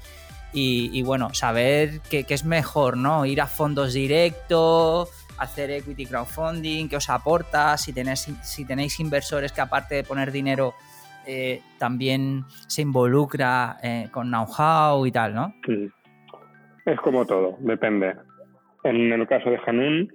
Y, 0.52 1.02
bueno, 1.02 1.32
saber 1.32 2.00
qué 2.02 2.26
es 2.28 2.44
mejor, 2.44 2.98
¿no? 2.98 3.24
Ir 3.24 3.40
a 3.40 3.46
fondos 3.46 3.94
directos, 3.94 5.08
hacer 5.38 5.70
equity 5.70 6.04
crowdfunding, 6.04 6.88
qué 6.88 6.96
os 6.98 7.08
aporta, 7.08 7.78
si 7.78 7.94
tenéis, 7.94 8.28
si 8.42 8.64
tenéis 8.66 9.00
inversores 9.00 9.52
que 9.52 9.62
aparte 9.62 9.94
de 9.94 10.04
poner 10.04 10.30
dinero 10.30 10.74
eh, 11.26 11.60
también 11.78 12.44
se 12.66 12.82
involucra 12.82 13.76
eh, 13.82 14.08
con 14.10 14.28
know-how 14.28 15.06
y 15.06 15.12
tal, 15.12 15.34
¿no? 15.34 15.54
Es 16.84 17.00
como 17.00 17.24
todo, 17.24 17.56
depende. 17.60 18.14
En 18.82 19.12
el 19.12 19.26
caso 19.26 19.50
de 19.50 19.58
Hanun, 19.66 20.12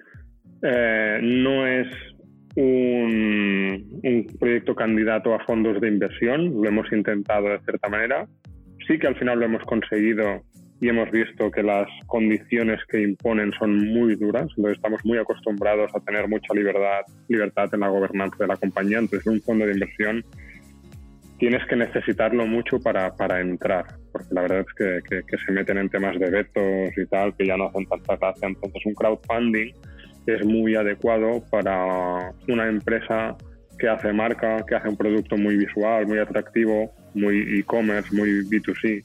eh, 0.61 1.19
no 1.21 1.65
es 1.65 1.87
un, 2.55 4.01
un, 4.03 4.27
proyecto 4.39 4.75
candidato 4.75 5.33
a 5.33 5.43
fondos 5.45 5.79
de 5.81 5.87
inversión, 5.87 6.61
lo 6.61 6.67
hemos 6.67 6.91
intentado 6.91 7.49
de 7.49 7.59
cierta 7.61 7.89
manera. 7.89 8.27
Sí 8.87 8.99
que 8.99 9.07
al 9.07 9.15
final 9.15 9.39
lo 9.39 9.45
hemos 9.45 9.63
conseguido 9.63 10.43
y 10.81 10.87
hemos 10.87 11.11
visto 11.11 11.51
que 11.51 11.61
las 11.61 11.87
condiciones 12.07 12.79
que 12.87 13.01
imponen 13.01 13.51
son 13.53 13.77
muy 13.87 14.15
duras, 14.15 14.47
entonces 14.55 14.77
estamos 14.77 15.03
muy 15.03 15.17
acostumbrados 15.17 15.91
a 15.93 15.99
tener 15.99 16.27
mucha 16.27 16.53
libertad, 16.53 17.01
libertad 17.27 17.69
en 17.73 17.81
la 17.81 17.89
gobernanza 17.89 18.37
de 18.39 18.47
la 18.47 18.55
compañía, 18.55 18.99
entonces 18.99 19.27
un 19.27 19.41
fondo 19.41 19.65
de 19.65 19.73
inversión 19.73 20.23
tienes 21.39 21.65
que 21.67 21.75
necesitarlo 21.75 22.45
mucho 22.45 22.79
para, 22.79 23.15
para 23.15 23.39
entrar, 23.41 23.85
porque 24.11 24.27
la 24.31 24.41
verdad 24.41 24.65
es 24.67 25.01
que, 25.07 25.23
que, 25.25 25.37
se 25.37 25.51
meten 25.51 25.77
en 25.77 25.89
temas 25.89 26.19
de 26.19 26.29
vetos 26.29 26.97
y 26.97 27.05
tal, 27.07 27.35
que 27.35 27.47
ya 27.47 27.57
no 27.57 27.67
hacen 27.67 27.85
tanta 27.85 28.17
gracia, 28.17 28.47
entonces 28.47 28.85
un 28.85 28.93
crowdfunding 28.93 29.73
es 30.27 30.45
muy 30.45 30.75
adecuado 30.75 31.43
para 31.49 32.31
una 32.47 32.67
empresa 32.67 33.35
que 33.79 33.87
hace 33.87 34.11
marca, 34.11 34.63
que 34.67 34.75
hace 34.75 34.89
un 34.89 34.97
producto 34.97 35.37
muy 35.37 35.55
visual, 35.55 36.05
muy 36.05 36.19
atractivo, 36.19 36.91
muy 37.13 37.59
e-commerce, 37.59 38.13
muy 38.15 38.29
B2C 38.49 39.03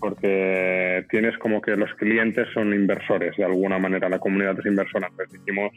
porque 0.00 1.04
tienes 1.10 1.36
como 1.38 1.60
que 1.60 1.76
los 1.76 1.92
clientes 1.94 2.48
son 2.54 2.72
inversores 2.72 3.36
de 3.36 3.44
alguna 3.44 3.78
manera, 3.78 4.08
la 4.08 4.18
comunidad 4.18 4.58
es 4.58 4.66
inversora. 4.66 5.08
Entonces 5.08 5.40
hicimos 5.40 5.72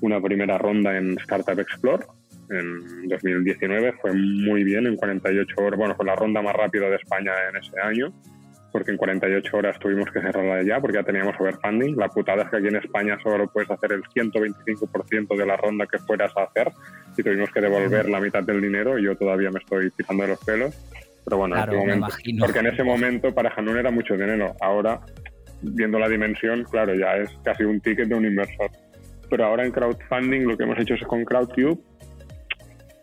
una 0.00 0.20
primera 0.20 0.58
ronda 0.58 0.96
en 0.96 1.18
Startup 1.18 1.58
Explore 1.60 2.04
en 2.50 3.08
2019, 3.08 3.94
fue 4.00 4.12
muy 4.12 4.64
bien, 4.64 4.86
en 4.86 4.96
48 4.96 5.54
horas, 5.58 5.78
bueno, 5.78 5.94
fue 5.94 6.06
la 6.06 6.16
ronda 6.16 6.42
más 6.42 6.54
rápida 6.54 6.88
de 6.88 6.96
España 6.96 7.32
en 7.50 7.56
ese 7.56 7.78
año, 7.80 8.12
porque 8.72 8.90
en 8.90 8.96
48 8.96 9.56
horas 9.56 9.78
tuvimos 9.78 10.10
que 10.10 10.20
cerrarla 10.20 10.62
ya 10.62 10.80
porque 10.80 10.96
ya 10.96 11.04
teníamos 11.04 11.34
overfunding. 11.38 11.96
La 11.96 12.08
putada 12.08 12.42
es 12.42 12.50
que 12.50 12.56
aquí 12.56 12.66
en 12.66 12.76
España 12.76 13.18
solo 13.22 13.46
puedes 13.52 13.70
hacer 13.70 13.92
el 13.92 14.02
125% 14.02 15.36
de 15.36 15.46
la 15.46 15.56
ronda 15.56 15.86
que 15.86 15.98
fueras 15.98 16.32
a 16.36 16.44
hacer 16.44 16.72
y 17.16 17.22
tuvimos 17.22 17.50
que 17.50 17.60
devolver 17.60 18.08
la 18.08 18.20
mitad 18.20 18.42
del 18.42 18.60
dinero 18.60 18.98
y 18.98 19.04
yo 19.04 19.16
todavía 19.16 19.50
me 19.50 19.60
estoy 19.60 19.90
pisando 19.90 20.24
de 20.24 20.30
los 20.30 20.44
pelos 20.44 20.74
pero 21.24 21.38
bueno, 21.38 21.56
en 21.56 21.62
ese 21.62 21.76
momento, 21.76 22.06
porque 22.40 22.58
en 22.58 22.66
ese 22.66 22.84
momento 22.84 23.34
para 23.34 23.52
Hanun 23.56 23.78
era 23.78 23.90
mucho 23.90 24.14
dinero. 24.14 24.54
Ahora, 24.60 25.00
viendo 25.62 25.98
la 25.98 26.08
dimensión, 26.08 26.64
claro, 26.64 26.94
ya 26.94 27.16
es 27.16 27.30
casi 27.42 27.64
un 27.64 27.80
ticket 27.80 28.08
de 28.08 28.14
un 28.14 28.26
inversor. 28.26 28.70
Pero 29.30 29.46
ahora 29.46 29.64
en 29.64 29.72
crowdfunding 29.72 30.42
lo 30.42 30.56
que 30.56 30.64
hemos 30.64 30.78
hecho 30.78 30.94
es 30.94 31.02
con 31.04 31.24
CrowdTube. 31.24 31.80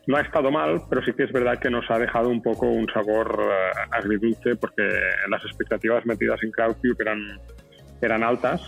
No 0.08 0.18
ha 0.18 0.22
estado 0.22 0.52
mal, 0.52 0.82
pero 0.90 1.04
sí 1.04 1.14
que 1.14 1.24
es 1.24 1.32
verdad 1.32 1.60
que 1.60 1.70
nos 1.70 1.90
ha 1.92 2.00
dejado 2.00 2.30
un 2.30 2.42
poco 2.42 2.66
un 2.68 2.88
sabor 2.92 3.40
uh, 3.40 3.96
agridulce 3.96 4.56
porque 4.56 4.84
las 5.30 5.44
expectativas 5.46 6.06
metidas 6.06 6.42
en 6.44 6.52
CrowdTube 6.52 7.00
eran, 7.00 7.20
eran 8.02 8.24
altas 8.24 8.62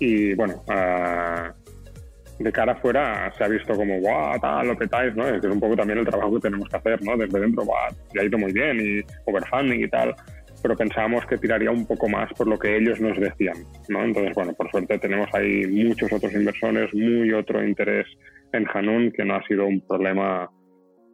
y 0.00 0.34
bueno, 0.34 0.62
uh, 0.66 2.42
de 2.42 2.52
cara 2.52 2.72
afuera 2.72 3.32
se 3.36 3.44
ha 3.44 3.48
visto 3.48 3.74
como, 3.74 4.00
guau, 4.00 4.38
tal, 4.40 4.66
lo 4.66 4.76
petáis, 4.76 5.14
¿no? 5.14 5.28
Es 5.28 5.42
un 5.44 5.60
poco 5.60 5.76
también 5.76 6.00
el 6.00 6.06
trabajo 6.06 6.34
que 6.34 6.40
tenemos 6.40 6.68
que 6.68 6.76
hacer, 6.76 7.02
¿no? 7.02 7.16
Desde 7.16 7.38
dentro, 7.38 7.64
guau, 7.64 7.90
ya 8.14 8.22
ha 8.22 8.24
ido 8.24 8.38
muy 8.38 8.52
bien 8.52 8.80
y 8.80 9.00
overfunding 9.26 9.84
y 9.84 9.88
tal, 9.88 10.14
pero 10.62 10.76
pensábamos 10.76 11.26
que 11.26 11.38
tiraría 11.38 11.70
un 11.70 11.86
poco 11.86 12.08
más 12.08 12.32
por 12.34 12.46
lo 12.46 12.58
que 12.58 12.76
ellos 12.76 13.00
nos 13.00 13.18
decían, 13.18 13.56
¿no? 13.88 14.04
Entonces, 14.04 14.34
bueno, 14.34 14.52
por 14.54 14.70
suerte 14.70 14.98
tenemos 14.98 15.28
ahí 15.34 15.66
muchos 15.66 16.12
otros 16.12 16.32
inversores, 16.32 16.94
muy 16.94 17.32
otro 17.32 17.62
interés 17.62 18.06
en 18.52 18.66
Hanun, 18.72 19.12
que 19.12 19.24
no 19.24 19.34
ha 19.34 19.42
sido 19.44 19.66
un 19.66 19.80
problema, 19.80 20.48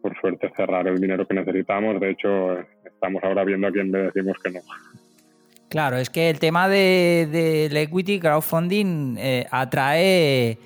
por 0.01 0.19
suerte, 0.21 0.51
cerrar 0.57 0.87
el 0.89 1.01
dinero 1.01 1.27
que 1.27 1.35
necesitamos. 1.35 2.01
De 2.01 2.11
hecho, 2.11 2.59
estamos 2.85 3.23
ahora 3.23 3.45
viendo 3.45 3.69
a 3.69 3.73
quién 3.73 3.91
le 3.93 4.05
decimos 4.05 4.37
que 4.43 4.51
no. 4.51 4.61
Claro, 5.69 5.99
es 5.99 6.09
que 6.09 6.31
el 6.31 6.39
tema 6.39 6.69
del 6.69 7.31
de, 7.31 7.83
equity 7.83 8.19
crowdfunding 8.19 9.17
eh, 9.19 9.47
atrae 9.51 10.59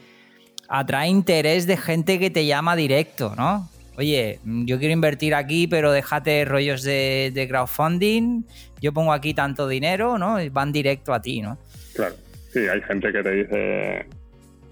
atrae 0.68 1.08
interés 1.08 1.66
de 1.66 1.76
gente 1.76 2.18
que 2.18 2.30
te 2.30 2.46
llama 2.46 2.76
directo, 2.76 3.34
¿no? 3.36 3.68
Oye, 3.98 4.38
yo 4.44 4.78
quiero 4.78 4.94
invertir 4.94 5.34
aquí, 5.34 5.66
pero 5.66 5.92
déjate 5.92 6.46
rollos 6.46 6.82
de, 6.82 7.46
crowdfunding, 7.48 8.44
yo 8.80 8.92
pongo 8.92 9.12
aquí 9.12 9.34
tanto 9.34 9.68
dinero, 9.68 10.16
¿no? 10.16 10.40
Y 10.40 10.48
van 10.48 10.72
directo 10.72 11.12
a 11.12 11.20
ti, 11.20 11.42
¿no? 11.42 11.58
Claro, 11.94 12.14
sí, 12.52 12.60
hay 12.60 12.80
gente 12.82 13.12
que 13.12 13.22
te 13.22 13.30
dice, 13.32 14.06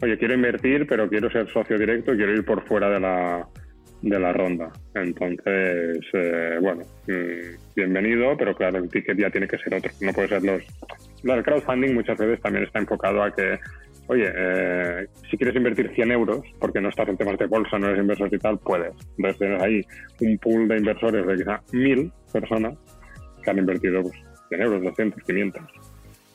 oye, 0.00 0.16
quiero 0.16 0.32
invertir, 0.32 0.86
pero 0.86 1.06
quiero 1.06 1.30
ser 1.30 1.52
socio 1.52 1.78
directo, 1.78 2.12
quiero 2.16 2.32
ir 2.32 2.46
por 2.46 2.66
fuera 2.66 2.88
de 2.88 3.00
la, 3.00 3.46
de 4.02 4.18
la 4.18 4.32
ronda. 4.32 4.70
Entonces, 4.94 6.00
eh, 6.12 6.58
bueno, 6.60 6.82
mm, 7.06 7.74
bienvenido, 7.76 8.36
pero 8.36 8.54
claro, 8.54 8.78
el 8.78 8.88
ticket 8.88 9.18
ya 9.18 9.30
tiene 9.30 9.48
que 9.48 9.58
ser 9.58 9.74
otro. 9.74 9.90
No 10.00 10.12
puede 10.12 10.28
ser 10.28 10.42
los... 10.42 10.62
El 11.22 11.42
crowdfunding 11.42 11.94
muchas 11.94 12.18
veces 12.18 12.40
también 12.40 12.64
está 12.64 12.78
enfocado 12.78 13.22
a 13.22 13.34
que 13.34 13.58
oye, 14.10 14.28
eh, 14.34 15.06
si 15.30 15.36
quieres 15.36 15.54
invertir 15.54 15.92
100 15.94 16.10
euros, 16.10 16.42
porque 16.58 16.80
no 16.80 16.88
estás 16.88 17.08
en 17.08 17.16
temas 17.16 17.38
de 17.38 17.46
bolsa, 17.46 17.78
no 17.78 17.86
eres 17.86 18.00
inversor 18.00 18.28
y 18.32 18.38
tal, 18.38 18.58
puedes. 18.58 18.92
Entonces 19.16 19.38
tienes 19.38 19.62
ahí 19.62 19.80
un 20.20 20.36
pool 20.38 20.66
de 20.66 20.78
inversores 20.78 21.24
de 21.24 21.36
quizá 21.36 21.60
1.000 21.70 22.12
personas 22.32 22.74
que 23.40 23.50
han 23.50 23.58
invertido 23.58 24.02
pues, 24.02 24.14
100 24.48 24.62
euros, 24.62 24.82
200, 24.82 25.22
500. 25.22 25.62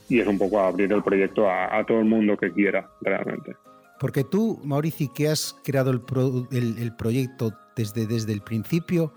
Y 0.08 0.22
es 0.22 0.28
un 0.28 0.38
poco 0.38 0.62
abrir 0.62 0.94
el 0.94 1.04
proyecto 1.04 1.50
a, 1.50 1.84
todo 1.86 2.00
el 2.00 2.06
mundo 2.06 2.38
que 2.38 2.50
quiera, 2.52 2.88
realmente. 3.02 3.52
Porque 4.00 4.24
tú, 4.24 4.60
Maurici, 4.64 5.10
que 5.10 5.30
has 5.30 5.56
creado 5.64 5.92
el, 5.92 6.04
el, 6.52 6.96
proyecto 6.96 7.54
desde, 7.76 8.06
desde 8.08 8.34
el 8.34 8.42
principio, 8.42 9.14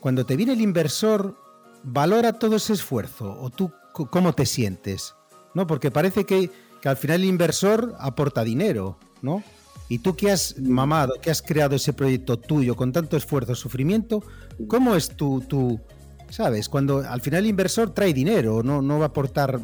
cuando 0.00 0.24
te 0.24 0.36
viene 0.36 0.54
el 0.54 0.60
inversor, 0.60 1.36
¿valora 1.82 2.32
todo 2.32 2.56
ese 2.56 2.72
esfuerzo? 2.72 3.36
¿O 3.40 3.50
tú 3.50 3.72
cómo 3.92 4.32
te 4.32 4.46
sientes? 4.46 5.14
¿No? 5.54 5.66
Porque 5.66 5.90
parece 5.90 6.24
que 6.24 6.50
que 6.82 6.88
al 6.88 6.96
final 6.96 7.20
el 7.22 7.28
inversor 7.28 7.94
aporta 8.00 8.42
dinero, 8.42 8.98
¿no? 9.22 9.42
Y 9.88 10.00
tú 10.00 10.16
que 10.16 10.32
has 10.32 10.58
mamado, 10.58 11.14
que 11.22 11.30
has 11.30 11.40
creado 11.40 11.76
ese 11.76 11.92
proyecto 11.92 12.38
tuyo 12.38 12.74
con 12.74 12.92
tanto 12.92 13.16
esfuerzo, 13.16 13.54
sufrimiento, 13.54 14.22
¿cómo 14.66 14.96
es 14.96 15.16
tu, 15.16 15.40
tu 15.42 15.80
sabes? 16.28 16.68
Cuando 16.68 16.98
al 16.98 17.20
final 17.20 17.44
el 17.44 17.50
inversor 17.50 17.94
trae 17.94 18.12
dinero, 18.12 18.64
no, 18.64 18.82
no 18.82 18.98
va 18.98 19.04
a 19.04 19.08
aportar, 19.08 19.60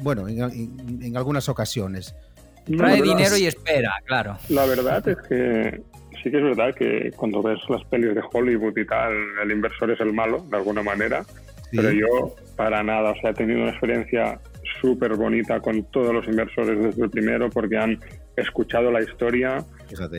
bueno, 0.00 0.28
en, 0.28 1.16
algunas 1.16 1.48
ocasiones. 1.48 2.16
Trae 2.66 3.02
dinero 3.02 3.36
y 3.36 3.46
espera, 3.46 3.94
claro. 4.04 4.36
La 4.48 4.66
verdad 4.66 5.06
es 5.08 5.16
que 5.28 5.82
sí 6.22 6.30
que 6.30 6.38
es 6.38 6.42
verdad 6.42 6.74
que 6.74 7.10
cuando 7.16 7.42
ves 7.42 7.58
las 7.68 7.84
pelis 7.84 8.14
de 8.14 8.22
Hollywood 8.32 8.76
y 8.76 8.86
tal, 8.86 9.12
el 9.42 9.52
inversor 9.52 9.92
es 9.92 10.00
el 10.00 10.12
malo, 10.12 10.44
de 10.50 10.56
alguna 10.56 10.82
manera, 10.82 11.24
pero 11.70 11.90
yo 11.90 12.34
para 12.56 12.82
nada, 12.82 13.10
o 13.10 13.14
sea, 13.20 13.30
he 13.30 13.34
tenido 13.34 13.60
una 13.60 13.70
experiencia 13.70 14.40
súper 14.80 15.14
bonita 15.14 15.60
con 15.60 15.84
todos 15.90 16.12
los 16.12 16.26
inversores 16.26 16.82
desde 16.82 17.04
el 17.04 17.10
primero 17.10 17.48
porque 17.50 17.76
han 17.76 18.00
escuchado 18.36 18.90
la 18.90 19.02
historia, 19.02 19.64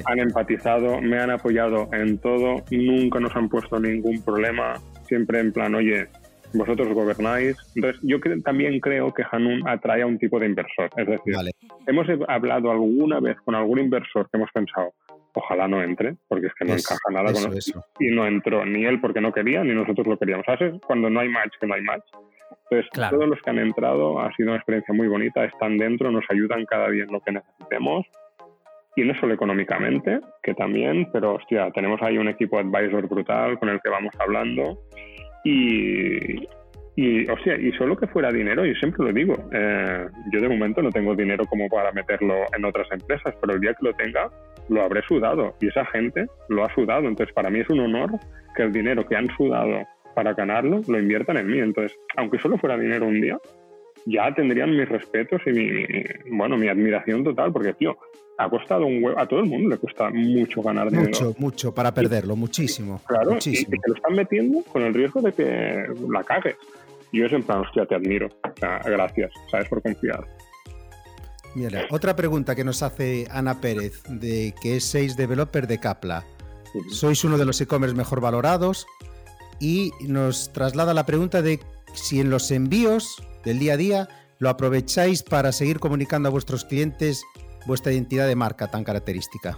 han 0.05 0.19
empatizado, 0.19 1.01
me 1.01 1.19
han 1.19 1.31
apoyado 1.31 1.89
en 1.93 2.17
todo, 2.17 2.63
nunca 2.71 3.19
nos 3.19 3.36
han 3.36 3.49
puesto 3.49 3.79
ningún 3.79 4.21
problema, 4.23 4.75
siempre 5.07 5.39
en 5.39 5.51
plan, 5.51 5.75
oye, 5.75 6.07
vosotros 6.53 6.89
gobernáis. 6.89 7.57
Entonces, 7.75 8.01
yo 8.03 8.17
también 8.43 8.79
creo 8.79 9.13
que 9.13 9.23
Hanun 9.31 9.67
atrae 9.67 10.01
a 10.01 10.07
un 10.07 10.17
tipo 10.17 10.39
de 10.39 10.47
inversor. 10.47 10.89
Es 10.95 11.07
decir, 11.07 11.36
hemos 11.86 12.07
hablado 12.27 12.71
alguna 12.71 13.19
vez 13.19 13.38
con 13.41 13.55
algún 13.55 13.79
inversor 13.79 14.29
que 14.29 14.38
hemos 14.38 14.51
pensado, 14.51 14.93
ojalá 15.33 15.67
no 15.67 15.81
entre, 15.81 16.15
porque 16.27 16.47
es 16.47 16.53
que 16.53 16.65
no 16.65 16.73
encaja 16.73 17.12
nada 17.12 17.31
con 17.31 17.43
nosotros. 17.43 17.86
Y 17.99 18.07
no 18.07 18.25
entró 18.25 18.65
ni 18.65 18.86
él 18.86 18.99
porque 18.99 19.21
no 19.21 19.31
quería, 19.31 19.63
ni 19.63 19.73
nosotros 19.73 20.07
lo 20.07 20.17
queríamos. 20.17 20.45
¿Sabes? 20.45 20.73
Cuando 20.86 21.10
no 21.10 21.19
hay 21.19 21.29
match, 21.29 21.53
que 21.60 21.67
no 21.67 21.75
hay 21.75 21.81
match. 21.81 22.05
Entonces, 22.69 23.10
todos 23.10 23.27
los 23.27 23.41
que 23.41 23.49
han 23.49 23.60
entrado 23.60 24.19
ha 24.19 24.33
sido 24.36 24.49
una 24.49 24.57
experiencia 24.57 24.93
muy 24.93 25.07
bonita, 25.07 25.45
están 25.45 25.77
dentro, 25.77 26.12
nos 26.12 26.25
ayudan 26.29 26.65
cada 26.65 26.89
día 26.89 27.03
en 27.03 27.12
lo 27.12 27.21
que 27.21 27.31
necesitemos. 27.31 28.05
Y 28.95 29.03
no 29.03 29.13
solo 29.19 29.36
económicamente, 29.36 30.19
que 30.41 30.55
también, 30.55 31.07
pero 31.13 31.36
hostia, 31.36 31.69
tenemos 31.71 32.01
ahí 32.01 32.17
un 32.17 32.29
equipo 32.29 32.57
advisor 32.57 33.07
brutal 33.07 33.60
con 33.60 33.69
el 33.69 33.79
que 33.79 33.89
vamos 33.89 34.13
hablando. 34.19 34.79
Y, 36.95 37.29
o 37.29 37.38
sea, 37.43 37.55
y 37.57 37.71
solo 37.73 37.95
que 37.95 38.07
fuera 38.07 38.31
dinero, 38.31 38.65
y 38.65 38.75
siempre 38.75 39.05
lo 39.05 39.13
digo, 39.13 39.36
eh, 39.53 40.07
yo 40.33 40.41
de 40.41 40.49
momento 40.49 40.81
no 40.81 40.89
tengo 40.89 41.15
dinero 41.15 41.45
como 41.45 41.69
para 41.69 41.91
meterlo 41.91 42.33
en 42.55 42.65
otras 42.65 42.88
empresas, 42.91 43.36
pero 43.39 43.53
el 43.53 43.62
día 43.62 43.73
que 43.75 43.86
lo 43.86 43.93
tenga, 43.93 44.29
lo 44.69 44.81
habré 44.81 45.01
sudado. 45.03 45.55
Y 45.62 45.67
esa 45.67 45.86
gente 45.86 46.25
lo 46.49 46.65
ha 46.65 46.73
sudado. 46.73 47.07
Entonces, 47.07 47.33
para 47.33 47.49
mí 47.49 47.60
es 47.60 47.69
un 47.69 47.79
honor 47.79 48.12
que 48.55 48.63
el 48.63 48.73
dinero 48.73 49.05
que 49.05 49.15
han 49.15 49.29
sudado 49.38 49.83
para 50.15 50.33
ganarlo 50.33 50.81
lo 50.88 50.99
inviertan 50.99 51.38
en 51.38 51.47
mí. 51.47 51.60
Entonces, 51.60 51.98
aunque 52.17 52.39
solo 52.39 52.58
fuera 52.58 52.77
dinero 52.77 53.06
un 53.06 53.21
día, 53.21 53.37
ya 54.08 54.33
tendrían 54.33 54.75
mis 54.75 54.87
respetos 54.87 55.41
y 55.45 55.51
mi, 55.51 55.85
bueno, 56.31 56.58
mi 56.58 56.69
admiración 56.69 57.23
total, 57.23 57.51
porque, 57.51 57.73
tío, 57.73 57.97
ha 58.37 58.49
costado 58.49 58.85
un 58.85 59.03
huevo, 59.03 59.19
a 59.19 59.27
todo 59.27 59.41
el 59.41 59.47
mundo 59.47 59.69
le 59.69 59.77
cuesta 59.77 60.10
mucho 60.10 60.62
ganar 60.62 60.89
dinero. 60.89 61.08
Mucho, 61.08 61.35
mucho, 61.37 61.73
para 61.73 61.93
perderlo, 61.93 62.35
muchísimo. 62.35 63.01
Claro, 63.05 63.31
muchísimo. 63.31 63.75
y, 63.75 63.79
te 63.79 63.89
lo 63.89 63.95
están 63.95 64.15
metiendo 64.15 64.63
con 64.71 64.83
el 64.83 64.93
riesgo 64.93 65.21
de 65.21 65.33
que 65.33 65.85
la 66.10 66.23
cagues. 66.23 66.55
Y 67.12 67.19
yo 67.19 67.25
es 67.25 67.33
en 67.33 67.43
plan, 67.43 67.60
hostia, 67.62 67.85
te 67.85 67.95
admiro. 67.95 68.29
gracias, 68.85 69.31
¿sabes? 69.51 69.67
Por 69.67 69.81
confiar. 69.81 70.25
Mira, 71.55 71.87
otra 71.89 72.15
pregunta 72.15 72.55
que 72.55 72.63
nos 72.63 72.83
hace 72.83 73.27
Ana 73.31 73.60
Pérez, 73.60 74.03
de 74.03 74.53
que 74.62 74.77
es 74.77 74.83
6 74.85 75.17
developer 75.17 75.67
de 75.67 75.79
Capla. 75.79 76.23
Sois 76.89 77.23
uno 77.23 77.37
de 77.37 77.45
los 77.45 77.60
e-commerce 77.60 77.95
mejor 77.95 78.21
valorados 78.21 78.85
y 79.60 79.91
nos 80.08 80.53
traslada 80.53 80.93
la 80.93 81.05
pregunta 81.05 81.41
de 81.41 81.60
si 81.93 82.19
en 82.19 82.29
los 82.29 82.51
envíos 82.51 83.23
del 83.48 83.60
día 83.60 83.73
a 83.73 83.77
día 83.77 84.08
lo 84.39 84.50
aprovecháis 84.50 85.23
para 85.23 85.52
seguir 85.52 85.79
comunicando 85.79 86.29
a 86.29 86.31
vuestros 86.31 86.65
clientes 86.65 87.23
vuestra 87.65 87.91
identidad 87.91 88.27
de 88.27 88.35
marca 88.35 88.69
tan 88.69 88.83
característica. 88.83 89.58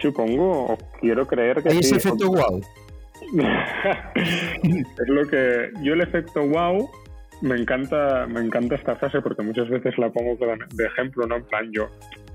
supongo, 0.00 0.78
quiero 1.00 1.26
creer 1.26 1.62
que 1.62 1.70
¿Hay 1.70 1.78
ese 1.78 1.96
efecto 1.96 2.28
wow? 2.28 2.60
es 4.14 5.08
lo 5.08 5.28
que 5.28 5.70
yo 5.82 5.94
el 5.94 6.00
efecto 6.00 6.46
wow 6.46 6.90
me 7.42 7.56
encanta, 7.56 8.26
me 8.28 8.40
encanta 8.40 8.76
esta 8.76 8.94
frase 8.96 9.20
porque 9.20 9.42
muchas 9.42 9.68
veces 9.68 9.98
la 9.98 10.10
pongo 10.10 10.36
de 10.36 10.86
ejemplo, 10.86 11.26
no 11.26 11.36
en 11.36 11.44
plan 11.44 11.70
yo. 11.72 11.88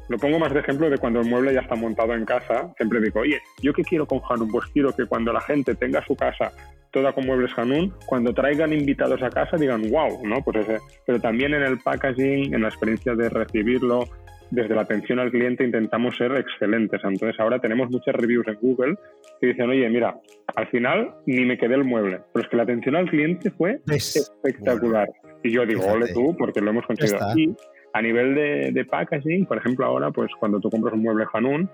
Lo 0.09 0.17
pongo 0.17 0.38
más 0.38 0.53
de 0.53 0.59
ejemplo 0.59 0.89
de 0.89 0.97
cuando 0.97 1.21
el 1.21 1.29
mueble 1.29 1.53
ya 1.53 1.61
está 1.61 1.75
montado 1.75 2.13
en 2.13 2.25
casa. 2.25 2.73
Siempre 2.75 2.99
digo, 2.99 3.21
oye, 3.21 3.41
¿yo 3.61 3.73
qué 3.73 3.83
quiero 3.83 4.05
con 4.05 4.21
Hanun? 4.29 4.49
Pues 4.49 4.65
quiero 4.73 4.93
que 4.93 5.05
cuando 5.05 5.31
la 5.31 5.41
gente 5.41 5.75
tenga 5.75 6.03
su 6.05 6.15
casa 6.15 6.51
toda 6.97 7.13
con 7.13 7.27
muebles 7.27 7.51
Hanun, 7.55 7.93
cuando 8.07 8.33
traigan 8.33 8.73
invitados 8.73 9.21
a 9.21 9.29
casa 9.29 9.55
digan, 9.55 9.83
wow, 9.91 10.25
¿no? 10.25 10.41
Pues 10.43 10.57
ese. 10.57 10.79
Pero 11.05 11.19
también 11.19 11.53
en 11.53 11.61
el 11.61 11.77
packaging, 11.79 12.55
en 12.55 12.61
la 12.61 12.69
experiencia 12.69 13.13
de 13.13 13.29
recibirlo, 13.29 14.05
desde 14.49 14.73
la 14.73 14.81
atención 14.81 15.19
al 15.19 15.29
cliente 15.29 15.63
intentamos 15.63 16.17
ser 16.17 16.31
excelentes. 16.35 17.01
Entonces 17.03 17.39
ahora 17.39 17.59
tenemos 17.59 17.89
muchas 17.91 18.15
reviews 18.15 18.47
en 18.47 18.55
Google 18.55 18.95
que 19.39 19.47
dicen, 19.47 19.69
oye, 19.69 19.87
mira, 19.89 20.17
al 20.55 20.67
final 20.69 21.13
ni 21.27 21.45
me 21.45 21.57
quedé 21.57 21.75
el 21.75 21.83
mueble, 21.83 22.21
pero 22.33 22.43
es 22.43 22.49
que 22.49 22.57
la 22.57 22.63
atención 22.63 22.95
al 22.95 23.09
cliente 23.09 23.51
fue 23.51 23.79
espectacular. 23.87 25.09
Y 25.43 25.51
yo 25.51 25.65
digo, 25.67 25.85
ole 25.85 26.11
tú, 26.13 26.35
porque 26.35 26.61
lo 26.61 26.71
hemos 26.71 26.85
conseguido. 26.87 27.19
Y 27.35 27.55
a 27.93 28.01
nivel 28.01 28.33
de, 28.73 28.85
packaging, 28.85 29.45
por 29.45 29.57
ejemplo, 29.57 29.85
ahora, 29.85 30.09
pues 30.09 30.31
cuando 30.39 30.59
tú 30.59 30.69
compras 30.71 30.95
un 30.95 31.03
mueble 31.03 31.25
Hanun, 31.31 31.69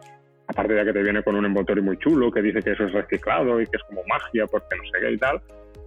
aparte 0.48 0.74
de 0.74 0.86
que 0.86 0.94
te 0.94 1.04
viene 1.04 1.24
con 1.24 1.36
un 1.36 1.46
envoltorio 1.46 1.84
muy 1.84 1.98
chulo 1.98 2.32
que 2.32 2.42
dice 2.42 2.62
que 2.62 2.72
eso 2.72 2.86
es 2.86 2.94
reciclado 2.94 3.62
y 3.62 3.66
que 3.66 3.78
es 3.78 3.84
como 3.84 4.04
magia 4.08 4.46
porque 4.48 4.76
no 4.78 4.84
sé 4.84 5.00
qué 5.00 5.12
y 5.12 5.18
tal, 5.18 5.42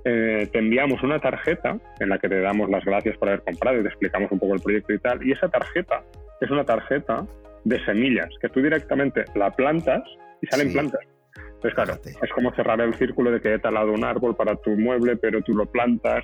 eh, 0.05 0.49
te 0.53 0.59
enviamos 0.59 1.03
una 1.03 1.19
tarjeta 1.19 1.79
en 1.99 2.09
la 2.09 2.19
que 2.19 2.29
te 2.29 2.41
damos 2.41 2.71
las 2.71 2.85
gracias 2.85 3.17
por 3.19 3.29
haber 3.29 3.43
comprado 3.43 3.81
y 3.81 3.83
te 3.83 3.89
explicamos 3.89 4.31
un 4.31 4.39
poco 4.39 4.55
el 4.55 4.61
proyecto 4.61 4.93
y 4.93 4.99
tal. 4.99 5.27
Y 5.27 5.33
esa 5.33 5.49
tarjeta 5.49 6.03
es 6.41 6.51
una 6.51 6.65
tarjeta 6.65 7.27
de 7.65 7.85
semillas 7.85 8.29
que 8.41 8.49
tú 8.49 8.63
directamente 8.63 9.25
la 9.35 9.51
plantas 9.51 10.03
y 10.41 10.47
salen 10.47 10.73
plantas. 10.73 11.01
Entonces, 11.35 11.75
claro, 11.75 11.95
es 12.05 12.33
como 12.33 12.55
cerrar 12.55 12.81
el 12.81 12.95
círculo 12.95 13.33
de 13.33 13.41
que 13.41 13.55
he 13.55 13.59
talado 13.59 13.93
un 13.93 14.05
árbol 14.05 14.37
para 14.37 14.55
tu 14.57 14.71
mueble, 14.71 15.17
pero 15.17 15.43
tú 15.43 15.55
lo 15.55 15.67
plantas. 15.67 16.23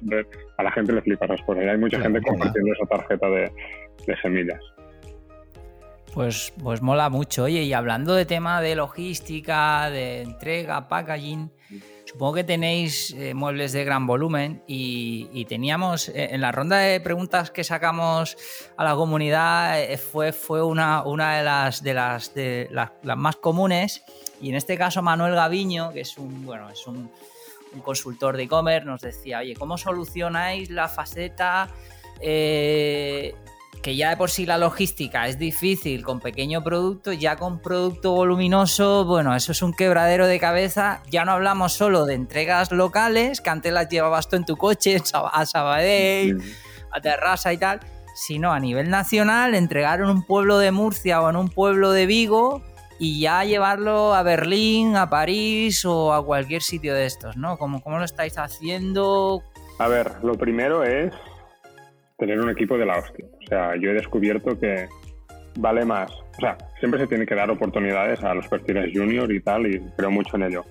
a 0.59 0.63
la 0.63 0.71
gente 0.71 0.93
le 0.93 1.03
flipas 1.03 1.29
las 1.29 1.43
cosas. 1.43 1.65
Hay 1.65 1.79
mucha 1.79 1.99
gente 2.01 2.21
compartiendo 2.21 2.73
esa 2.75 2.87
tarjeta 2.87 3.29
de, 3.29 3.51
de 4.07 4.17
semillas. 4.23 4.61
Pues, 6.13 6.53
pues 6.63 6.83
mola 6.83 7.09
mucho. 7.09 7.45
Oye, 7.45 7.63
y 7.63 7.73
hablando 7.73 8.15
de 8.15 8.27
tema 8.27 8.61
de 8.61 8.75
logística, 8.75 9.89
de 9.89 10.21
entrega, 10.21 10.87
packaging, 10.87 11.51
supongo 12.05 12.35
que 12.35 12.45
tenéis 12.45 13.13
eh, 13.13 13.33
muebles 13.33 13.73
de 13.73 13.85
gran 13.85 14.07
volumen 14.07 14.63
y, 14.67 15.47
teníamos 15.47 16.11
eh, 16.11 16.29
en 16.33 16.43
la 16.43 16.53
ronda 16.53 16.79
de 16.79 17.01
preguntas 17.01 17.51
que 17.51 17.65
sacamos 17.65 18.37
a 18.77 18.85
la 18.85 18.95
comunidad 18.95 19.81
eh, 19.81 19.97
fue, 19.97 20.33
fue 20.33 20.63
una, 20.63 21.03
una 21.03 21.39
de 21.39 21.45
las 21.45 21.83
de 21.83 21.95
las 21.95 22.35
de 22.35 22.69
las, 22.71 22.91
más 23.17 23.37
comunes 23.37 24.05
y 24.41 24.51
en 24.51 24.55
este 24.55 24.77
caso 24.77 25.03
Manuel 25.03 25.35
Gaviño, 25.35 25.93
que 25.93 26.03
es 26.03 26.17
un 26.19 26.45
bueno, 26.45 26.71
es 26.71 26.87
un, 26.87 27.11
un 27.75 27.81
consultor 27.81 28.37
de 28.37 28.45
e-commerce, 28.45 28.87
nos 28.87 29.01
decía, 29.01 29.39
oye, 29.41 29.55
¿cómo 29.57 29.79
solucionáis 29.79 30.71
la 30.71 30.89
faceta 30.89 31.71
que 33.83 33.97
ya 33.97 34.11
de 34.11 34.17
por 34.17 34.31
sí 34.31 34.47
la 34.47 34.59
logística 34.59 35.27
es 35.27 35.39
difícil 35.39 36.05
con 36.05 36.21
pequeño 36.21 36.63
producto, 36.63 37.13
ya 37.13 37.37
con 37.37 37.61
producto 37.61 38.13
voluminoso, 38.13 39.05
bueno, 39.05 39.35
eso 39.35 39.53
es 39.53 39.61
un 39.61 39.75
quebradero 39.75 40.27
de 40.27 40.39
cabeza. 40.39 41.03
Ya 41.11 41.25
no 41.25 41.33
hablamos 41.33 41.73
solo 41.73 42.07
de 42.07 42.15
entregas 42.15 42.71
locales, 42.71 43.41
que 43.41 43.51
antes 43.51 43.73
las 43.73 43.89
llevabas 43.89 44.29
tú 44.29 44.37
en 44.37 44.45
tu 44.45 44.57
coche 44.57 44.99
a 45.13 45.45
Sabadell, 45.45 46.41
a 46.93 47.01
Terrassa 47.01 47.53
y 47.53 47.59
tal, 47.59 47.81
sino 48.15 48.53
a 48.53 48.61
nivel 48.61 48.89
nacional, 48.89 49.55
entregar 49.55 50.01
en 50.01 50.07
un 50.07 50.25
pueblo 50.25 50.59
de 50.59 50.71
Murcia 50.71 51.21
o 51.21 51.29
en 51.29 51.37
un 51.37 51.49
pueblo 51.49 51.91
de 51.91 52.07
Vigo 52.07 52.63
y 53.01 53.21
ya 53.21 53.43
llevarlo 53.43 54.15
a 54.15 54.23
Berlín, 54.23 54.95
a 54.97 55.11
París 55.11 55.85
o 55.85 56.15
a 56.15 56.25
cualquier 56.25 56.63
sitio 56.63 56.95
de 56.95 57.07
estos, 57.07 57.37
¿no? 57.37 57.59
¿Cómo, 57.59 57.83
cómo 57.83 57.99
lo 57.99 58.05
estáis 58.05 58.39
haciendo? 58.39 59.43
A 59.79 59.89
ver, 59.89 60.13
lo 60.23 60.35
primero 60.35 60.85
es 60.85 61.13
tener 62.17 62.39
un 62.39 62.51
equipo 62.51 62.79
de 62.79 62.87
la 62.87 62.99
hostia. 62.99 63.27
Sea, 63.53 63.77
yo 63.77 63.91
he 63.91 63.93
descubierto 63.93 64.59
que 64.59 64.89
vale 65.59 65.85
más. 65.85 66.11
O 66.11 66.41
sea, 66.41 66.57
siempre 66.79 66.99
se 66.99 67.07
tiene 67.07 67.27
que 67.27 67.35
dar 67.35 67.51
oportunidades 67.51 68.25
a 68.25 68.33
los 68.33 68.49
perfiles 68.49 68.91
junior 68.95 69.31
y 69.31 69.41
tal, 69.41 69.67
y 69.67 69.79
creo 69.95 70.11
mucho 70.11 70.37
en 70.37 70.45
ello. 70.45 70.65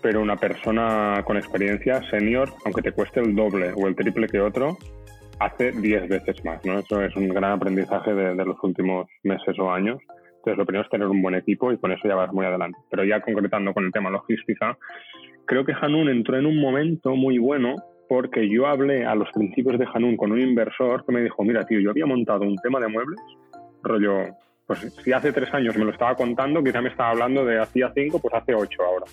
Pero 0.00 0.22
una 0.22 0.36
persona 0.36 1.24
con 1.26 1.36
experiencia 1.36 2.00
senior, 2.08 2.50
aunque 2.64 2.82
te 2.82 2.92
cueste 2.92 3.18
el 3.18 3.34
doble 3.34 3.72
o 3.74 3.88
el 3.88 3.96
triple 3.96 4.28
que 4.28 4.40
otro, 4.40 4.78
hace 5.40 5.72
10 5.72 6.08
veces 6.08 6.44
más, 6.44 6.64
¿no? 6.64 6.78
Eso 6.78 7.02
es 7.02 7.16
un 7.16 7.28
gran 7.30 7.50
aprendizaje 7.50 8.14
de, 8.14 8.36
de, 8.36 8.44
los 8.44 8.62
últimos 8.62 9.08
meses 9.24 9.58
o 9.58 9.72
años. 9.72 9.98
Entonces, 10.36 10.58
lo 10.58 10.64
primero 10.64 10.84
es 10.84 10.90
tener 10.90 11.08
un 11.08 11.20
buen 11.20 11.34
equipo 11.34 11.72
y 11.72 11.78
con 11.78 11.90
eso 11.90 12.06
ya 12.06 12.14
vas 12.14 12.32
muy 12.32 12.46
adelante. 12.46 12.78
Pero 12.92 13.02
ya 13.02 13.20
concretando 13.22 13.74
con 13.74 13.86
el 13.86 13.90
tema 13.90 14.08
logística, 14.08 14.78
creo 15.46 15.64
que 15.64 15.74
Hanun 15.80 16.10
entró 16.10 16.38
en 16.38 16.46
un 16.46 16.60
momento 16.60 17.16
muy 17.16 17.38
bueno 17.38 17.74
porque 18.12 18.46
yo 18.46 18.66
hablé 18.66 19.06
a 19.06 19.14
los 19.14 19.30
principios 19.30 19.78
de 19.78 19.86
Hanun 19.90 20.18
con 20.18 20.32
un 20.32 20.38
inversor 20.38 21.02
que 21.06 21.12
me 21.12 21.22
dijo, 21.22 21.42
mira, 21.44 21.64
tío, 21.64 21.80
yo 21.80 21.88
había 21.88 22.04
montado 22.04 22.42
un 22.42 22.56
tema 22.56 22.78
de 22.78 22.86
muebles, 22.86 23.18
rollo, 23.82 24.36
pues 24.66 24.80
si 25.02 25.14
hace 25.14 25.32
tres 25.32 25.48
años 25.54 25.78
me 25.78 25.86
lo 25.86 25.92
estaba 25.92 26.14
contando, 26.14 26.62
quizá 26.62 26.82
me 26.82 26.90
estaba 26.90 27.12
hablando 27.12 27.42
de 27.46 27.58
hacía 27.58 27.90
cinco, 27.94 28.18
pues 28.18 28.34
hace 28.34 28.54
ocho 28.54 28.82
ahora. 28.82 29.06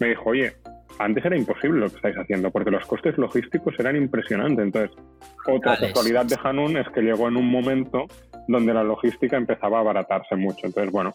Me 0.00 0.10
dijo, 0.10 0.24
oye, 0.28 0.52
antes 0.98 1.24
era 1.24 1.34
imposible 1.34 1.80
lo 1.80 1.88
que 1.88 1.96
estáis 1.96 2.14
haciendo, 2.18 2.50
porque 2.50 2.70
los 2.70 2.84
costes 2.84 3.16
logísticos 3.16 3.74
eran 3.78 3.96
impresionantes. 3.96 4.66
Entonces, 4.66 4.90
otra 5.48 5.78
casualidad 5.78 6.26
de 6.26 6.36
Hanun 6.44 6.76
es 6.76 6.86
que 6.90 7.00
llegó 7.00 7.28
en 7.28 7.38
un 7.38 7.50
momento 7.50 8.04
donde 8.48 8.74
la 8.74 8.84
logística 8.84 9.38
empezaba 9.38 9.78
a 9.78 9.80
abaratarse 9.80 10.36
mucho. 10.36 10.66
Entonces, 10.66 10.92
bueno, 10.92 11.14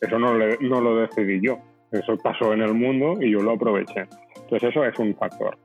eso 0.00 0.20
no, 0.20 0.34
no 0.34 0.80
lo 0.80 0.96
decidí 0.98 1.44
yo, 1.44 1.58
eso 1.90 2.16
pasó 2.18 2.52
en 2.52 2.62
el 2.62 2.74
mundo 2.74 3.20
y 3.20 3.32
yo 3.32 3.42
lo 3.42 3.54
aproveché. 3.54 4.06
Entonces, 4.36 4.70
eso 4.70 4.84
es 4.84 4.96
un 5.00 5.16
factor. 5.16 5.58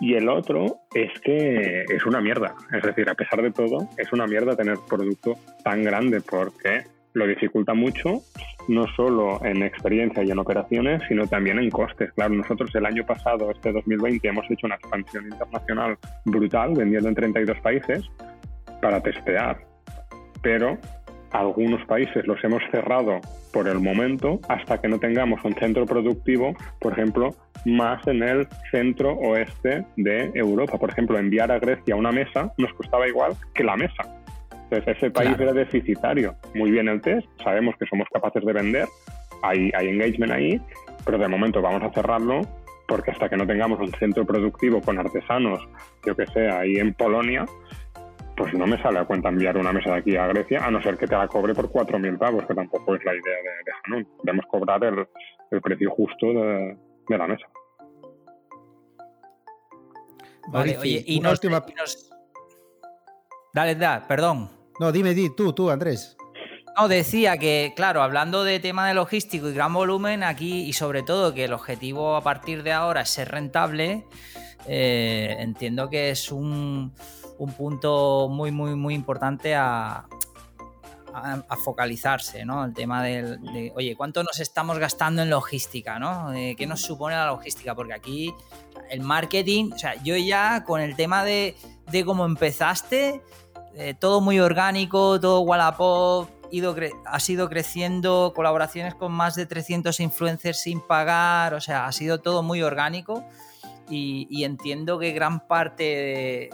Y 0.00 0.14
el 0.14 0.28
otro 0.28 0.80
es 0.94 1.18
que 1.20 1.84
es 1.88 2.06
una 2.06 2.20
mierda. 2.20 2.54
Es 2.72 2.82
decir, 2.82 3.08
a 3.08 3.14
pesar 3.14 3.42
de 3.42 3.52
todo, 3.52 3.88
es 3.96 4.12
una 4.12 4.26
mierda 4.26 4.56
tener 4.56 4.76
producto 4.88 5.34
tan 5.62 5.82
grande 5.82 6.20
porque 6.20 6.82
lo 7.12 7.26
dificulta 7.26 7.74
mucho, 7.74 8.22
no 8.68 8.86
solo 8.96 9.44
en 9.44 9.62
experiencia 9.62 10.22
y 10.24 10.30
en 10.30 10.38
operaciones, 10.38 11.02
sino 11.08 11.26
también 11.26 11.58
en 11.58 11.70
costes. 11.70 12.12
Claro, 12.12 12.34
nosotros 12.34 12.74
el 12.74 12.86
año 12.86 13.06
pasado, 13.06 13.50
este 13.52 13.72
2020, 13.72 14.26
hemos 14.26 14.50
hecho 14.50 14.66
una 14.66 14.74
expansión 14.74 15.26
internacional 15.26 15.96
brutal, 16.24 16.74
vendiendo 16.74 17.08
en 17.08 17.14
32 17.14 17.60
países, 17.60 18.02
para 18.82 19.00
testear. 19.00 19.58
Pero 20.42 20.76
algunos 21.30 21.84
países 21.86 22.26
los 22.26 22.42
hemos 22.42 22.62
cerrado 22.70 23.20
por 23.52 23.68
el 23.68 23.78
momento 23.80 24.40
hasta 24.48 24.80
que 24.80 24.88
no 24.88 24.98
tengamos 24.98 25.44
un 25.44 25.54
centro 25.54 25.86
productivo, 25.86 26.54
por 26.80 26.92
ejemplo, 26.92 27.30
más 27.64 28.06
en 28.06 28.22
el 28.22 28.46
centro 28.70 29.12
oeste 29.14 29.84
de 29.96 30.30
Europa. 30.34 30.78
Por 30.78 30.90
ejemplo, 30.90 31.18
enviar 31.18 31.50
a 31.50 31.58
Grecia 31.58 31.96
una 31.96 32.12
mesa 32.12 32.52
nos 32.58 32.72
costaba 32.74 33.08
igual 33.08 33.32
que 33.54 33.64
la 33.64 33.76
mesa. 33.76 34.02
Entonces, 34.64 34.96
ese 34.96 35.10
país 35.10 35.38
era 35.38 35.52
deficitario. 35.52 36.34
Muy 36.54 36.70
bien 36.70 36.88
el 36.88 37.00
test, 37.00 37.26
sabemos 37.42 37.74
que 37.78 37.86
somos 37.86 38.08
capaces 38.12 38.44
de 38.44 38.52
vender, 38.52 38.88
hay, 39.42 39.70
hay 39.74 39.88
engagement 39.88 40.32
ahí, 40.32 40.60
pero 41.04 41.18
de 41.18 41.28
momento 41.28 41.60
vamos 41.60 41.82
a 41.82 41.92
cerrarlo 41.92 42.42
porque 42.86 43.10
hasta 43.10 43.28
que 43.28 43.36
no 43.36 43.46
tengamos 43.46 43.80
un 43.80 43.92
centro 43.92 44.24
productivo 44.24 44.80
con 44.80 44.98
artesanos, 44.98 45.60
yo 46.04 46.14
que 46.14 46.26
sé, 46.26 46.50
ahí 46.50 46.76
en 46.76 46.92
Polonia, 46.94 47.46
pues 48.36 48.52
no 48.54 48.66
me 48.66 48.80
sale 48.82 48.98
a 48.98 49.04
cuenta 49.04 49.28
enviar 49.28 49.56
una 49.56 49.72
mesa 49.72 49.90
de 49.92 49.96
aquí 49.98 50.16
a 50.16 50.26
Grecia, 50.26 50.64
a 50.64 50.70
no 50.70 50.82
ser 50.82 50.96
que 50.96 51.06
te 51.06 51.16
la 51.16 51.28
cobre 51.28 51.54
por 51.54 51.70
4.000 51.70 52.18
pavos, 52.18 52.46
que 52.46 52.54
tampoco 52.54 52.94
es 52.94 53.04
la 53.04 53.12
idea 53.12 53.36
de, 53.36 53.50
de 53.64 53.72
Hanun. 53.84 54.08
Debemos 54.22 54.46
cobrar 54.46 54.82
el, 54.84 55.06
precio 55.60 55.90
justo 55.90 56.26
de, 56.32 56.76
la 57.08 57.26
mesa. 57.26 57.46
Vale, 60.48 60.78
oye, 60.78 61.04
y 61.06 61.20
nos, 61.20 61.40
Dale, 63.52 63.74
dale, 63.76 64.04
perdón. 64.06 64.50
No, 64.78 64.92
dime, 64.92 65.14
di, 65.14 65.34
tú, 65.34 65.52
tú, 65.52 65.70
Andrés. 65.70 66.16
No, 66.76 66.88
decía 66.88 67.38
que, 67.38 67.72
claro, 67.76 68.02
hablando 68.02 68.42
de 68.44 68.58
tema 68.58 68.88
de 68.88 68.94
logístico 68.94 69.48
y 69.48 69.54
gran 69.54 69.72
volumen, 69.72 70.24
aquí, 70.24 70.64
y 70.64 70.72
sobre 70.72 71.02
todo 71.02 71.32
que 71.32 71.44
el 71.44 71.52
objetivo 71.52 72.16
a 72.16 72.22
partir 72.22 72.62
de 72.62 72.72
ahora 72.72 73.02
es 73.02 73.10
ser 73.10 73.30
rentable, 73.30 74.04
eh, 74.66 75.36
entiendo 75.38 75.88
que 75.88 76.10
es 76.10 76.32
un 76.32 76.92
un 77.38 77.52
punto 77.52 78.28
muy, 78.30 78.50
muy, 78.50 78.74
muy 78.74 78.94
importante 78.94 79.54
a, 79.54 80.06
a, 81.14 81.56
focalizarse, 81.56 82.44
¿no? 82.44 82.64
El 82.64 82.74
tema 82.74 83.02
del, 83.02 83.40
de, 83.40 83.72
oye, 83.76 83.94
¿cuánto 83.96 84.22
nos 84.22 84.40
estamos 84.40 84.78
gastando 84.78 85.22
en 85.22 85.30
logística, 85.30 85.98
¿no? 85.98 86.32
Eh, 86.32 86.54
¿Qué 86.56 86.66
nos 86.66 86.80
supone 86.82 87.14
la 87.14 87.26
logística? 87.26 87.74
Porque 87.74 87.94
aquí 87.94 88.34
el 88.90 89.00
marketing, 89.00 89.72
o 89.72 89.78
sea, 89.78 89.94
yo 90.02 90.16
ya 90.16 90.64
con 90.64 90.80
el 90.80 90.96
tema 90.96 91.24
de, 91.24 91.56
de 91.90 92.04
cómo 92.04 92.24
empezaste, 92.24 93.22
eh, 93.76 93.94
todo 93.98 94.20
muy 94.20 94.40
orgánico, 94.40 95.20
todo 95.20 95.40
Wallapop, 95.40 96.28
ido 96.50 96.74
ha 97.06 97.20
sido 97.20 97.48
creciendo, 97.48 98.32
colaboraciones 98.34 98.94
con 98.94 99.12
más 99.12 99.34
de 99.34 99.46
300 99.46 99.98
influencers 100.00 100.60
sin 100.60 100.80
pagar, 100.80 101.54
o 101.54 101.60
sea, 101.60 101.86
ha 101.86 101.92
sido 101.92 102.20
todo 102.20 102.42
muy 102.42 102.62
orgánico 102.62 103.24
y, 103.88 104.26
y 104.30 104.44
entiendo 104.44 104.98
que 104.98 105.12
gran 105.12 105.46
parte 105.46 105.82
de 105.82 106.50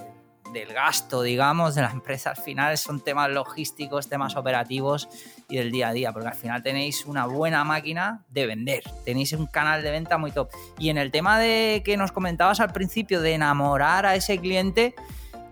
del 0.53 0.73
gasto, 0.73 1.23
digamos, 1.23 1.75
de 1.75 1.83
la 1.83 1.91
empresa 1.91 2.31
al 2.31 2.37
final 2.37 2.77
son 2.79 3.01
temas 3.01 3.31
logísticos, 3.31 4.09
temas 4.09 4.37
operativos 4.37 5.09
y 5.49 5.57
del 5.57 5.71
día 5.71 5.89
a 5.89 5.93
día, 5.93 6.13
porque 6.13 6.29
al 6.29 6.35
final 6.35 6.63
tenéis 6.63 7.07
una 7.07 7.27
buena 7.27 7.65
máquina 7.65 8.25
de 8.29 8.47
vender, 8.47 8.83
tenéis 9.05 9.33
un 9.33 9.47
canal 9.47 9.83
de 9.83 9.91
venta 9.91 10.19
muy 10.19 10.33
top. 10.33 10.51
Y 10.79 10.91
en 10.91 10.99
el 10.99 11.11
tema 11.11 11.39
de 11.39 11.83
que 11.85 11.97
nos 11.97 12.13
comentabas 12.13 12.61
al 12.61 12.73
principio 12.73 13.21
de 13.21 13.35
enamorar 13.35 14.07
a 14.07 14.15
ese 14.15 14.39
cliente, 14.39 14.95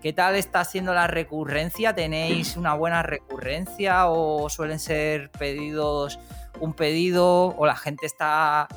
¿qué 0.01 0.13
tal 0.13 0.35
está 0.35 0.63
siendo 0.65 0.93
la 0.93 1.07
recurrencia? 1.07 1.93
¿Tenéis 1.93 2.57
una 2.57 2.73
buena 2.73 3.03
recurrencia 3.03 4.07
o 4.07 4.49
suelen 4.49 4.79
ser 4.79 5.31
pedidos, 5.31 6.19
un 6.59 6.73
pedido 6.73 7.55
o 7.57 7.65
la 7.65 7.75
gente 7.75 8.05
está... 8.05 8.67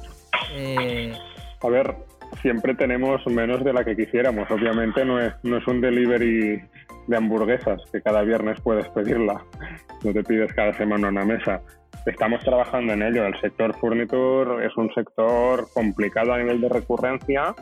Eh, 0.53 1.17
a 1.61 1.69
ver, 1.69 1.97
siempre 2.41 2.75
tenemos 2.75 3.27
menos 3.27 3.63
de 3.65 3.73
la 3.73 3.85
que 3.85 3.97
quisiéramos. 3.97 4.51
Obviamente 4.51 5.05
no 5.05 5.21
es, 5.21 5.33
no 5.43 5.59
es 5.59 5.67
un 5.67 5.81
delivery 5.81 6.63
de 7.07 7.17
hamburguesas 7.17 7.83
que 7.91 8.01
cada 8.01 8.23
viernes 8.23 8.61
puedes 8.61 8.89
pedirla. 8.89 9.43
No 10.05 10.13
te 10.13 10.23
pides 10.23 10.53
cada 10.55 10.73
semana 10.75 11.09
una 11.09 11.25
mesa. 11.25 11.61
Estamos 12.07 12.43
trabajando 12.43 12.93
en 12.93 13.03
ello. 13.03 13.27
El 13.27 13.39
sector 13.41 13.77
furniture 13.79 14.67
es 14.67 14.77
un 14.77 14.93
sector 14.95 15.67
complicado 15.73 16.33
a 16.33 16.39
nivel 16.39 16.61
de 16.61 16.69
recurrencia, 16.69 17.55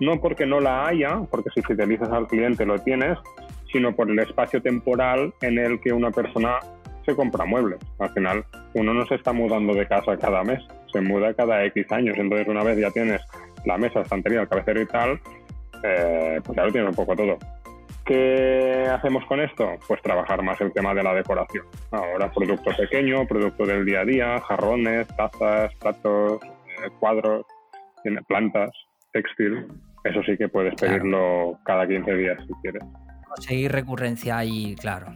no 0.00 0.20
porque 0.20 0.46
no 0.46 0.60
la 0.60 0.86
haya, 0.86 1.20
porque 1.30 1.50
si 1.54 1.62
fidelizas 1.62 2.10
al 2.10 2.26
cliente 2.26 2.64
lo 2.64 2.78
tienes, 2.78 3.18
sino 3.72 3.94
por 3.94 4.10
el 4.10 4.18
espacio 4.20 4.62
temporal 4.62 5.32
en 5.40 5.58
el 5.58 5.80
que 5.80 5.92
una 5.92 6.10
persona 6.10 6.58
se 7.04 7.16
compra 7.16 7.44
muebles. 7.44 7.78
Al 7.98 8.10
final, 8.10 8.44
uno 8.74 8.94
no 8.94 9.06
se 9.06 9.16
está 9.16 9.32
mudando 9.32 9.74
de 9.74 9.86
casa 9.86 10.16
cada 10.16 10.44
mes, 10.44 10.60
se 10.92 11.00
muda 11.00 11.34
cada 11.34 11.64
X 11.64 11.90
años. 11.90 12.16
Entonces, 12.18 12.46
una 12.46 12.62
vez 12.62 12.78
ya 12.78 12.90
tienes 12.90 13.20
la 13.64 13.78
mesa, 13.78 14.00
estantería, 14.00 14.42
el 14.42 14.48
cabecero 14.48 14.80
y 14.80 14.86
tal, 14.86 15.20
eh, 15.82 16.40
pues 16.44 16.56
ya 16.56 16.64
lo 16.64 16.72
tienes 16.72 16.90
un 16.90 16.96
poco 16.96 17.16
todo. 17.16 17.38
¿Qué 18.04 18.86
hacemos 18.90 19.24
con 19.26 19.40
esto? 19.40 19.68
Pues 19.86 20.00
trabajar 20.00 20.42
más 20.42 20.58
el 20.62 20.72
tema 20.72 20.94
de 20.94 21.02
la 21.02 21.12
decoración. 21.12 21.66
Ahora 21.90 22.30
producto 22.32 22.70
pequeño, 22.74 23.26
producto 23.26 23.66
del 23.66 23.84
día 23.84 24.00
a 24.00 24.04
día, 24.04 24.40
jarrones, 24.40 25.06
tazas, 25.08 25.74
platos, 25.74 26.40
eh, 26.42 26.88
cuadros, 27.00 27.44
plantas, 28.26 28.70
textil. 29.12 29.66
Eso 30.04 30.22
sí 30.22 30.38
que 30.38 30.48
puedes 30.48 30.74
pedirlo 30.76 31.58
cada 31.64 31.86
15 31.86 32.14
días 32.14 32.38
si 32.46 32.52
quieres. 32.62 32.82
Conseguir 33.28 33.72
recurrencia 33.72 34.42
y, 34.42 34.74
claro, 34.76 35.14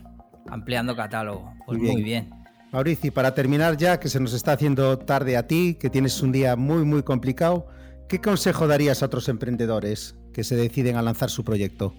ampliando 0.50 0.94
catálogo. 0.94 1.50
Pues 1.64 1.78
muy 1.78 2.02
bien. 2.02 2.28
Mauricio, 2.72 3.12
para 3.12 3.34
terminar 3.34 3.76
ya, 3.76 4.00
que 4.00 4.08
se 4.08 4.20
nos 4.20 4.32
está 4.32 4.52
haciendo 4.52 4.98
tarde 4.98 5.36
a 5.36 5.46
ti, 5.46 5.76
que 5.80 5.90
tienes 5.90 6.20
un 6.22 6.32
día 6.32 6.56
muy, 6.56 6.84
muy 6.84 7.02
complicado, 7.02 7.66
¿qué 8.12 8.20
consejo 8.20 8.66
darías 8.66 9.02
a 9.02 9.06
otros 9.06 9.30
emprendedores 9.30 10.14
que 10.34 10.44
se 10.44 10.54
deciden 10.54 10.96
a 10.96 11.02
lanzar 11.02 11.30
su 11.30 11.44
proyecto? 11.44 11.94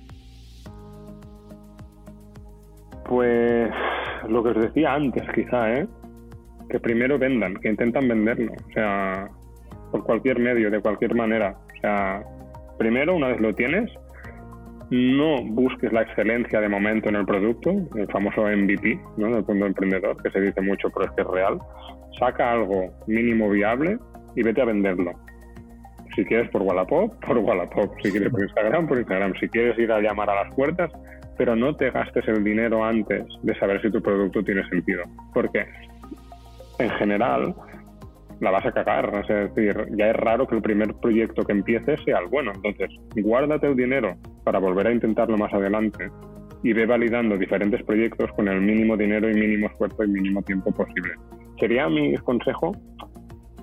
Pues 3.10 3.72
lo 4.30 4.44
que 4.44 4.50
os 4.50 4.62
decía 4.62 4.94
antes, 4.94 5.24
quizá, 5.34 5.74
¿eh? 5.74 5.88
que 6.70 6.80
primero 6.80 7.18
vendan, 7.18 7.56
que 7.56 7.70
intentan 7.70 8.08
venderlo, 8.08 8.52
o 8.52 8.74
sea, 8.74 9.28
por 9.92 10.04
cualquier 10.04 10.38
medio, 10.38 10.70
de 10.70 10.80
cualquier 10.82 11.16
manera. 11.16 11.58
O 11.78 11.82
sea, 11.82 12.24
primero, 12.78 13.16
una 13.16 13.30
vez 13.30 13.42
lo 13.42 13.56
tienes, 13.56 13.92
no 14.92 15.44
busques 15.44 15.92
la 15.92 16.04
excelencia 16.04 16.62
de 16.62 16.70
momento 16.70 17.10
en 17.10 17.16
el 17.16 17.26
producto, 17.26 17.72
el 17.96 18.08
famoso 18.12 18.44
MVP, 18.44 19.00
¿no? 19.18 19.32
Del 19.32 19.46
mundo 19.48 19.66
emprendedor, 19.66 20.22
que 20.22 20.30
se 20.30 20.42
dice 20.42 20.62
mucho, 20.62 20.92
pero 20.92 21.08
es 21.08 21.12
que 21.16 21.24
es 21.24 21.28
real. 21.28 21.58
Saca 22.20 22.52
algo 22.52 22.94
mínimo 23.08 23.50
viable 23.50 23.98
y 24.36 24.44
vete 24.44 24.62
a 24.62 24.66
venderlo. 24.66 25.23
Si 26.16 26.26
quieres 26.26 26.50
por 26.50 26.62
Wallapop, 26.62 27.14
por 27.26 27.38
Wallapop. 27.38 27.92
Si 28.02 28.12
quieres 28.12 28.30
por 28.30 28.42
Instagram, 28.42 28.88
por 28.88 28.98
Instagram. 28.98 29.34
Si 29.40 29.48
quieres 29.50 29.78
ir 29.80 29.92
a 29.92 30.02
llamar 30.02 30.30
a 30.30 30.44
las 30.44 30.56
puertas, 30.56 30.92
pero 31.38 31.56
no 31.56 31.76
te 31.76 31.90
gastes 31.92 32.28
el 32.28 32.44
dinero 32.44 32.84
antes 32.84 33.26
de 33.42 33.56
saber 33.60 33.82
si 33.82 33.92
tu 33.92 34.02
producto 34.02 34.44
tiene 34.44 34.68
sentido. 34.70 35.04
Porque 35.34 35.66
en 36.80 36.90
general 36.92 37.56
la 38.40 38.52
vas 38.52 38.66
a 38.66 38.72
cagar. 38.72 39.12
Es 39.28 39.56
decir, 39.56 39.88
ya 39.98 40.10
es 40.10 40.16
raro 40.16 40.48
que 40.48 40.56
el 40.56 40.62
primer 40.62 40.94
proyecto 40.96 41.44
que 41.44 41.54
empieces 41.54 42.00
sea 42.06 42.20
el 42.20 42.28
bueno. 42.28 42.52
Entonces, 42.56 42.90
guárdate 43.16 43.68
el 43.68 43.76
dinero 43.76 44.16
para 44.44 44.60
volver 44.60 44.88
a 44.88 44.92
intentarlo 44.92 45.38
más 45.38 45.54
adelante 45.54 46.12
y 46.64 46.74
ve 46.74 46.86
validando 46.86 47.38
diferentes 47.38 47.84
proyectos 47.84 48.32
con 48.34 48.48
el 48.48 48.62
mínimo 48.62 48.96
dinero 48.96 49.30
y 49.30 49.34
mínimo 49.34 49.68
esfuerzo 49.68 50.04
y 50.04 50.08
mínimo 50.08 50.42
tiempo 50.44 50.72
posible. 50.72 51.14
Sería 51.60 51.90
mi 51.90 52.16
consejo 52.18 52.72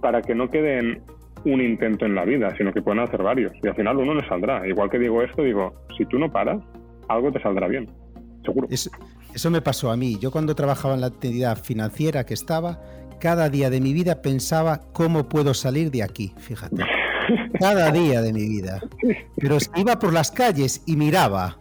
para 0.00 0.20
que 0.22 0.34
no 0.34 0.48
queden 0.48 1.02
un 1.44 1.60
intento 1.60 2.06
en 2.06 2.14
la 2.14 2.24
vida, 2.24 2.54
sino 2.56 2.72
que 2.72 2.82
puedan 2.82 3.00
hacer 3.00 3.22
varios. 3.22 3.52
Y 3.62 3.68
al 3.68 3.74
final 3.74 3.96
uno 3.96 4.14
le 4.14 4.26
saldrá. 4.28 4.66
Igual 4.66 4.90
que 4.90 4.98
digo 4.98 5.22
esto, 5.22 5.42
digo, 5.42 5.74
si 5.96 6.04
tú 6.06 6.18
no 6.18 6.30
paras, 6.30 6.58
algo 7.08 7.32
te 7.32 7.40
saldrá 7.40 7.68
bien. 7.68 7.90
Seguro. 8.44 8.68
eso 8.70 9.50
me 9.50 9.60
pasó 9.60 9.90
a 9.90 9.96
mí. 9.96 10.18
Yo 10.18 10.30
cuando 10.30 10.54
trabajaba 10.54 10.94
en 10.94 11.02
la 11.02 11.08
actividad 11.08 11.62
financiera 11.62 12.24
que 12.24 12.34
estaba, 12.34 12.80
cada 13.20 13.50
día 13.50 13.68
de 13.68 13.80
mi 13.80 13.92
vida 13.92 14.22
pensaba 14.22 14.80
cómo 14.92 15.28
puedo 15.28 15.52
salir 15.52 15.90
de 15.90 16.02
aquí, 16.02 16.32
fíjate. 16.38 16.82
Cada 17.60 17.92
día 17.92 18.22
de 18.22 18.32
mi 18.32 18.48
vida. 18.48 18.80
Pero 19.36 19.58
iba 19.76 19.98
por 19.98 20.12
las 20.12 20.30
calles 20.30 20.82
y 20.86 20.96
miraba. 20.96 21.58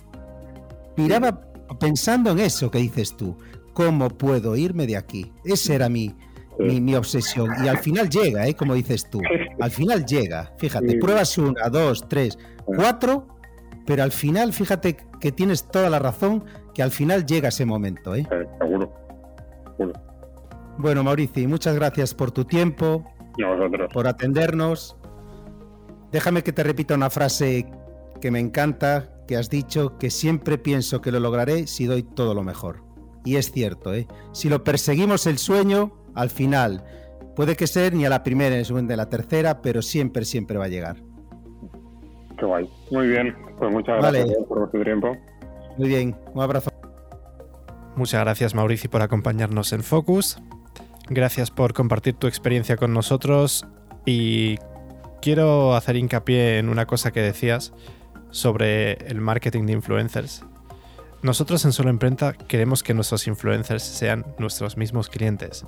Miraba 0.96 1.42
pensando 1.80 2.32
en 2.32 2.40
eso 2.40 2.72
que 2.72 2.80
dices 2.80 3.16
tú. 3.16 3.38
¿Cómo 3.74 4.10
puedo 4.10 4.56
irme 4.56 4.88
de 4.88 4.98
aquí? 4.98 5.32
Esa 5.44 5.76
era 5.76 5.90
mi, 5.90 6.16
mi, 6.58 6.96
obsesión. 6.96 7.50
Y 7.64 7.68
al 7.68 7.78
final 7.78 8.10
llega, 8.10 8.48
¿eh? 8.48 8.56
como 8.56 8.74
dices 8.74 9.10
tú. 9.10 9.22
Al 9.60 9.72
final 9.72 10.06
llega. 10.06 10.54
Fíjate, 10.58 10.98
pruebas 11.00 11.38
una, 11.38 11.70
dos, 11.70 12.08
tres, 12.08 12.38
cuatro, 12.66 13.28
pero 13.86 14.04
al 14.04 14.12
final, 14.12 14.54
fíjate 14.54 14.98
que 15.20 15.32
tienes 15.32 15.70
toda 15.70 15.90
la 15.90 16.00
razón, 16.00 16.46
que 16.74 16.84
al 16.84 16.92
final 16.92 17.26
llega 17.26 17.50
ese 17.50 17.66
momento. 17.66 18.16
¿eh? 18.16 18.28
Seguro. 18.60 18.94
Bueno, 20.78 21.04
Mauricio, 21.04 21.48
muchas 21.50 21.76
gracias 21.76 22.14
por 22.14 22.32
tu 22.32 22.46
tiempo, 22.46 23.06
por 23.94 24.08
atendernos. 24.08 24.96
Déjame 26.12 26.42
que 26.42 26.54
te 26.54 26.64
repita 26.64 26.96
una 26.96 27.10
frase 27.10 27.70
que 28.22 28.32
me 28.32 28.40
encanta, 28.40 29.10
que 29.28 29.36
has 29.36 29.50
dicho, 29.50 29.98
que 29.98 30.10
siempre 30.10 30.58
pienso 30.58 31.02
que 31.02 31.12
lo 31.12 31.20
lograré 31.20 31.68
si 31.68 31.86
doy 31.86 32.04
todo 32.04 32.34
lo 32.34 32.44
mejor. 32.44 32.84
Y 33.26 33.36
es 33.36 33.52
cierto, 33.52 33.94
¿eh? 33.94 34.08
Si 34.32 34.50
lo 34.50 34.64
perseguimos 34.64 35.28
el 35.28 35.38
sueño, 35.38 35.94
al 36.16 36.30
final, 36.30 36.84
puede 37.36 37.56
que 37.56 37.68
ser 37.68 37.94
ni 37.94 38.06
a 38.06 38.10
la 38.10 38.24
primera 38.24 38.52
ni 38.52 38.56
a 38.58 38.60
la 38.60 38.66
segunda, 38.66 38.88
ni 38.88 38.94
a 38.94 38.98
la 38.98 39.10
tercera, 39.10 39.62
pero 39.62 39.82
siempre, 39.82 40.26
siempre 40.26 40.58
va 40.58 40.66
a 40.66 40.70
llegar. 40.70 40.98
Qué 42.38 42.46
guay. 42.46 42.70
Muy 42.92 43.08
bien, 43.08 43.36
pues 43.58 43.72
muchas 43.72 43.98
gracias 44.00 44.38
por 44.48 44.72
tu 44.72 44.84
tiempo. 44.84 45.16
Muy 45.78 45.88
bien, 45.88 46.16
un 46.34 46.42
abrazo. 46.42 46.72
Muchas 47.96 48.22
gracias 48.22 48.56
Mauricio 48.56 48.90
por 48.90 49.02
acompañarnos 49.02 49.74
en 49.74 49.84
Focus. 49.84 50.42
Gracias 51.10 51.52
por 51.52 51.74
compartir 51.74 52.14
tu 52.14 52.28
experiencia 52.28 52.78
con 52.78 52.94
nosotros 52.94 53.66
y 54.06 54.58
quiero 55.22 55.76
hacer 55.76 55.96
hincapié 55.96 56.60
en 56.60 56.70
una 56.70 56.86
cosa 56.86 57.12
que 57.12 57.22
decías 57.22 57.74
sobre 58.30 58.94
el 59.08 59.20
marketing 59.20 59.66
de 59.66 59.74
influencers. 59.74 60.46
Nosotros 61.24 61.66
en 61.66 61.74
Solo 61.74 61.90
Imprenta 61.90 62.34
queremos 62.34 62.84
que 62.84 62.94
nuestros 62.94 63.28
influencers 63.28 63.84
sean 63.84 64.26
nuestros 64.38 64.78
mismos 64.78 65.10
clientes 65.10 65.66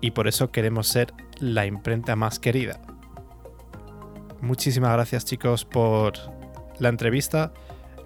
y 0.00 0.12
por 0.12 0.28
eso 0.28 0.50
queremos 0.50 0.88
ser 0.88 1.12
la 1.38 1.66
imprenta 1.66 2.16
más 2.16 2.38
querida. 2.38 2.80
Muchísimas 4.40 4.92
gracias 4.92 5.24
chicos 5.24 5.64
por 5.64 6.14
la 6.78 6.88
entrevista. 6.88 7.52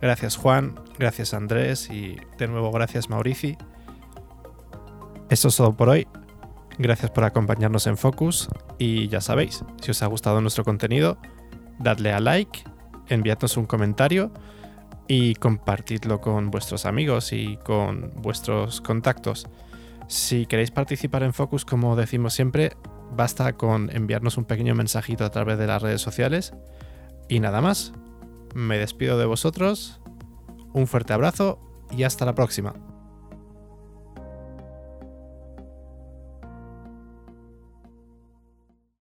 Gracias 0.00 0.36
Juan, 0.36 0.74
gracias 0.98 1.32
Andrés 1.32 1.88
y 1.90 2.16
de 2.38 2.48
nuevo 2.48 2.70
gracias 2.72 3.08
Maurici. 3.08 3.56
Esto 5.30 5.48
es 5.48 5.56
todo 5.56 5.74
por 5.74 5.88
hoy. 5.88 6.06
Gracias 6.76 7.10
por 7.10 7.24
acompañarnos 7.24 7.86
en 7.86 7.96
Focus 7.96 8.48
y 8.78 9.08
ya 9.08 9.20
sabéis, 9.20 9.64
si 9.80 9.92
os 9.92 10.02
ha 10.02 10.06
gustado 10.06 10.40
nuestro 10.40 10.64
contenido, 10.64 11.18
dadle 11.78 12.12
a 12.12 12.18
like, 12.18 12.64
enviadnos 13.08 13.56
un 13.56 13.66
comentario 13.66 14.32
y 15.06 15.34
compartidlo 15.36 16.20
con 16.20 16.50
vuestros 16.50 16.84
amigos 16.84 17.32
y 17.32 17.58
con 17.58 18.12
vuestros 18.16 18.80
contactos. 18.80 19.46
Si 20.06 20.46
queréis 20.46 20.70
participar 20.70 21.22
en 21.22 21.32
Focus, 21.32 21.64
como 21.64 21.96
decimos 21.96 22.34
siempre, 22.34 22.76
basta 23.16 23.54
con 23.54 23.90
enviarnos 23.90 24.36
un 24.36 24.44
pequeño 24.44 24.74
mensajito 24.74 25.24
a 25.24 25.30
través 25.30 25.58
de 25.58 25.66
las 25.66 25.82
redes 25.82 26.02
sociales. 26.02 26.54
Y 27.28 27.40
nada 27.40 27.60
más, 27.60 27.92
me 28.54 28.78
despido 28.78 29.18
de 29.18 29.24
vosotros, 29.24 30.00
un 30.72 30.86
fuerte 30.86 31.12
abrazo 31.12 31.58
y 31.90 32.02
hasta 32.02 32.24
la 32.24 32.34
próxima. 32.34 32.74